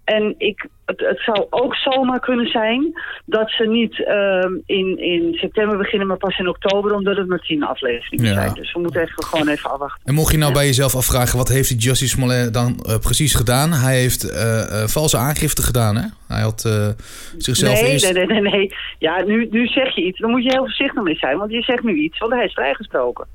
En 0.05 0.35
ik, 0.39 0.69
het, 0.85 1.01
het 1.01 1.21
zou 1.21 1.47
ook 1.51 1.75
zomaar 1.77 2.21
kunnen 2.21 2.47
zijn 2.47 2.93
dat 3.25 3.51
ze 3.51 3.67
niet 3.67 4.05
ehm, 4.07 4.53
in, 4.67 4.99
in 4.99 5.35
september 5.35 5.77
beginnen, 5.79 6.07
maar 6.09 6.17
pas 6.17 6.39
in 6.39 6.49
oktober, 6.49 6.95
omdat 6.95 7.17
het 7.17 7.29
maar 7.29 7.39
tien 7.39 7.63
afleveringen 7.63 8.27
Ja. 8.27 8.35
zijn. 8.35 8.55
Dus 8.55 8.73
we 8.73 8.81
moeten 8.81 9.01
even, 9.01 9.25
gewoon 9.25 9.49
even 9.49 9.71
afwachten. 9.71 10.01
En 10.05 10.15
mocht 10.15 10.33
je 10.33 10.39
nou 10.39 10.53
bij 10.53 10.67
jezelf 10.67 10.95
afvragen, 10.95 11.39
wat 11.39 11.49
heeft 11.49 11.69
die 11.69 11.79
Justice 11.79 12.15
Smollett 12.15 12.55
dan 12.55 12.85
precies 13.01 13.35
gedaan? 13.35 13.73
Hij 13.73 13.99
heeft 14.01 14.23
valse 14.93 15.17
aangifte 15.17 15.63
gedaan, 15.63 15.97
hè? 15.97 16.07
Hij 16.29 16.43
had 16.43 16.61
zichzelf 17.39 17.81
Nee, 17.81 17.91
eerst... 17.93 18.13
nee, 18.13 18.27
nee, 18.27 18.41
nee, 18.41 18.53
nee. 18.53 18.75
Ja, 18.99 19.23
nu, 19.23 19.49
nu 19.51 19.67
zeg 19.67 19.95
je 19.95 20.03
iets. 20.03 20.19
Dan 20.19 20.31
moet 20.31 20.43
je 20.45 20.51
heel 20.51 20.65
voorzichtig 20.65 21.03
mee 21.03 21.17
zijn, 21.17 21.39
want 21.39 21.51
je 21.51 21.63
zegt 21.63 21.83
nu 21.83 21.95
iets, 21.95 22.19
want 22.19 22.33
hij 22.33 22.45
is 22.45 22.53
vrijgesproken. 22.53 23.27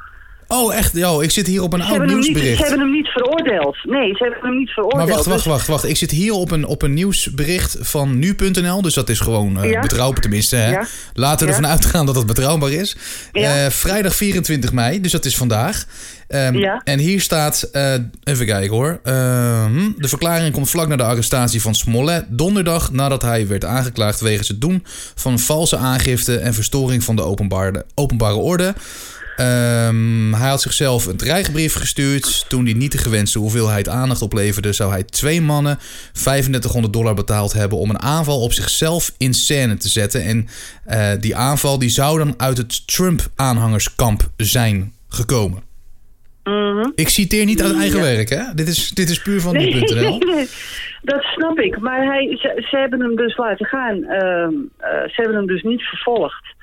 Oh, 0.52 0.76
echt? 0.76 0.94
Yo, 0.94 1.20
ik 1.22 1.32
zit 1.32 1.48
hier 1.48 1.62
op 1.62 1.74
een 1.74 1.82
oud 1.82 1.92
hem 1.92 2.02
niet, 2.02 2.10
ze 2.10 2.16
nieuwsbericht. 2.16 2.60
hebben 2.62 2.80
hem 2.80 2.92
niet 2.92 3.08
veroordeeld. 3.08 3.78
Nee, 3.84 4.16
ze 4.16 4.24
hebben 4.24 4.40
hem 4.50 4.58
niet 4.58 4.70
veroordeeld. 4.70 5.06
Maar 5.06 5.14
wacht, 5.16 5.26
wacht, 5.26 5.38
Dus- 5.38 5.46
wacht, 5.48 5.68
wacht. 5.68 5.84
Ik 5.90 5.98
zit 5.98 6.12
hier 6.12 6.34
op 6.34 6.52
een, 6.52 6.66
op 6.66 6.82
een 6.82 6.94
nieuwsbericht 6.94 7.78
van 7.80 8.20
nu.nl. 8.20 8.82
Dus 8.82 8.94
dat 8.94 9.10
is 9.10 9.20
gewoon 9.20 9.58
Ja. 9.62 9.80
betrouwbaar 9.80 10.22
tenminste. 10.22 10.56
Hè? 10.56 10.72
Ja. 10.72 10.86
Laten 11.14 11.40
we 11.48 11.52
Ja. 11.52 11.58
ervan 11.58 11.72
uitgaan 11.72 12.06
dat 12.06 12.16
het 12.16 12.26
betrouwbaar 12.26 12.72
is. 12.72 12.98
Eh, 13.32 13.66
vrijdag 13.70 14.16
24 14.16 14.72
mei, 14.74 15.02
dus 15.02 15.12
dat 15.12 15.26
is 15.26 15.38
vandaag. 15.38 15.86
Ehm, 16.28 16.58
Ja. 16.58 16.82
En 16.84 17.00
hier 17.00 17.22
staat, 17.22 17.62
eh, 17.72 17.94
even 18.24 18.46
kijken 18.46 18.76
hoor. 18.76 19.00
Ehm, 19.04 19.90
de 19.98 20.08
verklaring 20.08 20.54
komt 20.54 20.70
vlak 20.70 20.88
na 20.88 20.96
de 20.96 21.04
arrestatie 21.04 21.62
van 21.62 21.76
Smollett. 21.76 22.26
Donderdag 22.30 22.92
nadat 22.92 23.22
hij 23.22 23.48
werd 23.48 23.66
aangeklaagd 23.66 24.20
wegens 24.20 24.48
het 24.48 24.62
doen 24.62 24.84
van 25.16 25.40
valse 25.40 25.78
aangifte 25.78 26.38
en 26.38 26.54
verstoring 26.54 27.04
van 27.04 27.16
de 27.16 27.24
openbare, 27.24 27.86
openbare 27.96 28.36
orde. 28.36 28.74
Ehm, 29.40 30.34
hij 30.34 30.50
had 30.50 30.62
zichzelf 30.62 31.06
een 31.06 31.18
dreigbrief 31.18 31.74
gestuurd. 31.74 32.46
Toen 32.50 32.64
die 32.64 32.76
niet 32.76 32.92
de 32.92 32.98
gewenste 32.98 33.40
hoeveelheid 33.40 33.90
aandacht 33.90 34.22
opleverde, 34.22 34.74
zou 34.74 34.92
hij 34.92 35.04
twee 35.04 35.42
mannen 35.42 35.78
3500 36.14 36.94
dollar 36.94 37.14
betaald 37.14 37.54
hebben 37.54 37.78
om 37.78 37.90
een 37.90 38.02
aanval 38.02 38.42
op 38.42 38.54
zichzelf 38.54 39.12
in 39.18 39.34
scène 39.34 39.78
te 39.78 39.90
zetten. 39.90 40.24
En 40.24 40.48
eh, 40.86 41.12
die 41.20 41.36
aanval 41.36 41.80
die 41.80 41.90
zou 41.90 42.18
dan 42.18 42.34
uit 42.38 42.58
het 42.58 42.88
Trump-aanhangerskamp 42.88 44.30
zijn 44.38 44.94
gekomen. 45.10 45.64
Mhm. 46.44 46.90
Ik 46.96 47.10
citeer 47.10 47.46
niet 47.46 47.62
uit 47.62 47.76
eigen 47.76 47.98
Ja. 48.00 48.04
werk, 48.16 48.30
hè? 48.30 48.44
Dit 48.56 48.68
is, 48.68 48.90
dit 48.90 49.10
is 49.10 49.22
puur 49.22 49.42
van 49.42 49.54
Nee, 49.54 49.74
nu.nl. 49.74 50.18
nee, 50.34 50.48
dat 51.02 51.22
snap 51.22 51.60
ik. 51.60 51.80
Maar 51.80 52.06
hij, 52.06 52.38
ze, 52.42 52.66
ze 52.70 52.78
hebben 52.78 53.00
hem 53.02 53.16
dus 53.16 53.38
laten 53.38 53.66
gaan. 53.66 54.04
Ehm, 54.04 54.54
eh, 54.78 54.90
ze 54.90 55.14
hebben 55.14 55.36
hem 55.36 55.48
dus 55.48 55.62
niet 55.62 55.82
vervolgd. 55.82 56.58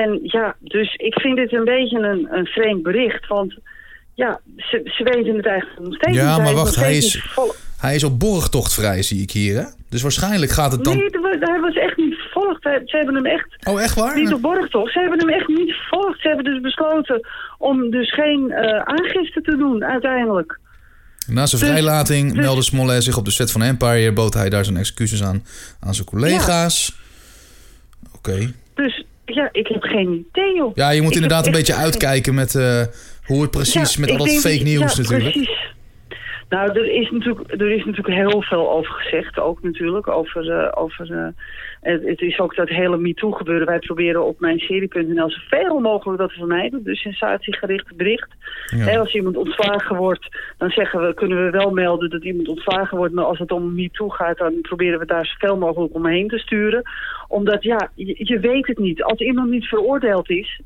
En 0.00 0.18
ja, 0.22 0.56
dus 0.60 0.94
ik 0.94 1.14
vind 1.20 1.36
dit 1.36 1.52
een 1.52 1.64
beetje 1.64 1.98
een, 1.98 2.28
een 2.30 2.46
vreemd 2.46 2.82
bericht. 2.82 3.26
Want 3.26 3.54
ja, 4.14 4.40
ze, 4.56 4.80
ze 4.84 5.02
weten 5.04 5.36
het 5.36 5.46
eigenlijk 5.46 5.80
nog 5.80 5.94
steeds 5.94 6.16
Ja, 6.16 6.38
maar 6.38 6.54
wacht, 6.54 6.76
hij 6.76 6.96
is-. 6.96 7.36
Hij 7.78 7.94
is 7.94 8.04
op 8.04 8.18
borgtochtvrij, 8.18 9.02
zie 9.02 9.22
ik 9.22 9.30
hier, 9.30 9.56
hè? 9.56 9.64
Dus 9.88 10.02
waarschijnlijk 10.02 10.52
gaat 10.52 10.72
het 10.72 10.84
dan... 10.84 10.96
Nee, 10.96 11.08
hij 11.40 11.60
was 11.60 11.74
echt 11.74 11.96
niet 11.96 12.14
vervolgd. 12.14 12.62
Ze 12.62 12.96
hebben 12.96 13.14
hem 13.14 13.26
echt 13.26 13.66
Oh, 13.68 13.82
echt 13.82 13.94
waar? 13.94 14.18
niet 14.18 14.32
op 14.32 14.42
borgtocht. 14.42 14.92
Ze 14.92 14.98
hebben 14.98 15.18
hem 15.18 15.28
echt 15.28 15.48
niet 15.48 15.72
vervolgd. 15.72 16.20
Ze 16.20 16.28
hebben 16.28 16.44
dus 16.44 16.60
besloten 16.60 17.28
om 17.58 17.90
dus 17.90 18.14
geen 18.14 18.50
eh, 18.50 18.78
aangifte 18.78 19.40
te 19.40 19.56
doen 19.56 19.84
uiteindelijk. 19.84 20.58
Na 21.26 21.46
zijn 21.46 21.60
Dus- 21.62 21.70
vrijlating 21.70 22.32
dus- 22.32 22.40
meldde 22.40 22.62
Smollett 22.62 23.04
zich 23.04 23.16
op 23.16 23.24
de 23.24 23.30
set 23.30 23.50
van 23.52 23.62
Empire. 23.62 24.12
Bood 24.12 24.34
hij 24.34 24.48
daar 24.50 24.64
zijn 24.64 24.76
excuses 24.76 25.22
aan 25.22 25.44
aan 25.80 25.94
zijn 25.94 26.06
collega's. 26.06 26.96
Oké. 28.16 28.52
Dus 28.74 29.04
ja, 29.34 29.48
ik 29.52 29.66
heb 29.66 29.82
geen 29.82 30.26
idee 30.30 30.54
joh. 30.54 30.74
Ja, 30.74 30.90
je 30.90 31.02
moet 31.02 31.10
Ik 31.10 31.16
inderdaad 31.16 31.46
een 31.46 31.52
beetje 31.52 31.74
uitkijken 31.74 32.34
met 32.34 32.54
eh, 32.54 32.82
hoe 33.24 33.42
het 33.42 33.50
precies... 33.50 33.94
Ja, 33.94 34.00
met 34.00 34.10
al 34.10 34.16
dat 34.16 34.28
fake 34.28 34.62
nieuws 34.62 34.96
natuurlijk. 34.96 35.32
Precies. 35.32 35.70
Nou, 36.52 36.72
er 36.72 36.90
is, 36.90 37.10
natuurlijk, 37.10 37.52
er 37.52 37.70
is 37.70 37.84
natuurlijk 37.84 38.16
heel 38.16 38.42
veel 38.42 38.70
over 38.70 38.92
gezegd, 38.92 39.38
ook 39.38 39.62
natuurlijk. 39.62 40.08
Over, 40.08 40.50
eh, 40.50 40.82
over, 40.82 41.12
eh, 41.12 41.26
het, 41.80 42.02
het 42.02 42.20
is 42.20 42.38
ook 42.38 42.54
dat 42.54 42.68
hele 42.68 42.96
MeToo 42.96 43.30
gebeuren. 43.30 43.66
Wij 43.66 43.78
proberen 43.78 44.24
op 44.24 44.40
mijn 44.40 44.58
serie.nl 44.58 45.30
zoveel 45.30 45.80
mogelijk 45.80 46.18
dat 46.18 46.30
te 46.30 46.38
vermijden. 46.38 46.84
Dus 46.84 47.00
sensatiegericht 47.00 47.96
bericht. 47.96 48.28
Ja. 48.66 48.98
Als 48.98 49.14
iemand 49.14 49.36
ontslagen 49.36 49.96
wordt, 49.96 50.28
dan 50.58 50.70
zeggen 50.70 51.06
we, 51.06 51.14
kunnen 51.14 51.44
we 51.44 51.50
wel 51.50 51.70
melden 51.70 52.10
dat 52.10 52.24
iemand 52.24 52.48
ontslagen 52.48 52.96
wordt. 52.96 53.14
Maar 53.14 53.24
als 53.24 53.38
het 53.38 53.52
om 53.52 53.74
MeToo 53.74 54.08
gaat, 54.08 54.38
dan 54.38 54.60
proberen 54.60 54.98
we 54.98 55.06
daar 55.06 55.26
zoveel 55.26 55.58
mogelijk 55.58 55.94
omheen 55.94 56.28
te 56.28 56.38
sturen. 56.38 56.82
Omdat, 57.28 57.62
ja, 57.62 57.90
je, 57.94 58.14
je 58.18 58.38
weet 58.38 58.66
het 58.66 58.78
niet. 58.78 59.02
Als 59.02 59.20
iemand 59.20 59.50
niet 59.50 59.66
veroordeeld 59.66 60.30
is, 60.30 60.60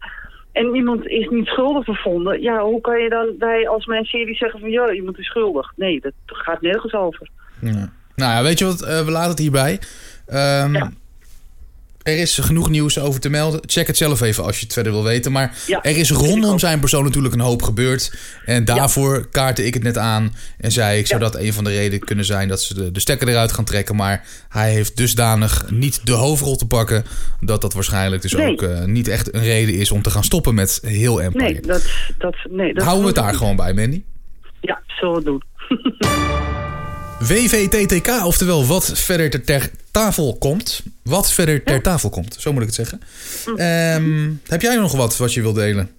en 0.57 0.74
iemand 0.74 1.07
is 1.07 1.28
niet 1.28 1.46
schuldig 1.46 1.84
bevonden, 1.84 2.40
ja, 2.42 2.61
hoe 2.62 2.80
kan 2.80 2.98
je 3.02 3.09
dan 3.09 3.34
wij 3.38 3.68
als 3.68 3.86
mijn 3.86 4.04
serie 4.04 4.34
zeggen 4.36 4.61
van 4.61 4.70
ja, 4.70 4.90
iemand 4.92 5.18
is 5.18 5.26
schuldig? 5.26 5.72
Nee, 5.76 6.00
dat 6.00 6.12
gaat 6.26 6.61
nergens 6.61 6.92
over. 6.94 7.28
Ja. 7.61 7.92
Nou 8.14 8.32
ja, 8.32 8.42
weet 8.42 8.59
je 8.59 8.64
wat? 8.64 8.82
eh, 8.82 9.04
we 9.04 9.11
laten 9.11 9.30
het 9.30 9.38
hierbij. 9.38 9.78
Ehm, 10.26 10.74
Ja. 10.74 10.90
Er 12.07 12.18
is 12.18 12.38
genoeg 12.38 12.70
nieuws 12.70 12.98
over 12.98 13.20
te 13.20 13.28
melden. 13.28 13.61
Check 13.66 13.86
het 13.86 13.96
zelf 13.96 14.20
even 14.20 14.44
als 14.44 14.59
je 14.59 14.64
het 14.64 14.72
verder 14.72 14.92
wil 14.92 15.02
weten. 15.04 15.32
Maar 15.32 15.54
Ja, 15.66 15.82
er 15.82 15.96
is 15.96 16.11
rondom 16.11 16.59
zijn 16.59 16.80
persoon 16.80 17.04
natuurlijk 17.04 17.34
een 17.34 17.40
hoop 17.40 17.62
gebeurd. 17.62 18.12
En 18.44 18.64
daarvoor 18.64 19.28
kaartte 19.30 19.66
ik 19.66 19.74
het 19.74 19.82
net 19.82 19.98
aan. 19.98 20.34
En 20.59 20.72
zei 20.72 20.98
ik, 20.98 21.07
zou 21.07 21.20
dat 21.20 21.36
een 21.36 21.52
van 21.52 21.64
de 21.64 21.70
redenen 21.70 22.07
kunnen 22.07 22.24
zijn 22.24 22.48
dat 22.48 22.62
ze 22.62 22.74
de, 22.74 22.92
de 22.92 23.00
stekker 23.00 23.28
eruit 23.28 23.52
gaan 23.52 23.64
trekken. 23.64 23.96
Maar 23.96 24.24
hij 24.48 24.70
heeft 24.72 24.96
dusdanig 24.96 25.64
niet 25.70 26.00
de 26.07 26.12
hoofdrol 26.12 26.57
te 26.57 26.66
pakken. 26.66 27.04
Dat 27.40 27.61
dat 27.61 27.72
waarschijnlijk 27.72 28.22
dus 28.22 28.32
Nee. 28.32 28.50
ook 28.52 28.62
eh, 28.62 28.84
niet 28.84 29.09
echt 29.09 29.34
een 29.34 29.42
reden 29.42 29.74
is 29.74 29.90
om 29.90 30.02
te 30.02 30.11
gaan 30.11 30.24
stoppen 30.24 30.54
met 30.54 30.80
heel 30.82 31.22
Empire. 31.22 31.44
Nee, 31.52 31.61
dat, 31.61 31.84
dat, 32.18 32.36
nee, 32.50 32.74
dat 32.74 32.82
Houden 32.82 33.04
we 33.04 33.11
het 33.12 33.22
daar 33.24 33.34
gewoon 33.34 33.57
bij, 33.57 33.74
Mandy? 33.74 34.02
Ja, 34.61 34.80
zullen 34.86 35.14
we 35.14 35.22
doen. 35.24 35.42
WVTTK, 37.18 38.24
oftewel 38.24 38.66
wat 38.66 38.90
verder 38.94 39.30
ter, 39.30 39.44
ter 39.44 39.70
tafel 39.90 40.36
komt. 40.38 40.82
Wat 41.02 41.32
verder 41.32 41.62
ter 41.62 41.82
tafel 41.82 42.10
komt, 42.10 42.36
zo 42.38 42.52
moet 42.52 42.62
ik 42.62 42.66
het 42.66 42.76
zeggen. 42.76 43.00
Ehm, 43.56 44.30
heb 44.46 44.62
jij 44.62 44.76
nog 44.76 44.92
wat 44.92 45.16
wat 45.16 45.34
je 45.34 45.40
wilt 45.42 45.54
delen? 45.54 45.90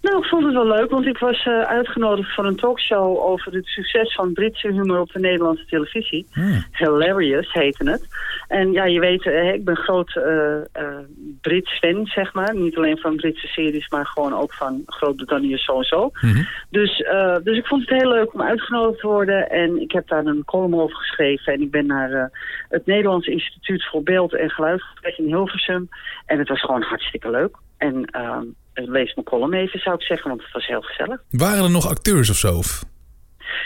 Nou, 0.00 0.18
ik 0.18 0.24
vond 0.24 0.44
het 0.44 0.52
wel 0.52 0.66
leuk, 0.66 0.90
want 0.90 1.06
ik 1.06 1.18
was 1.18 1.46
eh, 1.46 1.60
uitgenodigd 1.60 2.34
voor 2.34 2.46
een 2.46 2.56
talkshow 2.56 3.18
over 3.18 3.52
het 3.52 3.66
succes 3.66 4.14
van 4.14 4.32
Britse 4.32 4.68
humor 4.68 5.00
op 5.00 5.12
de 5.12 5.18
Nederlandse 5.18 5.64
televisie. 5.64 6.26
Hmm. 6.32 6.64
Hilarious 6.72 7.52
heette 7.52 7.90
het. 7.90 8.06
En 8.48 8.72
ja, 8.72 8.84
je 8.84 9.00
weet, 9.00 9.26
eh, 9.26 9.52
ik 9.52 9.64
ben 9.64 9.76
groot 9.76 10.16
eh, 10.16 10.98
Brits 11.40 11.78
fan, 11.78 12.06
zeg 12.06 12.32
maar. 12.32 12.54
Niet 12.54 12.76
alleen 12.76 12.98
van 12.98 13.16
Britse 13.16 13.46
series, 13.46 13.88
maar 13.88 14.06
gewoon 14.06 14.34
ook 14.34 14.54
van 14.54 14.82
Groot-Brittannië 14.86 15.56
sowieso. 15.56 16.10
Mhm. 16.20 16.42
Dus, 16.70 17.00
eh, 17.00 17.36
dus 17.42 17.56
ik 17.56 17.66
vond 17.66 17.88
het 17.88 18.00
heel 18.00 18.10
leuk 18.10 18.34
om 18.34 18.42
uitgenodigd 18.42 19.00
te 19.00 19.06
worden. 19.06 19.50
En 19.50 19.80
ik 19.80 19.92
heb 19.92 20.08
daar 20.08 20.26
een 20.26 20.44
column 20.44 20.80
over 20.80 20.96
geschreven. 20.96 21.52
En 21.52 21.60
ik 21.60 21.70
ben 21.70 21.86
naar 21.86 22.30
het 22.68 22.86
Nederlands 22.86 23.26
Instituut 23.26 23.84
voor 23.84 24.02
Beeld 24.02 24.34
en 24.34 24.50
Geluid 24.50 24.82
in 25.16 25.26
Hilversum. 25.26 25.88
En 26.26 26.38
het 26.38 26.48
was 26.48 26.60
gewoon 26.60 26.82
hartstikke 26.82 27.30
leuk. 27.30 27.56
En 27.78 28.04
ehm, 28.04 28.44
lees 28.86 29.14
mijn 29.14 29.26
column 29.26 29.54
even, 29.54 29.80
zou 29.80 29.94
ik 29.94 30.02
zeggen, 30.02 30.28
want 30.28 30.42
het 30.42 30.52
was 30.52 30.66
heel 30.66 30.80
gezellig. 30.82 31.22
Waren 31.30 31.64
er 31.64 31.70
nog 31.70 31.88
acteurs 31.88 32.30
of 32.30 32.36
zo? 32.36 32.60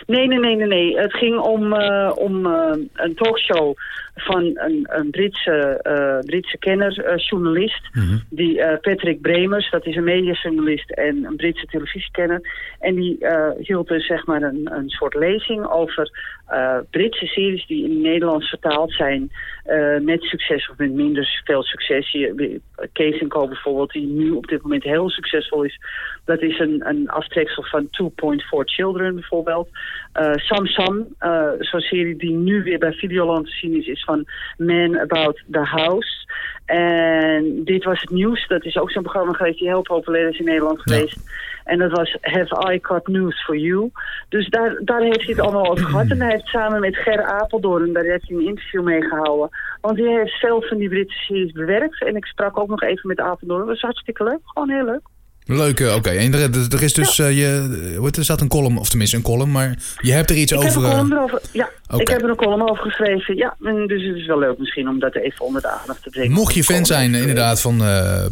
Nee, 0.07 0.27
nee, 0.27 0.39
nee, 0.39 0.57
nee, 0.57 0.67
nee. 0.67 0.99
Het 0.99 1.13
ging 1.13 1.39
om, 1.39 1.73
eh, 1.73 2.13
om 2.15 2.47
eh, 2.47 2.73
een 2.93 3.15
talkshow 3.15 3.75
van 4.15 4.43
een, 4.55 4.89
een 4.91 5.11
Britse, 5.11 5.79
eh, 5.83 6.19
Britse 6.27 6.59
kenner, 6.59 7.05
eh, 7.05 7.17
journalist. 7.17 7.89
Die 8.31 8.61
eh, 8.63 8.81
Patrick 8.81 9.21
Bremers, 9.21 9.71
dat 9.71 9.87
is 9.87 9.97
een 9.97 10.05
mediajournalist 10.05 10.91
en 10.91 11.25
een 11.25 11.37
Britse 11.37 11.67
televisiekenner. 11.67 12.41
En 12.81 12.95
die 12.95 13.19
eh, 13.19 13.51
hield 13.59 13.89
dus 13.89 14.07
zeg 14.07 14.27
maar 14.27 14.43
een, 14.43 14.69
een 14.73 14.89
soort 14.89 15.15
lezing 15.15 15.67
over 15.67 16.11
eh, 16.47 16.77
Britse 16.91 17.27
series 17.27 17.67
die 17.67 17.85
in 17.85 17.91
het 17.91 18.01
Nederlands 18.01 18.49
vertaald 18.49 18.93
zijn. 18.93 19.31
Eh, 19.65 19.99
met 19.99 20.23
succes 20.23 20.69
of 20.71 20.79
met 20.79 20.93
minder 20.93 21.41
veel 21.45 21.63
succes. 21.63 22.11
Je- 22.11 22.61
Kees 22.93 23.25
Co 23.29 23.47
bijvoorbeeld, 23.49 23.93
die 23.93 24.07
nu 24.07 24.31
op 24.31 24.47
dit 24.47 24.63
moment 24.63 24.83
heel 24.83 25.11
succesvol 25.11 25.63
is. 25.65 25.79
Dat 26.25 26.41
is 26.43 26.59
een, 26.59 26.89
een 26.89 27.09
aftreksel 27.09 27.63
van 27.63 27.89
2.4 27.91 28.65
Children 28.65 29.15
bijvoorbeeld. 29.15 29.69
Eh, 30.13 30.33
Sam 30.35 30.67
Sam, 30.67 31.07
eh, 31.19 31.51
zo'n 31.59 31.81
serie 31.81 32.17
die 32.17 32.33
nu 32.37 32.63
weer 32.63 32.79
bij 32.79 32.93
Videoland 32.93 33.47
te 33.47 33.53
zien 33.53 33.77
is, 33.77 33.87
is 33.87 34.05
van 34.05 34.25
Man 34.57 34.99
About 34.99 35.43
the 35.51 35.59
House. 35.65 36.27
En 36.73 37.65
dit 37.65 37.85
was 37.85 38.01
het 38.01 38.11
nieuws. 38.11 38.47
Dat 38.49 38.65
is 38.65 38.77
ook 38.77 38.91
zo'n 38.91 39.03
programma 39.03 39.33
geweest 39.33 39.59
die 39.59 39.69
heel 39.69 39.83
populair 39.83 40.29
is 40.29 40.39
in 40.39 40.45
Nederland 40.45 40.81
geweest. 40.81 41.17
En 41.65 41.79
dat 41.79 41.91
was 41.91 42.17
Have 42.21 42.73
I 42.73 42.79
Got 42.83 43.07
News 43.07 43.45
for 43.45 43.57
You. 43.57 43.91
Dus 44.29 44.49
daar, 44.49 44.81
daar 44.85 45.01
heeft 45.01 45.23
hij 45.23 45.35
het 45.35 45.41
allemaal 45.41 45.71
over 45.71 45.85
gehad. 45.85 46.11
En 46.11 46.21
hij 46.21 46.31
heeft 46.31 46.47
samen 46.47 46.81
met 46.81 46.97
Ger 46.97 47.23
Apeldoorn, 47.23 47.93
daar 47.93 48.05
heeft 48.05 48.29
hij 48.29 48.37
een 48.37 48.47
interview 48.47 48.83
mee 48.83 49.03
gehouden. 49.03 49.49
Want 49.81 49.99
hij 49.99 50.13
heeft 50.13 50.39
zelf 50.41 50.69
van 50.69 50.79
die 50.79 50.89
Britse 50.89 51.19
series 51.19 51.53
bewerkt. 51.53 52.05
En 52.05 52.17
ik 52.17 52.25
sprak 52.25 52.59
ook 52.59 52.69
nog 52.69 52.83
even 52.83 53.09
met 53.09 53.21
Apeldoorn. 53.21 53.61
Dat 53.61 53.69
was 53.69 53.81
hartstikke 53.81 54.25
leuk. 54.25 54.41
Gewoon 54.45 54.71
heel 54.71 54.85
leuk. 54.85 55.03
Leuk, 55.47 55.81
eh, 55.81 55.95
oké. 55.95 56.11
En 56.11 56.35
er, 56.35 56.73
er 56.73 56.83
is 56.83 56.93
dus, 56.93 57.19
eh, 57.19 57.39
je, 57.39 58.09
er 58.17 58.25
staat 58.25 58.41
een 58.41 58.49
column, 58.49 58.79
of 58.79 58.89
tenminste 58.89 59.17
een 59.17 59.23
column, 59.23 59.51
maar 59.51 59.79
je 60.01 60.13
hebt 60.13 60.31
er 60.31 60.37
iets 60.37 60.53
Ik 60.53 60.59
heb 60.59 60.69
over... 60.69 60.83
een 60.85 60.89
eh, 60.91 60.97
column 60.97 61.13
erover. 61.13 61.41
Ja, 61.53 61.71
ik 61.97 62.09
heb 62.09 62.23
er 62.23 62.29
een 62.29 62.37
column 62.37 62.71
over 62.71 62.85
geschreven. 62.85 63.37
Ja, 63.37 63.57
en 63.63 63.87
dus 63.87 64.03
het 64.07 64.17
is 64.17 64.27
wel 64.27 64.39
leuk 64.39 64.59
misschien 64.59 64.89
om 64.89 64.99
dat 64.99 65.15
even 65.15 65.45
onder 65.45 65.63
de 65.63 65.69
aandacht 65.69 66.03
te 66.03 66.11
brengen. 66.11 66.33
Mocht 66.33 66.55
je 66.55 66.65
fan 66.65 66.87
zijn 66.87 67.15
is, 67.15 67.21
inderdaad 67.21 67.61
van 67.61 67.83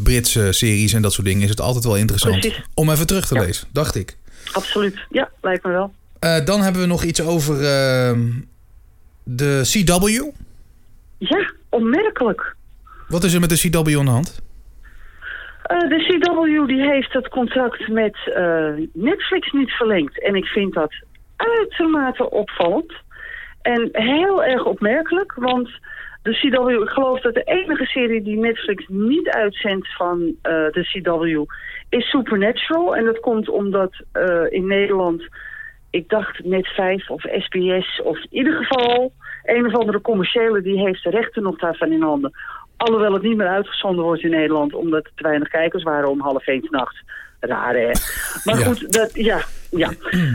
Britse 0.03 0.53
series 0.53 0.93
en 0.93 1.03
dat 1.03 1.13
soort 1.13 1.27
dingen, 1.27 1.43
is 1.43 1.51
het 1.51 1.61
altijd 1.61 1.85
wel 1.85 1.97
interessant 1.97 2.41
Precies. 2.41 2.63
om 2.75 2.91
even 2.91 3.07
terug 3.07 3.27
te 3.27 3.35
Ja. 3.35 3.41
lezen, 3.41 3.67
dacht 3.73 3.95
ik. 3.95 4.17
Absoluut. 4.53 4.99
Ja, 5.11 5.31
lijkt 5.41 5.65
me 5.65 5.71
wel. 5.71 5.93
Dan 6.45 6.61
hebben 6.61 6.81
we 6.83 6.89
nog 6.89 7.05
iets 7.05 7.21
over 7.23 7.55
eh, 7.55 8.19
de 9.23 9.61
CW. 9.63 10.09
Ja, 11.19 11.53
onmerkelijk. 11.69 12.55
Wat 13.09 13.25
is 13.25 13.33
er 13.33 13.41
met 13.41 13.49
de 13.49 13.69
CW 13.69 13.99
aan 13.99 14.05
de 14.05 14.11
hand? 14.11 14.41
Eh, 15.71 15.79
de 15.79 16.21
CW 16.21 16.67
die 16.67 16.89
heeft 16.91 17.13
het 17.13 17.29
contract 17.29 17.89
met 17.89 18.17
eh, 18.35 18.73
Netflix 18.93 19.53
niet 19.53 19.71
verlengd. 19.71 20.23
En 20.23 20.35
ik 20.35 20.45
vind 20.45 20.75
dat 20.75 20.93
uitermate 21.37 22.31
opvallend. 22.31 22.93
En 23.63 23.89
heel 23.93 24.45
erg 24.45 24.65
opmerkelijk, 24.65 25.35
want 25.35 25.71
de 26.23 26.33
CW, 26.33 26.83
ik 26.83 26.89
geloof 26.89 27.21
dat 27.21 27.35
de 27.35 27.43
enige 27.43 27.85
serie 27.85 28.23
die 28.23 28.39
Netflix 28.39 28.85
niet 28.89 29.29
uitzendt 29.29 29.97
van 29.97 30.35
eh, 30.43 30.53
de 30.53 30.89
CW 30.93 31.45
is 31.89 32.11
Supernatural. 32.11 32.97
En 32.97 33.05
dat 33.05 33.21
komt 33.21 33.49
omdat 33.49 33.93
in 34.49 34.67
Nederland, 34.67 35.29
ik 35.91 36.09
dacht 36.09 36.45
net 36.45 36.67
5 36.67 37.11
of 37.11 37.23
SBS 37.23 38.01
of 38.03 38.19
in 38.19 38.29
ieder 38.31 38.53
geval 38.53 39.13
een 39.45 39.67
of 39.67 39.75
andere 39.75 40.01
commerciële 40.01 40.63
die 40.63 40.79
heeft 40.79 41.03
de 41.03 41.11
rechten 41.11 41.43
nog 41.43 41.59
daarvan 41.59 41.93
in 41.93 42.03
handen. 42.03 42.33
Alhoewel 42.81 43.13
het 43.13 43.23
niet 43.23 43.37
meer 43.37 43.49
uitgezonden 43.49 44.05
wordt 44.05 44.23
in 44.23 44.31
Nederland 44.31 44.75
omdat 44.75 45.05
er 45.05 45.13
te 45.15 45.23
weinig 45.23 45.49
kijkers 45.49 45.83
waren 45.83 46.11
om 46.11 46.21
half 46.21 46.47
één 46.47 46.63
's 46.63 46.71
nachts. 46.71 47.03
Raar 47.41 47.75
hè? 47.75 47.91
Maar 48.45 48.59
Ja. 48.59 48.65
goed, 48.65 48.93
dat, 48.93 49.11
ja, 49.15 49.41
ja. 49.71 49.91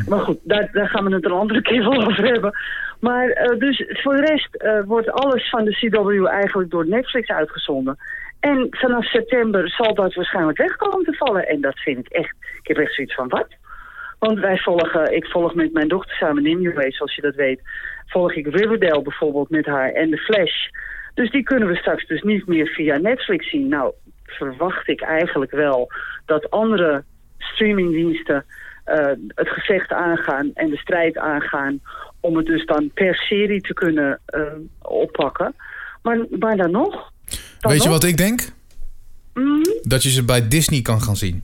Maar 0.07 0.19
goed, 0.19 0.39
daar, 0.43 0.69
daar 0.71 0.89
gaan 0.89 1.05
we 1.05 1.15
het 1.15 1.25
een 1.25 1.31
andere 1.31 1.61
keer 1.61 1.83
wel 1.89 2.05
over 2.05 2.25
hebben. 2.25 2.51
Maar 2.99 3.29
eh, 3.29 3.59
dus 3.59 3.83
voor 3.87 4.15
de 4.15 4.25
rest 4.25 4.55
eh, 4.55 4.79
wordt 4.85 5.11
alles 5.11 5.49
van 5.49 5.63
de 5.63 5.71
CW 5.71 6.25
eigenlijk 6.25 6.71
door 6.71 6.87
Netflix 6.87 7.27
uitgezonden. 7.27 7.97
En 8.39 8.67
vanaf 8.69 9.05
september 9.05 9.69
zal 9.69 9.93
dat 9.93 10.13
waarschijnlijk 10.13 10.57
weg 10.57 10.75
komen 10.75 11.05
te 11.05 11.13
vallen. 11.13 11.47
En 11.47 11.61
dat 11.61 11.79
vind 11.79 11.97
ik 11.97 12.07
echt, 12.07 12.35
ik 12.61 12.67
heb 12.67 12.77
echt 12.77 12.93
zoiets 12.93 13.15
van 13.15 13.27
wat? 13.27 13.47
Want 14.19 14.39
wij 14.39 14.57
volgen, 14.57 15.15
ik 15.15 15.25
volg 15.25 15.55
met 15.55 15.73
mijn 15.73 15.87
dochter 15.87 16.15
samen 16.15 16.43
Nimue, 16.43 16.91
zoals 16.91 17.15
je 17.15 17.21
dat 17.21 17.35
weet. 17.35 17.61
Volg 18.07 18.33
ik 18.33 18.47
Riverdale 18.55 19.01
bijvoorbeeld 19.01 19.49
met 19.49 19.65
haar 19.65 19.91
en 19.91 20.09
The 20.09 20.17
Flash. 20.17 20.67
Dus 21.15 21.31
die 21.31 21.43
kunnen 21.43 21.67
we 21.67 21.75
straks 21.75 22.07
dus 22.07 22.21
niet 22.21 22.47
meer 22.47 22.67
via 22.67 22.97
Netflix 22.97 23.49
zien. 23.49 23.67
Nou, 23.67 23.93
verwacht 24.23 24.87
ik 24.87 25.01
eigenlijk 25.01 25.51
wel 25.51 25.91
dat 26.25 26.49
andere 26.49 27.03
streamingdiensten 27.37 28.45
eh, 28.83 29.05
het 29.27 29.49
gevecht 29.49 29.91
aangaan 29.91 30.51
en 30.53 30.69
de 30.69 30.77
strijd 30.77 31.17
aangaan 31.17 31.79
om 32.19 32.37
het 32.37 32.45
dus 32.45 32.65
dan 32.65 32.91
per 32.93 33.15
serie 33.15 33.61
te 33.61 33.73
kunnen 33.73 34.19
eh, 34.25 34.41
oppakken. 34.81 35.55
Maar, 36.01 36.25
maar 36.39 36.57
dan 36.57 36.71
nog? 36.71 37.11
Dan 37.59 37.71
Weet 37.71 37.83
je 37.83 37.89
wat 37.89 38.03
ik 38.03 38.17
denk? 38.17 38.41
Mhm, 39.33 39.61
Dat 39.81 40.03
je 40.03 40.09
ze 40.09 40.25
bij 40.25 40.47
Disney 40.47 40.81
kan 40.81 41.01
gaan 41.01 41.15
zien. 41.15 41.43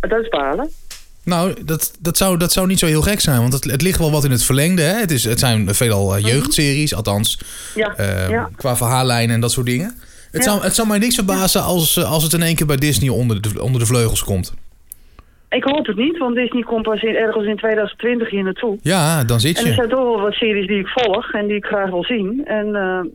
dat 0.00 0.20
is 0.22 0.28
balen. 0.28 0.70
Nou, 1.24 1.64
dat, 1.64 1.92
dat, 2.00 2.16
zou, 2.16 2.38
dat 2.38 2.52
zou 2.52 2.66
niet 2.66 2.78
zo 2.78 2.86
heel 2.86 3.02
gek 3.02 3.20
zijn, 3.20 3.40
want 3.40 3.52
het, 3.52 3.64
het 3.64 3.82
ligt 3.82 3.98
wel 3.98 4.10
wat 4.10 4.24
in 4.24 4.30
het 4.30 4.44
verlengde. 4.44 4.82
Hè? 4.82 4.94
Het, 5.00 5.10
is, 5.10 5.24
het 5.24 5.38
zijn 5.38 5.74
veelal 5.74 6.16
eh, 6.16 6.24
jeugdseries, 6.24 6.94
althans 6.94 7.38
Ja, 7.74 7.94
eh, 7.96 8.28
ja. 8.30 8.50
qua 8.56 8.76
verhaallijnen 8.76 9.34
en 9.34 9.40
dat 9.40 9.52
soort 9.52 9.66
dingen. 9.66 9.94
Het, 10.30 10.44
Ja. 10.44 10.50
zou, 10.50 10.62
het 10.62 10.74
zou 10.74 10.88
mij 10.88 10.98
niks 10.98 11.14
verbazen 11.14 11.62
als, 11.62 11.96
eh, 11.96 12.10
als 12.12 12.22
het 12.22 12.32
in 12.32 12.42
één 12.42 12.54
keer 12.54 12.66
bij 12.66 12.76
Disney 12.76 13.08
onder 13.08 13.40
de, 13.42 13.62
onder 13.62 13.80
de 13.80 13.86
vleugels 13.86 14.24
komt. 14.24 14.54
Ik 15.48 15.64
hoop 15.64 15.86
het 15.86 15.96
niet, 15.96 16.18
want 16.18 16.34
Disney 16.34 16.62
komt 16.62 16.82
pas 16.82 17.02
in, 17.02 17.14
ergens 17.14 17.46
in 17.46 17.56
2020 17.56 18.30
hier 18.30 18.42
naartoe. 18.44 18.78
Ja, 18.82 19.24
dan 19.24 19.40
zit 19.40 19.56
En 19.56 19.62
er 19.62 19.68
je. 19.68 19.74
zijn 19.74 19.88
toch 19.88 19.98
wel 20.02 20.20
wat 20.20 20.32
series 20.32 20.66
die 20.66 20.78
ik 20.78 20.88
volg 20.88 21.32
en 21.32 21.46
die 21.46 21.56
ik 21.56 21.64
graag 21.64 21.90
wil 21.90 22.04
zien. 22.04 22.42
En 22.44 22.66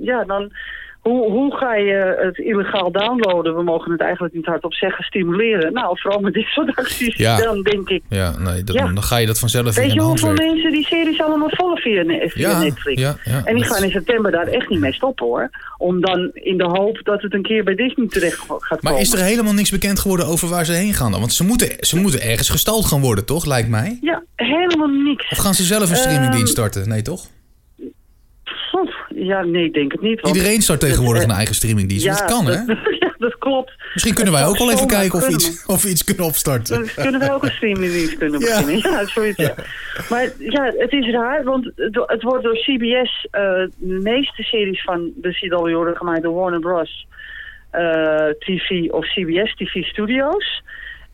ja, 0.01 0.24
dan... 0.24 0.51
Hoe, 1.00 1.32
hoe 1.32 1.56
ga 1.56 1.76
je 1.76 2.16
het 2.22 2.38
illegaal 2.38 2.91
downloaden? 2.91 3.56
We 3.56 3.64
mogen 3.64 3.91
het 3.91 4.02
eigenlijk 4.02 4.34
niet 4.34 4.45
hardop 4.45 4.74
zeggen, 4.74 5.04
stimuleren. 5.04 5.74
Nou, 5.74 6.00
vooral 6.00 6.20
met 6.20 6.34
dit 6.34 6.45
soort 6.45 6.76
acties, 6.76 7.16
Ja. 7.16 7.38
dan 7.38 7.62
denk 7.62 7.89
ik... 7.89 8.04
Ja, 8.10 8.38
nee, 8.38 8.64
dan, 8.64 8.76
Ja. 8.76 8.86
dan 8.93 9.04
ga 9.04 9.18
je 9.18 9.26
dat 9.28 9.39
vanzelf 9.39 9.66
in 9.68 9.74
Weet 9.82 9.91
je 9.91 9.93
je 10.00 10.02
hoeveel 10.02 10.34
mensen 10.34 10.72
die 10.72 10.86
series 10.86 11.22
allemaal 11.22 11.50
volgen 11.52 11.82
via, 11.82 12.04
via 12.30 12.50
Ja, 12.50 12.60
Netflix? 12.64 13.02
ja, 13.02 13.16
ja, 13.24 13.41
en 13.45 13.56
die 13.56 13.64
gaan 13.64 13.84
in 13.84 13.91
september 13.91 14.32
daar 14.32 14.47
echt 14.47 14.70
niet 14.70 14.80
mee 14.80 14.93
stoppen 14.93 15.26
hoor. 15.26 15.50
Om 15.78 16.02
dan 16.02 16.30
in 16.34 16.58
de 16.58 16.64
hoop 16.68 17.00
dat 17.04 17.22
het 17.22 17.34
een 17.34 17.41
keer 17.43 17.64
bij 17.64 17.76
Disney 17.76 18.08
terecht 18.08 18.38
gaat 18.39 18.47
komen. 18.58 18.80
Maar 18.82 19.00
is 19.00 19.14
er 19.14 19.20
helemaal 19.24 19.54
niks 19.54 19.72
bekend 19.72 20.00
geworden 20.00 20.26
over 20.28 20.47
waar 20.50 20.66
ze 20.66 20.74
heen 20.74 20.93
gaan 20.93 21.12
dan? 21.12 21.20
Want 21.20 21.34
ze 21.34 21.43
moeten, 21.43 21.70
ze 21.80 21.95
moeten 22.00 22.22
ergens 22.22 22.50
gestald 22.50 22.86
gaan 22.86 23.02
worden, 23.02 23.26
toch? 23.26 23.45
Lijkt 23.45 23.70
mij. 23.70 23.97
Ja, 24.02 24.24
helemaal 24.36 24.88
niks. 24.88 25.30
Of 25.32 25.38
gaan 25.38 25.54
ze 25.54 25.64
zelf 25.64 25.89
een 25.89 25.95
streamingdienst 25.95 26.58
Ehm, 26.58 26.68
starten? 26.68 26.89
Nee, 26.89 27.02
toch? 27.02 27.26
Ja, 29.26 29.43
nee, 29.43 29.63
ik 29.65 29.74
denk 29.74 29.91
het 29.91 30.01
niet. 30.01 30.22
want- 30.22 30.36
Iedereen 30.36 30.61
start 30.61 30.80
tegenwoordig 30.80 31.24
een 31.24 31.32
eigen 31.32 31.55
streamingdienst. 31.55 32.05
want 32.05 32.20
dat 32.20 32.28
kan, 32.32 32.45
hè? 32.45 32.74
ja, 33.05 33.13
dat 33.17 33.38
klopt. 33.38 33.72
Misschien 33.93 34.13
kunnen 34.15 34.34
wij 34.34 34.45
ook 34.45 34.57
wel 34.57 34.72
even 34.72 34.88
kijken 34.88 35.13
of, 35.20 35.26
kunnen. 35.26 35.39
iets, 35.41 35.65
of 35.65 35.84
we 35.84 35.89
iets 35.89 36.03
kunnen 36.03 36.26
opstarten. 36.26 36.88
Kunnen 36.95 37.20
wij 37.20 37.34
ook 37.34 37.43
een 37.43 37.51
streamingdienst 37.51 38.17
kunnen 38.17 38.39
Ja. 38.47 38.47
beginnen. 38.63 38.91
Ja, 38.91 39.05
zoiets. 39.05 39.38
ja. 39.38 39.53
Maar 40.09 40.30
ja, 40.39 40.74
het 40.78 40.91
is 40.91 41.09
raar, 41.11 41.43
want 41.43 41.72
het, 41.76 42.22
wordt 42.24 42.43
door 42.43 42.53
CBS... 42.57 43.28
eh, 43.32 43.41
de 43.78 43.99
meeste 44.03 44.43
series 44.43 44.82
van 44.84 45.11
de 45.15 45.32
CW 45.32 45.53
worden 45.55 45.97
gemaakt 45.97 46.24
door 46.24 46.34
Warner 46.34 46.59
Bros. 46.59 47.07
eh, 47.72 48.26
TV 48.39 48.89
of 48.91 49.05
CBS 49.05 49.55
TV 49.55 49.84
Studios. 49.86 50.63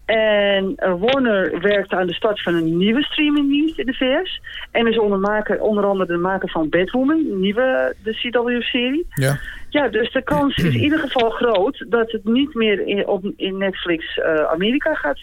En 0.05 0.75
Warner 0.99 1.59
werkt 1.61 1.91
aan 1.93 2.07
de 2.07 2.13
start 2.13 2.41
van 2.41 2.53
een 2.55 2.77
nieuwe 2.77 3.03
streamingdienst 3.03 3.79
in 3.79 3.85
de 3.85 3.93
VS. 3.93 4.41
En 4.71 4.87
is 4.87 4.99
onder, 4.99 5.19
maker, 5.19 5.61
onder 5.61 5.85
andere 5.85 6.11
de 6.11 6.17
maker 6.19 6.49
van 6.49 6.69
Batwoman, 6.69 7.17
een 7.31 7.39
nieuwe 7.39 7.95
de 8.03 8.11
CW-serie. 8.13 9.05
Ja. 9.09 9.37
Ja, 9.69 9.87
dus 9.87 10.11
de 10.11 10.21
kans 10.23 10.55
is 10.55 10.63
in 10.63 10.81
ieder 10.81 10.99
geval 10.99 11.29
groot 11.29 11.85
dat 11.89 12.11
het 12.11 12.23
niet 12.25 12.53
meer 12.53 12.87
in, 12.87 13.07
op, 13.07 13.25
in 13.37 13.57
Netflix 13.57 14.17
eh, 14.19 14.33
Amerika 14.51 14.93
gaat 14.93 15.19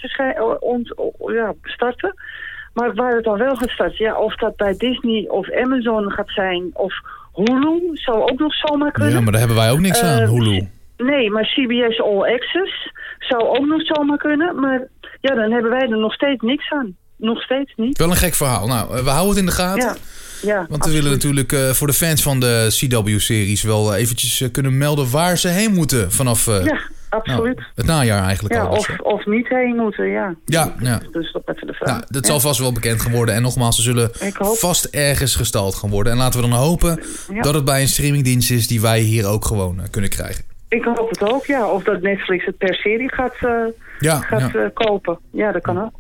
ont- 0.61 0.95
ja, 1.27 1.55
starten. 1.63 2.15
Maar 2.75 2.95
waar 2.95 3.15
het 3.15 3.25
dan 3.25 3.39
wel 3.39 3.57
gaat 3.57 3.71
starten, 3.71 4.05
ja, 4.05 4.17
of 4.19 4.37
dat 4.37 4.57
bij 4.57 4.75
Disney 4.77 5.25
of 5.29 5.51
Amazon 5.53 6.11
gaat 6.11 6.31
zijn 6.31 6.71
of 6.73 6.95
Hulu, 7.35 7.81
zou 7.93 8.21
ook 8.31 8.39
nog 8.39 8.55
zomaar 8.55 8.93
kunnen. 8.93 9.13
ja, 9.13 9.21
maar 9.21 9.31
daar 9.33 9.41
hebben 9.41 9.59
wij 9.59 9.71
ook 9.71 9.79
niks 9.81 10.03
aan, 10.03 10.21
Eh, 10.21 10.29
Hulu. 10.31 10.69
Nee, 11.05 11.31
maar 11.31 11.45
CBS 11.45 12.01
All 12.01 12.33
Access 12.35 12.91
zou 13.19 13.43
ook 13.43 13.67
nog 13.67 13.87
zomaar 13.87 14.19
kunnen. 14.19 14.61
Maar 14.61 14.89
ja, 15.21 15.35
dan 15.35 15.51
hebben 15.53 15.71
wij 15.71 15.81
er 15.89 15.99
nog 15.99 16.13
steeds 16.15 16.43
niks 16.43 16.71
aan. 16.71 16.97
Nog 17.17 17.43
steeds 17.43 17.73
niet. 17.77 17.99
Wel 17.99 18.11
een 18.11 18.17
gek 18.17 18.35
verhaal. 18.35 18.67
Nou, 18.67 18.97
eh, 18.97 19.05
we 19.05 19.11
houden 19.11 19.29
het 19.31 19.39
in 19.39 19.47
de 19.47 19.53
gaten. 19.53 19.83
Ja, 19.83 19.97
ja 20.43 20.57
Want 20.57 20.69
we 20.69 20.75
absoluut. 20.75 20.97
willen 20.97 21.11
natuurlijk 21.13 21.53
eh, 21.53 21.71
voor 21.71 21.87
de 21.87 21.93
fans 21.93 22.23
van 22.23 22.41
de 22.41 22.67
CW-series 22.69 23.63
wel 23.63 23.95
eventjes 23.95 24.41
eh, 24.41 24.51
kunnen 24.51 24.79
melden 24.79 25.11
waar 25.11 25.39
ze 25.39 25.49
heen 25.49 25.73
moeten 25.75 26.13
vanaf 26.13 26.47
Ja, 26.47 26.79
absoluut. 27.09 27.57
nou, 27.57 27.69
het 27.75 27.87
najaar 27.87 28.25
eigenlijk 28.25 28.55
ja, 28.55 28.61
al. 28.63 28.75
Dus, 28.75 28.89
of, 28.89 28.99
of 29.01 29.27
niet 29.27 29.49
heen 29.49 29.77
moeten, 29.77 30.07
ja. 30.07 30.35
Ja, 30.45 30.75
ja. 30.81 31.01
Dus 31.13 31.33
dat 31.33 31.43
even 31.55 31.67
de 31.67 31.73
vraag. 31.73 31.89
Nou, 31.89 32.03
dat 32.09 32.27
Ja. 32.27 32.31
zal 32.31 32.41
vast 32.41 32.61
wel 32.61 32.73
bekend 32.73 33.01
gaan 33.01 33.13
worden. 33.13 33.35
En 33.35 33.43
nogmaals, 33.43 33.77
ze 33.77 33.83
zullen 33.83 34.11
vast 34.39 34.85
ergens 34.85 35.35
gestald 35.35 35.75
gaan 35.75 35.91
worden. 35.91 36.13
En 36.13 36.19
laten 36.19 36.41
we 36.43 36.49
dan 36.49 36.59
hopen 36.59 37.01
dat 37.41 37.55
het 37.55 37.65
bij 37.65 37.81
een 37.81 37.89
streamingdienst 37.89 38.51
is 38.51 38.67
die 38.67 38.81
wij 38.81 39.01
hier 39.01 39.27
ook 39.27 39.45
gewoon 39.45 39.81
kunnen 39.91 40.11
krijgen. 40.11 40.45
Ik 40.73 40.85
hoop 40.85 41.09
het 41.11 41.23
ook, 41.33 41.47
ja. 41.47 41.67
Of 41.67 41.83
dat 41.83 42.03
Netflix 42.03 42.45
het 42.45 42.59
per 42.59 42.75
serie 42.75 43.13
gaat, 43.15 43.35
eh, 43.41 43.51
Ja, 43.99 44.21
gaat 44.21 44.53
ja. 44.53 44.61
eh, 44.61 44.67
kopen. 44.75 45.19
Ja, 45.33 45.53
dat 45.53 45.63
kan 45.63 45.83
ook. 45.83 45.91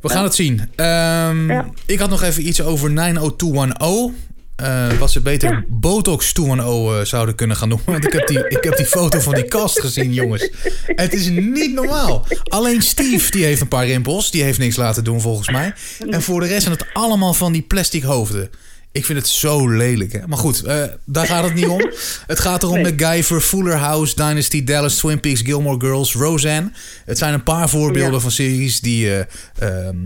we 0.00 0.08
gaan 0.08 0.24
het 0.24 0.34
zien. 0.34 0.70
Ehm, 0.76 1.50
Ja. 1.50 1.68
Ik 1.86 1.98
had 1.98 2.10
nog 2.10 2.22
even 2.22 2.46
iets 2.46 2.62
over 2.62 2.90
90210. 2.90 4.14
eh, 4.56 4.92
wat 4.98 5.10
ze 5.10 5.20
beter 5.20 5.50
Ja. 5.50 5.64
Botox 5.68 6.32
210 6.32 6.98
eh, 6.98 7.04
zouden 7.04 7.34
kunnen 7.34 7.56
gaan 7.56 7.68
noemen. 7.68 7.86
Want 7.92 8.04
ik 8.04 8.12
heb, 8.12 8.26
die, 8.26 8.48
ik 8.48 8.64
heb 8.64 8.76
die 8.76 8.86
foto 8.86 9.20
van 9.20 9.34
die 9.34 9.44
kast 9.44 9.80
gezien, 9.80 10.12
jongens. 10.12 10.50
Het 10.86 11.12
is 11.12 11.28
niet 11.28 11.72
normaal. 11.74 12.26
Alleen 12.44 12.82
Steve 12.82 13.30
die 13.30 13.44
heeft 13.44 13.60
een 13.60 13.68
paar 13.68 13.86
rimpels. 13.86 14.30
Die 14.30 14.42
heeft 14.42 14.58
niks 14.58 14.76
laten 14.76 15.04
doen, 15.04 15.20
volgens 15.20 15.50
mij. 15.50 15.72
En 16.10 16.22
voor 16.22 16.40
de 16.40 16.46
rest 16.46 16.62
zijn 16.62 16.74
het 16.74 16.86
allemaal 16.92 17.32
van 17.34 17.52
die 17.52 17.62
plastic 17.62 18.02
hoofden. 18.02 18.50
Ik 18.92 19.04
vind 19.04 19.18
het 19.18 19.28
zo 19.28 19.68
lelijk, 19.68 20.12
hè. 20.12 20.26
Maar 20.26 20.38
goed, 20.38 20.62
eh, 20.64 20.82
daar 21.04 21.26
gaat 21.26 21.44
het 21.44 21.54
niet 21.54 21.66
om. 21.66 21.90
Het 22.26 22.40
gaat 22.40 22.62
erom 22.62 22.80
Nee. 22.80 22.92
MacGyver, 22.96 23.40
Fuller 23.40 23.76
House, 23.76 24.14
Dynasty, 24.14 24.64
Dallas, 24.64 24.96
Twin 24.96 25.20
Peaks, 25.20 25.40
Gilmore 25.40 25.80
Girls, 25.80 26.14
Roseanne. 26.14 26.70
Het 27.04 27.18
zijn 27.18 27.34
een 27.34 27.42
paar 27.42 27.68
voorbeelden 27.68 28.12
Ja. 28.14 28.20
van 28.20 28.30
series 28.30 28.80
die 28.80 29.10
eh, 29.14 29.18
ehm, 29.58 29.96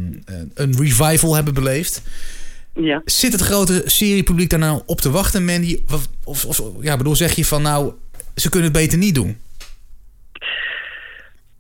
een 0.54 0.76
revival 0.78 1.34
hebben 1.34 1.54
beleefd. 1.54 2.02
Ja. 2.74 3.02
Zit 3.04 3.32
het 3.32 3.40
grote 3.40 3.82
seriepubliek 3.86 4.50
daar 4.50 4.58
nou 4.58 4.82
op 4.86 5.00
te 5.00 5.10
wachten, 5.10 5.44
Mandy? 5.44 5.80
Of, 5.92 6.08
of, 6.24 6.44
of- 6.44 6.60
ja, 6.80 6.96
bedoel, 6.96 7.16
zeg 7.16 7.34
je 7.34 7.44
van 7.44 7.62
nou, 7.62 7.92
ze 8.34 8.48
kunnen 8.48 8.70
het 8.72 8.78
beter 8.78 8.98
niet 8.98 9.14
doen? 9.14 9.36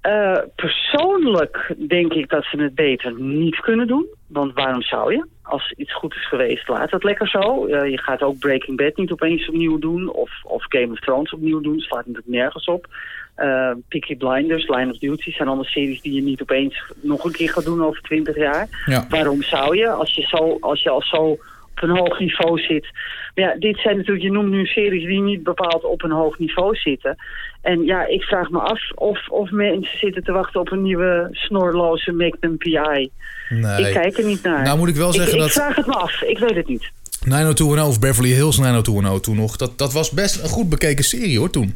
Eh, 0.04 0.38
persoonlijk 0.54 1.74
denk 1.88 2.12
ik 2.12 2.28
dat 2.28 2.44
ze 2.44 2.62
het 2.62 2.74
beter 2.74 3.20
niet 3.20 3.60
kunnen 3.60 3.86
doen. 3.86 4.06
Want 4.26 4.54
waarom 4.54 4.82
zou 4.82 5.12
je? 5.12 5.26
Als 5.42 5.72
iets 5.76 5.94
goed 5.94 6.14
is 6.14 6.28
geweest, 6.28 6.68
laat 6.68 6.90
het 6.90 7.04
lekker 7.04 7.28
zo. 7.28 7.66
Eh, 7.66 7.90
je 7.90 7.98
gaat 7.98 8.22
ook 8.22 8.38
Breaking 8.38 8.76
Bad 8.76 8.96
niet 8.96 9.12
opeens 9.12 9.48
opnieuw 9.48 9.78
doen. 9.78 10.10
Of, 10.10 10.30
of 10.42 10.64
Game 10.68 10.92
of 10.92 10.98
Thrones 10.98 11.32
opnieuw 11.32 11.60
doen. 11.60 11.76
Dat 11.76 11.82
slaat 11.82 12.06
natuurlijk 12.06 12.34
nergens 12.34 12.64
op. 12.66 12.86
Eh 13.34 13.70
Peaky 13.88 14.16
Blinders, 14.16 14.68
Line 14.68 14.90
of 14.90 14.98
Duty 14.98 15.32
zijn 15.32 15.48
allemaal 15.48 15.64
series 15.64 16.00
die 16.00 16.14
je 16.14 16.22
niet 16.22 16.42
opeens 16.42 16.82
nog 17.00 17.24
een 17.24 17.32
keer 17.32 17.50
gaat 17.50 17.64
doen 17.64 17.84
over 17.84 18.02
twintig 18.02 18.36
jaar. 18.36 18.68
Ja. 18.86 19.06
Waarom 19.08 19.42
zou 19.42 19.76
je, 19.76 19.90
als 19.90 20.14
je, 20.14 20.22
zo, 20.22 20.56
als 20.60 20.82
je 20.82 20.90
al 20.90 21.02
zo 21.02 21.38
op 21.74 21.88
een 21.88 21.96
hoog 21.96 22.18
niveau 22.18 22.58
zit. 22.58 22.86
Maar 23.34 23.44
ja, 23.44 23.56
dit 23.58 23.78
zijn 23.78 23.96
natuurlijk, 23.96 24.24
je 24.24 24.32
noemt 24.32 24.50
nu 24.50 24.66
series 24.66 25.06
die 25.06 25.20
niet 25.20 25.42
bepaald 25.42 25.84
op 25.84 26.02
een 26.02 26.10
hoog 26.10 26.38
niveau 26.38 26.76
zitten. 26.76 27.16
En 27.62 27.84
ja, 27.84 28.06
ik 28.06 28.22
vraag 28.22 28.50
me 28.50 28.58
af 28.58 28.80
of, 28.94 29.28
of 29.28 29.50
mensen 29.50 29.98
zitten 29.98 30.24
te 30.24 30.32
wachten 30.32 30.60
op 30.60 30.72
een 30.72 30.82
nieuwe 30.82 31.28
snorloze 31.30 32.12
Magnum 32.12 32.56
PI. 32.56 33.10
Nee. 33.48 33.86
Ik 33.86 33.92
kijk 33.92 34.18
er 34.18 34.24
niet 34.24 34.42
naar. 34.42 34.62
Nou 34.62 34.78
moet 34.78 34.88
ik 34.88 34.96
wel 34.96 35.12
zeggen 35.12 35.34
ik, 35.34 35.38
dat 35.38 35.48
ik 35.48 35.54
vraag 35.54 35.76
het 35.76 35.86
me 35.86 35.92
af, 35.92 36.22
ik 36.22 36.38
weet 36.38 36.54
het 36.54 36.68
niet. 36.68 36.90
90210 37.24 37.88
of 37.88 38.00
Beverly 38.00 38.30
Hills 38.30 38.58
90210 38.58 39.20
toen 39.22 39.36
nog, 39.36 39.56
dat, 39.56 39.78
dat 39.78 39.92
was 39.92 40.10
best 40.10 40.42
een 40.42 40.48
goed 40.48 40.68
bekeken 40.68 41.04
serie 41.04 41.38
hoor 41.38 41.50
toen. 41.50 41.74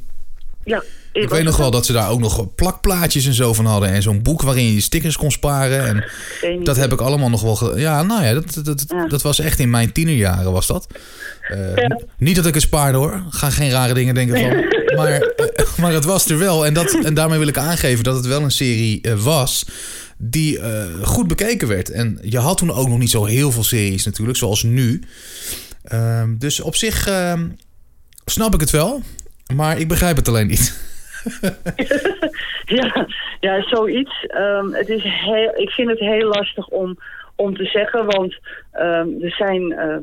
Ja, 0.68 0.82
Ik 1.12 1.28
weet 1.28 1.44
nog 1.44 1.56
wel 1.56 1.70
dat 1.70 1.86
ze 1.86 1.92
daar 1.92 2.10
ook 2.10 2.20
nog 2.20 2.54
plakplaatjes 2.54 3.26
en 3.26 3.34
zo 3.34 3.54
van 3.54 3.64
hadden. 3.66 3.88
En 3.88 4.02
zo'n 4.02 4.22
boek 4.22 4.42
waarin 4.42 4.72
je 4.74 4.80
stickers 4.80 5.16
kon 5.16 5.30
sparen. 5.30 5.86
En 5.86 6.04
Geen 6.40 6.64
dat 6.64 6.68
idee. 6.76 6.82
heb 6.88 6.92
ik 6.92 7.00
allemaal 7.06 7.30
nog 7.30 7.42
wel... 7.42 7.56
ge- 7.56 7.72
Ja, 7.80 8.02
nou 8.02 8.24
ja, 8.24 8.34
dat, 8.34 8.60
dat, 8.64 8.84
Ja. 8.88 9.06
dat 9.06 9.22
was 9.22 9.38
echt 9.38 9.58
in 9.58 9.70
mijn 9.70 9.92
tienerjaren 9.92 10.52
was 10.52 10.66
dat. 10.66 10.86
Eh, 11.48 11.76
Ja. 11.76 12.00
Niet 12.18 12.36
dat 12.36 12.46
ik 12.46 12.54
het 12.54 12.62
spaarde 12.62 12.98
hoor. 12.98 13.22
Ga 13.30 13.50
geen 13.50 13.70
rare 13.70 13.94
dingen 13.94 14.14
denken 14.14 14.40
van. 14.40 14.64
Maar, 14.96 15.10
eh, 15.12 15.64
maar 15.76 15.92
het 15.92 16.04
was 16.04 16.28
er 16.28 16.38
wel. 16.38 16.66
En, 16.66 16.74
dat, 16.74 16.98
en 17.04 17.14
daarmee 17.14 17.38
wil 17.38 17.48
ik 17.48 17.58
aangeven 17.58 18.04
dat 18.04 18.16
het 18.16 18.26
wel 18.26 18.42
een 18.42 18.50
serie 18.50 19.00
eh, 19.00 19.14
was... 19.14 19.64
die 20.18 20.58
goed 21.02 21.28
bekeken 21.28 21.68
werd. 21.68 21.90
En 21.90 22.18
je 22.22 22.38
had 22.38 22.58
toen 22.58 22.72
ook 22.72 22.88
nog 22.88 22.98
niet 22.98 23.10
zo 23.10 23.24
heel 23.24 23.52
veel 23.52 23.64
series 23.64 24.04
natuurlijk, 24.04 24.38
zoals 24.38 24.62
nu. 24.62 25.02
Ehm, 25.82 26.36
dus 26.38 26.60
op 26.60 26.76
zich 26.76 27.06
ehm, 27.06 27.46
snap 28.24 28.54
ik 28.54 28.60
het 28.60 28.70
wel. 28.70 29.02
Maar 29.57 29.78
ik 29.78 29.88
begrijp 29.88 30.16
het 30.16 30.28
alleen 30.28 30.46
niet. 30.46 30.86
Ja, 32.68 33.07
ja 33.40 33.62
zoiets. 33.62 34.26
Ehm, 34.26 34.72
het 34.72 34.88
is 34.88 35.03
heel, 35.03 35.53
ik 35.57 35.70
vind 35.70 35.88
het 35.90 35.99
heel 35.99 36.28
lastig 36.28 36.66
om, 36.66 36.99
om 37.34 37.57
te 37.57 37.64
zeggen, 37.64 38.07
want 38.07 38.38
ehm, 38.72 39.09
er 39.20 39.30
zijn 39.30 39.72
ehm, 39.72 40.03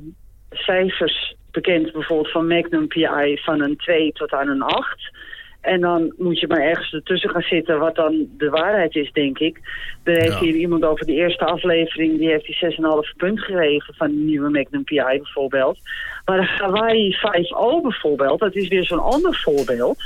cijfers 0.51 1.35
bekend, 1.51 1.91
bijvoorbeeld 1.91 2.31
van 2.31 2.47
Magnum 2.47 2.87
PI, 2.87 3.39
van 3.43 3.61
een 3.61 3.77
2 3.77 4.11
tot 4.11 4.31
aan 4.31 4.47
een 4.47 4.61
8. 4.61 5.11
En 5.65 5.81
dan 5.81 6.13
moet 6.17 6.39
je 6.39 6.47
maar 6.47 6.61
ergens 6.61 6.93
ertussen 6.93 7.29
gaan 7.29 7.41
zitten 7.41 7.79
wat 7.79 7.95
dan 7.95 8.27
de 8.37 8.49
waarheid 8.49 8.95
is, 8.95 9.11
denk 9.11 9.39
ik. 9.39 9.59
Er 10.03 10.13
heeft 10.15 10.33
Ja. 10.33 10.39
hier 10.39 10.55
iemand 10.55 10.83
over 10.83 11.05
de 11.05 11.13
eerste 11.13 11.45
aflevering, 11.45 12.17
die 12.17 12.29
heeft 12.29 12.45
die 12.45 12.55
6,5 12.55 13.13
punt 13.17 13.39
gekregen 13.39 13.93
van 13.93 14.07
de 14.07 14.13
nieuwe 14.21 14.49
Magnum 14.49 14.83
PI 14.83 15.01
bijvoorbeeld. 15.01 15.77
Maar 16.25 16.37
de 16.37 16.47
Hawaii 16.47 17.15
5.0 17.15 17.81
bijvoorbeeld, 17.81 18.39
dat 18.39 18.55
is 18.55 18.67
weer 18.67 18.83
zo'n 18.85 19.03
ander 19.03 19.35
voorbeeld. 19.35 19.97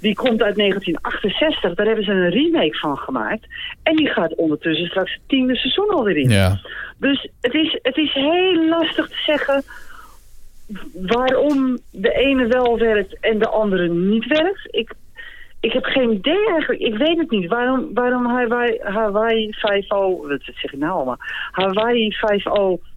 Die 0.00 0.14
komt 0.14 0.42
uit 0.42 0.56
1968. 0.56 1.74
Daar 1.74 1.86
hebben 1.86 2.04
ze 2.04 2.10
een 2.10 2.30
remake 2.30 2.78
van 2.78 2.96
gemaakt. 2.96 3.46
En 3.82 3.96
die 3.96 4.08
gaat 4.08 4.34
ondertussen 4.34 4.86
straks 4.86 5.12
het 5.12 5.20
tiende 5.26 5.56
seizoen 5.56 5.88
alweer 5.88 6.16
in. 6.16 6.30
Ja. 6.30 6.60
Dus 6.98 7.28
het 7.40 7.54
is, 7.54 7.78
het 7.82 7.96
is 7.96 8.12
heel 8.12 8.68
lastig 8.68 9.08
te 9.08 9.22
zeggen 9.26 9.62
waarom 10.92 11.78
de 11.90 12.12
ene 12.12 12.46
wel 12.46 12.78
werkt 12.78 13.20
en 13.20 13.38
de 13.38 13.48
andere 13.48 13.88
niet 13.88 14.26
werkt. 14.26 14.68
Ik, 14.70 14.92
ik 15.60 15.72
heb 15.72 15.84
geen 15.84 16.12
idee 16.12 16.50
eigenlijk. 16.50 16.80
Ik 16.80 16.96
weet 16.96 17.18
het 17.18 17.30
niet. 17.30 17.48
Waarom, 17.48 17.94
waarom 17.94 18.26
Hawaii, 18.26 18.78
Hawaii 18.82 19.54
5.0... 19.54 19.58
Wat 19.88 20.40
zeg 20.42 20.72
ik 20.72 20.78
nou 20.78 20.92
allemaal? 20.92 21.18
Hawaii 21.50 22.14
5.0 22.14 22.20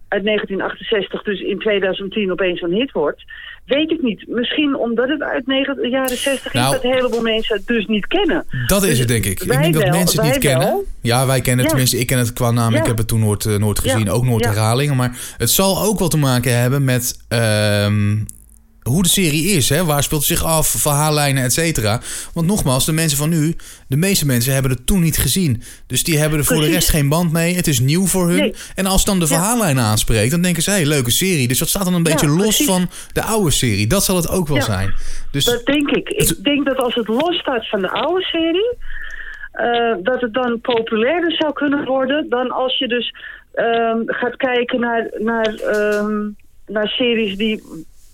uit 0.08 0.24
1968 0.24 1.22
dus 1.22 1.40
in 1.40 1.58
2010 1.58 2.32
opeens 2.32 2.60
een 2.60 2.74
hit 2.74 2.92
wordt... 2.92 3.24
Weet 3.66 3.90
ik 3.90 4.02
niet. 4.02 4.24
Misschien 4.28 4.76
omdat 4.76 5.08
het 5.08 5.22
uit 5.22 5.46
de 5.46 5.88
jaren 5.90 6.16
60 6.16 6.46
is... 6.46 6.52
Nou. 6.52 6.72
dat 6.74 6.84
een 6.84 6.92
heleboel 6.92 7.22
mensen 7.22 7.56
het 7.56 7.66
dus 7.66 7.86
niet 7.86 8.06
kennen. 8.06 8.44
Dat 8.66 8.84
is 8.84 8.98
het, 8.98 9.08
denk 9.08 9.24
ik. 9.24 9.40
Ik 9.40 9.48
wij 9.48 9.62
denk 9.62 9.74
dat 9.74 9.90
mensen 9.90 10.22
het 10.22 10.32
niet 10.32 10.42
kennen. 10.42 10.84
Ja, 11.00 11.26
wij 11.26 11.40
kennen 11.40 11.56
het. 11.56 11.64
Ja. 11.64 11.70
Tenminste, 11.70 11.98
ik 11.98 12.06
ken 12.06 12.18
het 12.18 12.32
qua 12.32 12.50
naam. 12.50 12.72
Ja. 12.72 12.78
Ik 12.78 12.86
heb 12.86 12.98
het 12.98 13.08
toen 13.08 13.20
nooit, 13.20 13.46
eh, 13.46 13.56
nooit 13.56 13.78
gezien. 13.78 14.04
Ja. 14.04 14.10
Ook 14.10 14.24
nooit 14.24 14.44
herhalingen. 14.44 14.96
Maar 14.96 15.34
het 15.36 15.50
zal 15.50 15.82
ook 15.82 15.98
wel 15.98 16.08
te 16.08 16.16
maken 16.16 16.58
hebben 16.60 16.84
met... 16.84 17.24
ehm, 17.28 18.16
hoe 18.84 19.02
de 19.02 19.08
serie 19.08 19.44
is, 19.44 19.68
hè? 19.68 19.84
waar 19.84 20.02
speelt 20.02 20.20
het 20.28 20.38
zich 20.38 20.44
af, 20.46 20.68
verhaallijnen, 20.68 21.42
et 21.44 21.52
cetera. 21.52 22.00
Want 22.34 22.46
nogmaals, 22.46 22.86
de 22.86 22.92
mensen 22.92 23.18
van 23.18 23.28
nu, 23.28 23.56
de 23.88 23.96
meeste 23.96 24.26
mensen 24.26 24.52
hebben 24.52 24.70
het 24.70 24.86
toen 24.86 25.00
niet 25.00 25.18
gezien. 25.18 25.62
Dus 25.86 26.02
die 26.04 26.18
hebben 26.18 26.38
er 26.38 26.44
voor 26.44 26.60
de 26.60 26.66
rest 26.70 26.88
geen 26.88 27.08
band 27.08 27.32
mee. 27.32 27.54
Het 27.54 27.66
is 27.66 27.80
nieuw 27.80 28.06
voor 28.06 28.28
hun. 28.28 28.38
Nee. 28.38 28.54
En 28.74 28.86
als 28.86 29.04
dan 29.04 29.18
de 29.18 29.26
verhaallijnen 29.26 29.84
aanspreekt, 29.84 30.30
dan 30.30 30.42
denken 30.42 30.62
ze, 30.62 30.70
hé, 30.70 30.82
leuke 30.82 31.10
serie. 31.10 31.48
Dus 31.48 31.58
dat 31.58 31.68
staat 31.68 31.84
dan 31.84 31.94
een 31.94 32.04
Ja, 32.04 32.10
beetje 32.10 32.28
los 32.28 32.64
van 32.64 32.90
de 33.12 33.22
oude 33.22 33.50
serie. 33.50 33.86
Dat 33.86 34.04
zal 34.04 34.16
het 34.16 34.28
ook 34.28 34.48
wel 34.48 34.56
Ja. 34.56 34.62
zijn. 34.62 34.94
Dus 35.30 35.44
Dat 35.44 35.64
denk 35.66 35.90
ik. 35.90 36.08
Ik 36.08 36.44
denk 36.44 36.64
dat 36.66 36.76
als 36.78 36.94
het 36.94 37.08
losstaat 37.08 37.68
van 37.68 37.80
de 37.80 37.90
oude 37.90 38.22
serie... 38.22 38.76
eh, 39.52 39.94
dat 40.02 40.20
het 40.20 40.34
dan 40.34 40.60
populairder 40.60 41.32
zou 41.32 41.52
kunnen 41.52 41.84
worden... 41.84 42.26
dan 42.28 42.50
als 42.50 42.78
je 42.78 42.88
dus 42.88 43.14
ehm, 43.54 43.98
gaat 44.06 44.36
kijken 44.36 44.80
naar, 44.80 45.10
naar, 45.18 45.54
ehm, 45.54 46.28
naar 46.66 46.88
series 46.88 47.36
die 47.36 47.62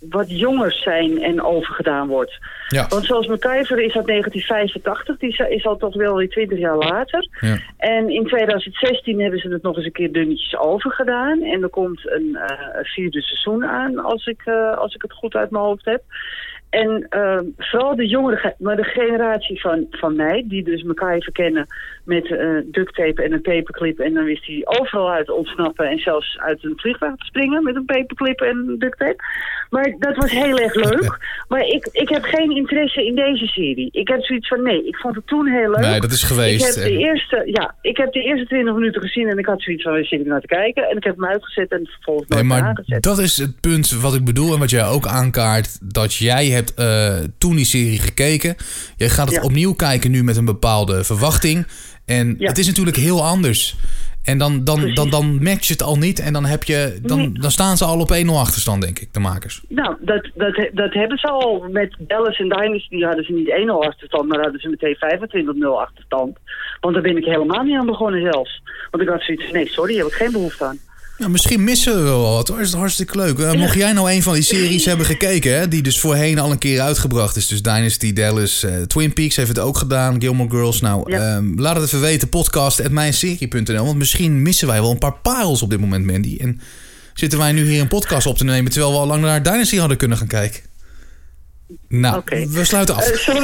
wat 0.00 0.30
jonger 0.38 0.72
zijn 0.72 1.22
en 1.22 1.42
overgedaan 1.42 2.08
wordt. 2.08 2.38
Ja. 2.68 2.86
Want 2.88 3.04
zoals 3.04 3.26
MacGyver 3.26 3.78
is 3.78 3.94
uit 3.96 4.06
1985, 4.06 5.18
die 5.18 5.36
is- 5.48 5.66
al 5.66 5.76
toch 5.76 5.94
wel 5.94 6.16
weer 6.16 6.28
20 6.28 6.58
jaar 6.58 6.76
later. 6.76 7.28
Ja. 7.40 7.56
En 7.76 8.08
in 8.10 8.24
2016 8.26 9.20
hebben 9.20 9.40
ze 9.40 9.48
het 9.48 9.62
nog 9.62 9.76
eens 9.76 9.84
een 9.86 9.92
keer 9.92 10.12
dunnetjes 10.12 10.58
overgedaan. 10.58 11.42
En 11.42 11.62
er 11.62 11.68
komt 11.68 12.10
een 12.10 12.36
eh, 12.36 12.78
vierde 12.82 13.20
seizoen 13.22 13.64
aan, 13.64 13.98
als 13.98 14.26
ik, 14.26 14.42
eh, 14.44 14.76
als 14.78 14.94
ik 14.94 15.02
het 15.02 15.12
goed 15.12 15.34
uit 15.34 15.50
mijn 15.50 15.64
hoofd 15.64 15.84
heb. 15.84 16.02
En 16.70 17.06
eh, 17.08 17.38
vooral 17.56 17.96
de 17.96 18.06
jongere, 18.08 18.36
ge- 18.36 18.54
maar 18.58 18.76
de 18.76 18.84
generatie 18.84 19.60
van, 19.60 19.86
van 19.90 20.16
mij, 20.16 20.44
die 20.48 20.64
dus 20.64 20.82
elkaar 20.84 21.14
even 21.14 21.32
kennen 21.32 21.66
met 22.04 22.30
eh 22.38 22.48
duct 22.64 22.94
tape 22.94 23.22
en 23.22 23.32
een 23.32 23.40
paperclip. 23.40 23.98
En 23.98 24.14
dan 24.14 24.24
wist 24.24 24.46
hij 24.46 24.60
overal 24.64 25.10
uit 25.10 25.30
ontsnappen 25.30 25.86
en 25.88 25.98
zelfs 25.98 26.38
uit 26.38 26.64
een 26.64 26.72
vliegtuig 26.76 27.14
te 27.16 27.24
springen 27.24 27.62
met 27.64 27.74
een 27.76 27.84
paperclip 27.84 28.40
en 28.40 28.74
duct 28.78 28.98
tape. 28.98 29.16
Maar 29.70 29.94
dat 29.98 30.16
was 30.16 30.30
heel 30.30 30.58
erg 30.58 30.74
leuk. 30.74 31.18
Maar 31.48 31.66
ik, 31.66 31.88
ik 31.92 32.08
heb 32.08 32.22
geen 32.22 32.56
interesse 32.56 33.06
in 33.06 33.14
deze 33.14 33.46
serie. 33.46 33.88
Ik 33.92 34.08
heb 34.08 34.22
zoiets 34.24 34.48
van, 34.48 34.62
nee, 34.62 34.86
ik 34.86 34.96
vond 34.96 35.14
het 35.16 35.26
toen 35.26 35.46
heel 35.46 35.70
leuk. 35.70 35.80
Nee, 35.80 36.00
dat 36.00 36.10
is 36.12 36.22
geweest. 36.22 36.76
Ik 36.76 36.82
heb, 36.82 36.92
de 36.92 36.98
eerste, 36.98 37.42
ja, 37.46 37.74
ik 37.82 37.96
heb 37.96 38.12
de 38.12 38.20
eerste 38.22 38.46
20 38.46 38.74
minuten 38.74 39.00
gezien 39.02 39.28
en 39.28 39.38
ik 39.38 39.46
had 39.46 39.62
zoiets 39.62 39.82
van, 39.82 39.92
waar 39.92 40.04
zit 40.04 40.20
ik 40.20 40.26
naar 40.26 40.40
te 40.40 40.46
kijken? 40.46 40.88
En 40.88 40.96
ik 40.96 41.04
heb 41.04 41.14
hem 41.16 41.26
uitgezet 41.26 41.70
en 41.70 41.86
vervolgens 41.86 42.28
Nee, 42.28 42.42
maar 42.42 42.62
aangezet. 42.62 43.02
dat 43.02 43.18
is 43.18 43.36
het 43.36 43.60
punt 43.60 43.90
wat 44.00 44.14
ik 44.14 44.24
bedoel 44.24 44.52
en 44.52 44.58
wat 44.58 44.70
jij 44.70 44.86
ook 44.86 45.06
aankaart. 45.06 45.92
Dat 45.94 46.14
jij 46.14 46.46
hebt 46.46 46.59
eh, 46.64 47.16
toen 47.38 47.56
die 47.56 47.64
serie 47.64 47.98
gekeken. 47.98 48.56
Jij 48.96 49.08
gaat 49.08 49.26
het 49.26 49.36
Ja. 49.36 49.42
opnieuw 49.42 49.72
kijken 49.74 50.10
nu 50.10 50.24
met 50.24 50.36
een 50.36 50.44
bepaalde 50.44 51.04
verwachting. 51.04 51.66
En 52.04 52.34
Ja. 52.38 52.48
het 52.48 52.58
is 52.58 52.66
natuurlijk 52.66 52.96
heel 52.96 53.24
anders. 53.24 53.76
En 54.24 54.38
dan, 54.38 54.64
dan, 54.64 54.80
dan, 54.80 54.92
Precies. 54.92 55.10
dan 55.10 55.42
matcht 55.42 55.66
je 55.66 55.72
het 55.72 55.82
al 55.82 55.96
niet. 55.98 56.18
En 56.18 56.32
dan, 56.32 56.44
heb 56.44 56.64
je, 56.64 56.98
dan, 57.02 57.32
dan 57.40 57.50
staan 57.50 57.76
ze 57.76 57.84
al 57.84 58.00
op 58.00 58.10
1-0 58.12 58.38
achterstand, 58.38 58.82
denk 58.82 58.98
ik, 58.98 59.12
de 59.12 59.20
makers. 59.20 59.62
Nou, 59.68 59.96
dat, 60.00 60.30
dat, 60.34 60.68
dat 60.72 60.92
hebben 60.92 61.18
ze 61.18 61.26
al. 61.28 61.66
Met 61.70 61.96
Dallas 61.98 62.38
en 62.38 62.48
Dynasty 62.48 63.00
hadden 63.00 63.24
ze 63.24 63.32
niet 63.32 63.48
1-0 63.48 63.86
achterstand, 63.86 64.28
maar 64.28 64.40
hadden 64.40 64.60
ze 64.60 64.68
meteen 64.68 64.96
25-0 64.96 65.80
achterstand. 65.80 66.38
Want 66.80 66.94
daar 66.94 67.02
ben 67.02 67.16
ik 67.16 67.24
helemaal 67.24 67.62
niet 67.62 67.76
aan 67.78 67.86
begonnen 67.86 68.32
zelfs. 68.32 68.62
Want 68.90 69.02
ik 69.02 69.08
had 69.08 69.22
zoiets 69.22 69.50
nee, 69.52 69.68
sorry, 69.68 69.94
daar 69.94 70.02
heb 70.04 70.12
ik 70.12 70.18
geen 70.18 70.32
behoefte 70.32 70.64
aan. 70.64 70.78
Ja, 71.20 71.28
misschien 71.28 71.64
missen 71.64 71.94
we 71.96 72.02
wel 72.02 72.22
wat 72.34 72.48
hoor. 72.48 72.60
Is 72.60 72.70
het 72.70 72.78
hartstikke 72.78 73.16
leuk. 73.16 73.56
Mocht 73.56 73.74
jij 73.74 73.92
nou 73.92 74.10
een 74.12 74.22
van 74.22 74.32
die 74.34 74.42
series 74.42 74.84
hebben 74.84 75.06
gekeken, 75.06 75.58
hè, 75.58 75.68
die 75.68 75.82
dus 75.82 76.00
voorheen 76.00 76.38
al 76.38 76.50
een 76.50 76.58
keer 76.58 76.80
uitgebracht 76.80 77.36
is. 77.36 77.46
Dus 77.46 77.62
Dynasty, 77.62 78.12
Dallas, 78.12 78.62
eh, 78.62 78.74
Twin 78.82 79.12
Peaks 79.12 79.36
heeft 79.36 79.48
het 79.48 79.58
ook 79.58 79.78
gedaan. 79.78 80.20
Gilmore 80.20 80.50
Girls. 80.50 80.80
Nou, 80.80 81.10
Ja. 81.12 81.18
ehm, 81.36 81.60
laat 81.60 81.76
het 81.76 81.84
even 81.84 82.00
weten. 82.00 82.28
Podcast.mijnserie.nl. 82.28 83.84
Want 83.84 83.98
misschien 83.98 84.42
missen 84.42 84.66
wij 84.68 84.80
wel 84.80 84.90
een 84.90 84.98
paar 84.98 85.14
parels 85.22 85.62
op 85.62 85.70
dit 85.70 85.80
moment, 85.80 86.06
Mandy. 86.06 86.36
En 86.40 86.60
zitten 87.14 87.38
wij 87.38 87.52
nu 87.52 87.68
hier 87.70 87.80
een 87.80 87.88
podcast 87.88 88.26
op 88.26 88.36
te 88.38 88.44
nemen 88.44 88.70
terwijl 88.72 88.92
we 88.92 88.98
al 88.98 89.06
lang 89.06 89.22
naar 89.22 89.42
Dynasty 89.42 89.76
hadden 89.76 89.96
kunnen 89.96 90.18
gaan 90.18 90.26
kijken. 90.26 90.60
Nou, 91.88 92.22
we 92.50 92.64
sluiten 92.64 92.94
af. 92.94 93.06
Eh. 93.08 93.34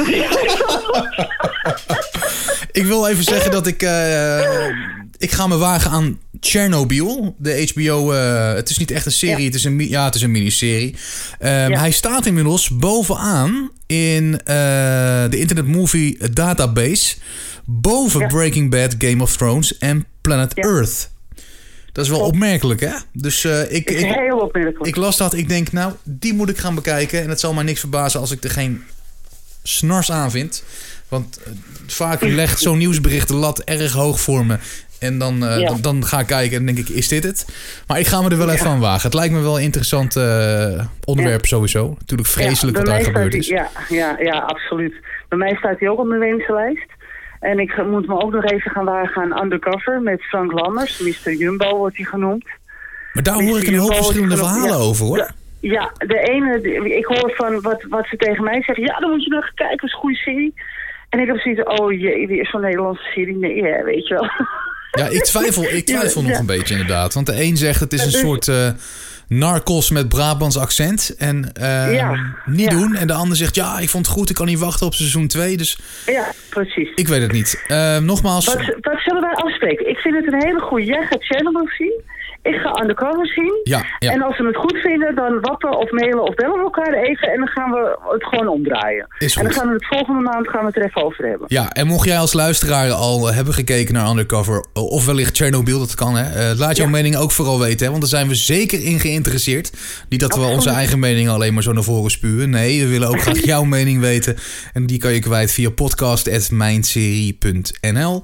Ik 2.77 2.85
wil 2.85 3.07
even 3.07 3.23
zeggen 3.23 3.51
dat 3.51 3.67
ik. 3.67 3.81
eh, 3.81 4.67
ik 5.17 5.31
ga 5.31 5.47
me 5.47 5.57
wagen 5.57 5.91
aan 5.91 6.19
Chernobyl. 6.39 7.35
De 7.37 7.71
HBO. 7.73 8.11
eh, 8.11 8.53
het 8.53 8.69
is 8.69 8.77
niet 8.77 8.91
echt 8.91 9.05
een 9.05 9.11
serie. 9.11 9.37
Ja. 9.39 9.45
Het 9.45 9.55
is 9.55 9.63
een, 9.63 9.89
ja, 9.89 10.05
het 10.05 10.15
is 10.15 10.21
een 10.21 10.31
miniserie. 10.31 10.95
Ehm, 11.39 11.71
Ja. 11.71 11.79
Hij 11.79 11.91
staat 11.91 12.25
inmiddels 12.25 12.69
bovenaan 12.69 13.71
in 13.85 14.39
eh, 14.43 14.55
de 15.29 15.37
Internet 15.37 15.67
Movie 15.67 16.29
Database. 16.33 17.15
Boven 17.65 18.19
Ja. 18.19 18.27
Breaking 18.27 18.69
Bad, 18.71 18.95
Game 18.97 19.23
of 19.23 19.37
Thrones 19.37 19.77
en 19.77 20.05
Planet. 20.21 20.53
Earth. 20.53 21.09
Dat 21.91 22.05
is 22.05 22.11
wel 22.11 22.19
opmerkelijk, 22.21 22.79
hè? 22.79 22.91
Dus 23.13 23.45
ik, 23.45 23.89
ik, 23.89 23.89
heel 23.99 24.37
opmerkelijk. 24.39 24.85
ik 24.87 24.95
las 24.95 25.17
dat. 25.17 25.33
Ik 25.33 25.49
denk, 25.49 25.71
nou, 25.71 25.93
die 26.03 26.33
moet 26.33 26.49
ik 26.49 26.57
gaan 26.57 26.75
bekijken. 26.75 27.21
En 27.23 27.29
het 27.29 27.39
zal 27.39 27.53
mij 27.53 27.63
niks 27.63 27.79
verbazen 27.79 28.19
als 28.19 28.31
ik 28.31 28.43
er 28.43 28.49
geen 28.49 28.81
snars 29.63 30.11
aan 30.11 30.31
vind. 30.31 30.63
Want 31.07 31.39
vaak 31.93 32.21
legt 32.21 32.59
zo'n 32.59 32.77
nieuwsbericht 32.77 33.27
de 33.27 33.33
lat 33.33 33.59
erg 33.63 33.91
hoog 33.93 34.19
voor 34.19 34.45
me. 34.45 34.57
En 34.99 35.17
dan, 35.17 35.45
eh, 35.45 35.59
Ja. 35.59 35.67
dan, 35.67 35.81
dan 35.81 36.05
ga 36.05 36.19
ik 36.19 36.27
kijken 36.27 36.57
en 36.57 36.65
denk 36.65 36.77
ik, 36.77 36.89
is 36.89 37.07
dit 37.07 37.23
het? 37.23 37.45
Maar 37.87 37.99
ik 37.99 38.07
ga 38.07 38.21
me 38.21 38.29
er 38.29 38.37
wel 38.37 38.49
even 38.49 38.67
aan 38.69 38.79
wagen. 38.79 39.01
Het 39.01 39.13
lijkt 39.13 39.33
me 39.33 39.41
wel 39.41 39.57
een 39.57 39.63
interessant 39.63 40.15
eh, 40.15 40.85
onderwerp 41.05 41.45
sowieso. 41.45 41.95
Natuurlijk 41.99 42.29
vreselijk 42.29 42.77
wat 42.77 42.85
daar 42.85 43.01
gebeurd 43.03 43.33
is. 43.33 43.47
die- 43.47 43.55
Ja, 43.55 43.69
ja, 43.89 44.15
ja, 44.19 44.37
absoluut. 44.39 44.93
Bij 45.29 45.37
mij 45.37 45.55
staat 45.55 45.79
hij 45.79 45.89
ook 45.89 45.99
op 45.99 46.05
mijn 46.07 46.19
wensenlijst. 46.19 46.85
En 47.39 47.59
ik 47.59 47.83
moet 47.89 48.07
me 48.07 48.21
ook 48.21 48.31
nog 48.31 48.43
even 48.45 48.71
gaan 48.71 48.85
wagen 48.85 49.21
aan 49.33 49.43
Undercover 49.43 50.01
met 50.01 50.21
Frank 50.23 50.51
Lammers. 50.51 50.99
Mr. 50.99 51.33
Jumbo 51.33 51.77
wordt 51.77 51.97
hij 51.97 52.05
genoemd. 52.05 52.45
Maar 53.13 53.23
daar 53.23 53.43
hoor 53.43 53.59
ik 53.59 53.67
een 53.67 53.77
hoop 53.77 53.95
verschillende 53.95 54.37
verhalen 54.37 54.75
over 54.77 55.05
hoor. 55.05 55.17
Ja, 55.17 55.31
Ja, 55.59 55.91
de 55.97 56.19
ene, 56.19 56.61
ik 56.97 57.05
hoor 57.05 57.31
van 57.35 57.61
wat, 57.61 57.85
wat 57.89 58.05
ze 58.07 58.15
tegen 58.17 58.43
mij 58.43 58.61
zeggen. 58.63 58.83
Ja, 58.85 58.99
dan 58.99 59.09
moet 59.09 59.23
je 59.23 59.29
nog 59.29 59.51
kijken, 59.53 59.77
dat 59.77 59.85
is 59.85 59.93
een 59.93 59.99
goede 59.99 60.15
serie. 60.15 60.53
En 61.09 61.19
ik 61.19 61.27
heb 61.27 61.37
zoiets 61.37 61.63
oh 61.63 61.91
jee, 61.99 62.27
weer 62.27 62.45
zo'n 62.45 62.61
Nederlandse 62.61 63.03
serie. 63.13 63.35
Nee, 63.37 63.63
hè, 63.63 63.83
weet 63.83 64.07
je 64.07 64.13
wel. 64.13 64.29
Ja, 64.91 65.11
ik 65.11 65.23
twijfel, 65.23 65.63
ik 65.63 65.85
twijfel 65.95 66.21
Ja, 66.21 66.27
nog 66.27 66.35
ja. 66.35 66.39
een 66.41 66.45
beetje 66.57 66.73
inderdaad. 66.73 67.13
Want 67.13 67.25
de 67.25 67.41
een 67.43 67.57
zegt 67.57 67.79
het 67.79 67.93
is 67.93 68.05
een 68.05 68.11
dus- 68.11 68.19
soort 68.19 68.47
eh 68.47 68.69
narcos 69.27 69.89
met 69.91 70.09
Brabants 70.09 70.57
accent. 70.57 71.15
En 71.17 71.53
eh, 71.53 71.93
Ja, 71.95 72.35
niet 72.45 72.69
doen. 72.69 72.95
En 72.95 73.07
de 73.07 73.13
ander 73.13 73.37
zegt 73.37 73.55
ja, 73.55 73.79
ik 73.79 73.89
vond 73.89 74.05
het 74.05 74.15
goed. 74.15 74.29
Ik 74.29 74.35
kan 74.35 74.45
niet 74.45 74.59
wachten 74.59 74.85
op 74.85 74.93
seizoen 74.93 75.27
2. 75.27 75.57
Dus 75.57 75.77
Ja, 76.05 76.31
precies. 76.49 76.89
ik 76.95 77.07
weet 77.07 77.21
het 77.21 77.31
niet. 77.31 77.63
Eh, 77.67 77.97
nogmaals, 77.97 78.45
Wat, 78.45 78.75
wat 78.81 78.99
zullen 79.05 79.21
wij 79.21 79.33
afspreken? 79.33 79.89
Ik 79.89 79.97
vind 79.97 80.15
het 80.15 80.33
een 80.33 80.41
hele 80.47 80.59
goede. 80.59 80.85
Jij 80.85 81.05
gaat 81.05 81.23
Chernobyl 81.23 81.67
zien. 81.77 82.01
Ik 82.47 82.55
ga 82.55 82.81
Undercover 82.81 83.27
zien. 83.27 83.59
ja, 83.63 83.85
ja. 83.99 84.11
En 84.11 84.21
als 84.21 84.37
we 84.37 84.45
het 84.45 84.55
goed 84.55 84.77
vinden, 84.77 85.15
dan 85.15 85.39
wappen 85.41 85.77
of 85.77 85.91
mailen 85.91 86.23
of 86.23 86.35
bellen 86.35 86.53
we 86.57 86.61
elkaar 86.61 86.93
even. 86.93 87.27
En 87.31 87.37
dan 87.37 87.47
gaan 87.47 87.71
we 87.71 87.97
het 88.13 88.23
gewoon 88.25 88.47
omdraaien. 88.47 89.07
Is 89.17 89.35
en 89.35 89.43
dan 89.43 89.53
gaan 89.53 89.67
we 89.67 89.73
het 89.73 89.85
volgende 89.87 90.21
maand 90.21 90.47
gaan 90.49 90.59
we 90.61 90.65
het 90.67 90.75
er 90.75 90.83
even 90.85 91.03
over 91.03 91.25
hebben. 91.25 91.45
Ja, 91.49 91.69
en 91.71 91.87
mocht 91.87 92.07
jij 92.07 92.17
als 92.17 92.33
luisteraar 92.33 92.91
al 92.91 93.33
hebben 93.33 93.53
gekeken 93.53 93.93
naar 93.93 94.09
Undercover, 94.09 94.65
of 94.73 95.05
wellicht 95.05 95.37
Chernobyl, 95.37 95.79
dat 95.79 95.95
kan 95.95 96.15
hè. 96.15 96.49
eh, 96.51 96.57
laat 96.57 96.75
jouw 96.77 96.85
Ja. 96.85 96.91
mening 96.91 97.15
ook 97.17 97.31
vooral 97.31 97.59
weten, 97.59 97.79
hè, 97.85 97.89
want 97.89 98.01
daar 98.01 98.09
zijn 98.11 98.27
we 98.27 98.35
zeker 98.35 98.83
in 98.83 98.99
geïnteresseerd. 98.99 99.71
Niet 100.09 100.19
dat 100.19 100.35
we 100.35 100.41
onze 100.41 100.69
eigen 100.69 100.99
mening 100.99 101.29
alleen 101.29 101.53
maar 101.53 101.63
zo 101.63 101.71
naar 101.73 101.83
voren 101.83 102.11
spuwen. 102.11 102.49
Nee, 102.49 102.81
we 102.83 102.89
willen 102.89 103.07
ook 103.07 103.21
graag 103.21 103.45
jouw 103.53 103.63
mening 103.63 104.01
weten. 104.01 104.35
En 104.73 104.85
die 104.85 104.99
kan 104.99 105.13
je 105.13 105.19
kwijt 105.19 105.51
via 105.51 105.69
podcast.mijnserie.nl. 105.69 108.23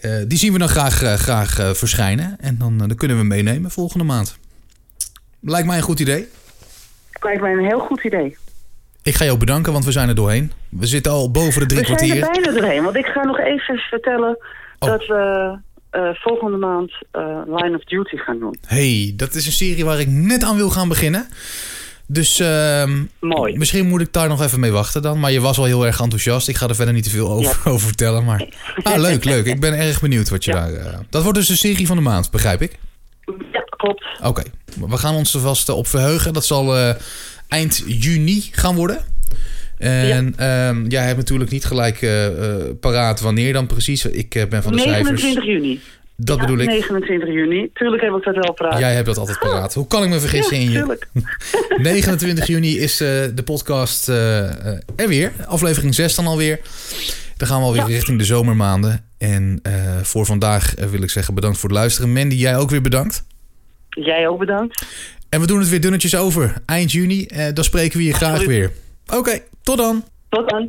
Eh, 0.00 0.12
die 0.26 0.38
zien 0.38 0.52
we 0.52 0.58
dan 0.58 0.68
graag, 0.68 1.02
eh, 1.02 1.14
graag 1.14 1.58
eh, 1.58 1.70
verschijnen. 1.70 2.36
En 2.40 2.58
dan, 2.58 2.78
dan 2.78 2.94
kunnen 2.94 3.18
we 3.18 3.24
meenemen 3.24 3.70
volgende 3.70 4.04
maand. 4.04 4.38
Lijkt 5.40 5.66
mij 5.66 5.76
een 5.76 5.82
goed 5.82 6.00
idee. 6.00 6.28
Lijkt 7.20 7.40
mij 7.40 7.52
een 7.52 7.64
heel 7.64 7.78
goed 7.78 8.04
idee. 8.04 8.36
Ik 9.02 9.14
ga 9.14 9.24
jou 9.24 9.38
bedanken, 9.38 9.72
want 9.72 9.84
we 9.84 9.92
zijn 9.92 10.08
er 10.08 10.14
doorheen. 10.14 10.52
We 10.68 10.86
zitten 10.86 11.12
al 11.12 11.30
boven 11.30 11.60
de 11.60 11.66
drie 11.66 11.80
we 11.80 11.86
zijn 11.86 11.96
kwartier. 11.98 12.22
er 12.22 12.32
bijna 12.32 12.60
doorheen, 12.60 12.82
want 12.82 12.96
ik 12.96 13.06
ga 13.06 13.24
nog 13.24 13.38
even 13.38 13.76
vertellen 13.76 14.38
Oh. 14.78 14.88
dat 14.88 15.06
we 15.06 15.58
volgende 16.14 16.56
maand 16.56 16.92
Line 17.46 17.76
of 17.76 17.84
Duty 17.84 18.16
gaan 18.16 18.38
doen. 18.38 18.56
hey, 18.66 19.12
dat 19.16 19.34
is 19.34 19.46
een 19.46 19.52
serie 19.52 19.84
waar 19.84 20.00
ik 20.00 20.08
net 20.08 20.42
aan 20.42 20.56
wil 20.56 20.70
gaan 20.70 20.88
beginnen. 20.88 21.26
Dus 22.12 22.40
ehm, 22.40 23.02
Mooi. 23.20 23.56
misschien 23.56 23.86
moet 23.88 24.00
ik 24.00 24.12
daar 24.12 24.28
nog 24.28 24.42
even 24.42 24.60
mee 24.60 24.70
wachten 24.70 25.02
dan. 25.02 25.20
Maar 25.20 25.32
je 25.32 25.40
was 25.40 25.56
wel 25.56 25.66
heel 25.66 25.86
erg 25.86 26.00
enthousiast. 26.00 26.48
Ik 26.48 26.56
ga 26.56 26.68
er 26.68 26.74
verder 26.74 26.94
niet 26.94 27.04
te 27.04 27.10
veel 27.10 27.30
over, 27.30 27.60
over 27.72 27.86
vertellen. 27.86 28.24
Maar 28.24 28.48
ah, 28.82 28.98
leuk, 29.00 29.24
leuk. 29.24 29.46
Ik 29.46 29.60
ben 29.60 29.78
erg 29.78 30.00
benieuwd 30.00 30.28
wat 30.28 30.44
je 30.44 30.50
Ja. 30.52 30.60
daar... 30.70 30.72
eh, 30.74 30.98
dat 31.10 31.22
wordt 31.22 31.38
dus 31.38 31.46
de 31.48 31.56
serie 31.56 31.86
van 31.86 31.96
de 31.96 32.02
maand, 32.02 32.30
begrijp 32.30 32.62
ik? 32.62 32.78
Ja, 33.52 33.60
klopt. 33.60 34.04
Oké, 34.22 34.42
we 34.88 34.96
gaan 34.96 35.14
ons 35.14 35.34
er 35.34 35.40
vast 35.40 35.68
op 35.68 35.86
verheugen. 35.86 36.32
Dat 36.32 36.44
zal 36.46 36.76
eh, 36.76 36.94
eind 37.48 37.82
juni 37.86 38.48
gaan 38.52 38.74
worden. 38.74 39.04
En 39.78 40.34
ehm, 40.36 40.86
jij 40.88 41.04
hebt 41.04 41.16
natuurlijk 41.16 41.50
niet 41.50 41.64
gelijk 41.64 42.02
eh, 42.02 42.26
eh, 42.26 42.60
paraat 42.80 43.20
wanneer 43.20 43.52
dan 43.52 43.66
precies. 43.66 44.04
Ik 44.04 44.34
eh, 44.34 44.46
ben 44.48 44.62
van 44.62 44.72
de 44.72 44.78
29 44.78 45.20
cijfers. 45.20 45.46
juni. 45.46 45.80
Dat 46.22 46.36
Ja, 46.36 46.42
bedoel 46.44 46.58
ik. 46.58 46.68
29 46.68 47.28
juni. 47.28 47.70
Tuurlijk 47.74 48.02
heb 48.02 48.14
ik 48.14 48.24
dat 48.24 48.34
wel 48.34 48.52
praat. 48.52 48.78
Jij 48.78 48.94
hebt 48.94 49.06
dat 49.06 49.18
altijd 49.18 49.38
paraat. 49.38 49.74
Hoe 49.74 49.86
kan 49.86 50.02
ik 50.02 50.08
me 50.08 50.20
vergissen 50.20 50.56
ja, 50.56 50.62
in 50.62 50.70
je? 50.70 50.76
tuurlijk. 50.78 51.08
29 51.82 52.46
juni 52.46 52.78
is 52.78 53.00
eh, 53.00 53.08
de 53.34 53.42
podcast 53.44 54.08
eh, 54.08 54.38
er 54.96 55.08
weer. 55.08 55.32
Aflevering 55.46 55.94
6 55.94 56.14
dan 56.14 56.26
alweer. 56.26 56.60
Dan 57.36 57.48
gaan 57.48 57.58
we 57.58 57.64
alweer 57.64 57.80
Ja. 57.82 57.86
richting 57.88 58.18
de 58.18 58.24
zomermaanden. 58.24 59.04
En 59.18 59.62
voor 60.02 60.26
vandaag 60.26 60.74
wil 60.90 61.02
ik 61.02 61.10
zeggen 61.10 61.34
bedankt 61.34 61.58
voor 61.58 61.68
het 61.68 61.78
luisteren. 61.78 62.12
Mandy, 62.12 62.34
jij 62.34 62.56
ook 62.56 62.70
weer 62.70 62.82
bedankt. 62.82 63.24
Jij 63.90 64.28
ook 64.28 64.38
bedankt. 64.38 64.84
En 65.28 65.40
we 65.40 65.46
doen 65.46 65.58
het 65.58 65.68
weer 65.68 65.80
dunnetjes 65.80 66.16
over. 66.16 66.54
Eind 66.66 66.92
juni, 66.92 67.28
dan 67.54 67.64
spreken 67.64 67.98
we 67.98 68.04
je 68.04 68.12
graag 68.12 68.30
Absoluut. 68.32 68.48
weer. 68.58 68.70
Oké, 69.18 69.38
tot 69.62 69.76
dan. 69.76 70.04
Tot 70.28 70.48
dan. 70.50 70.68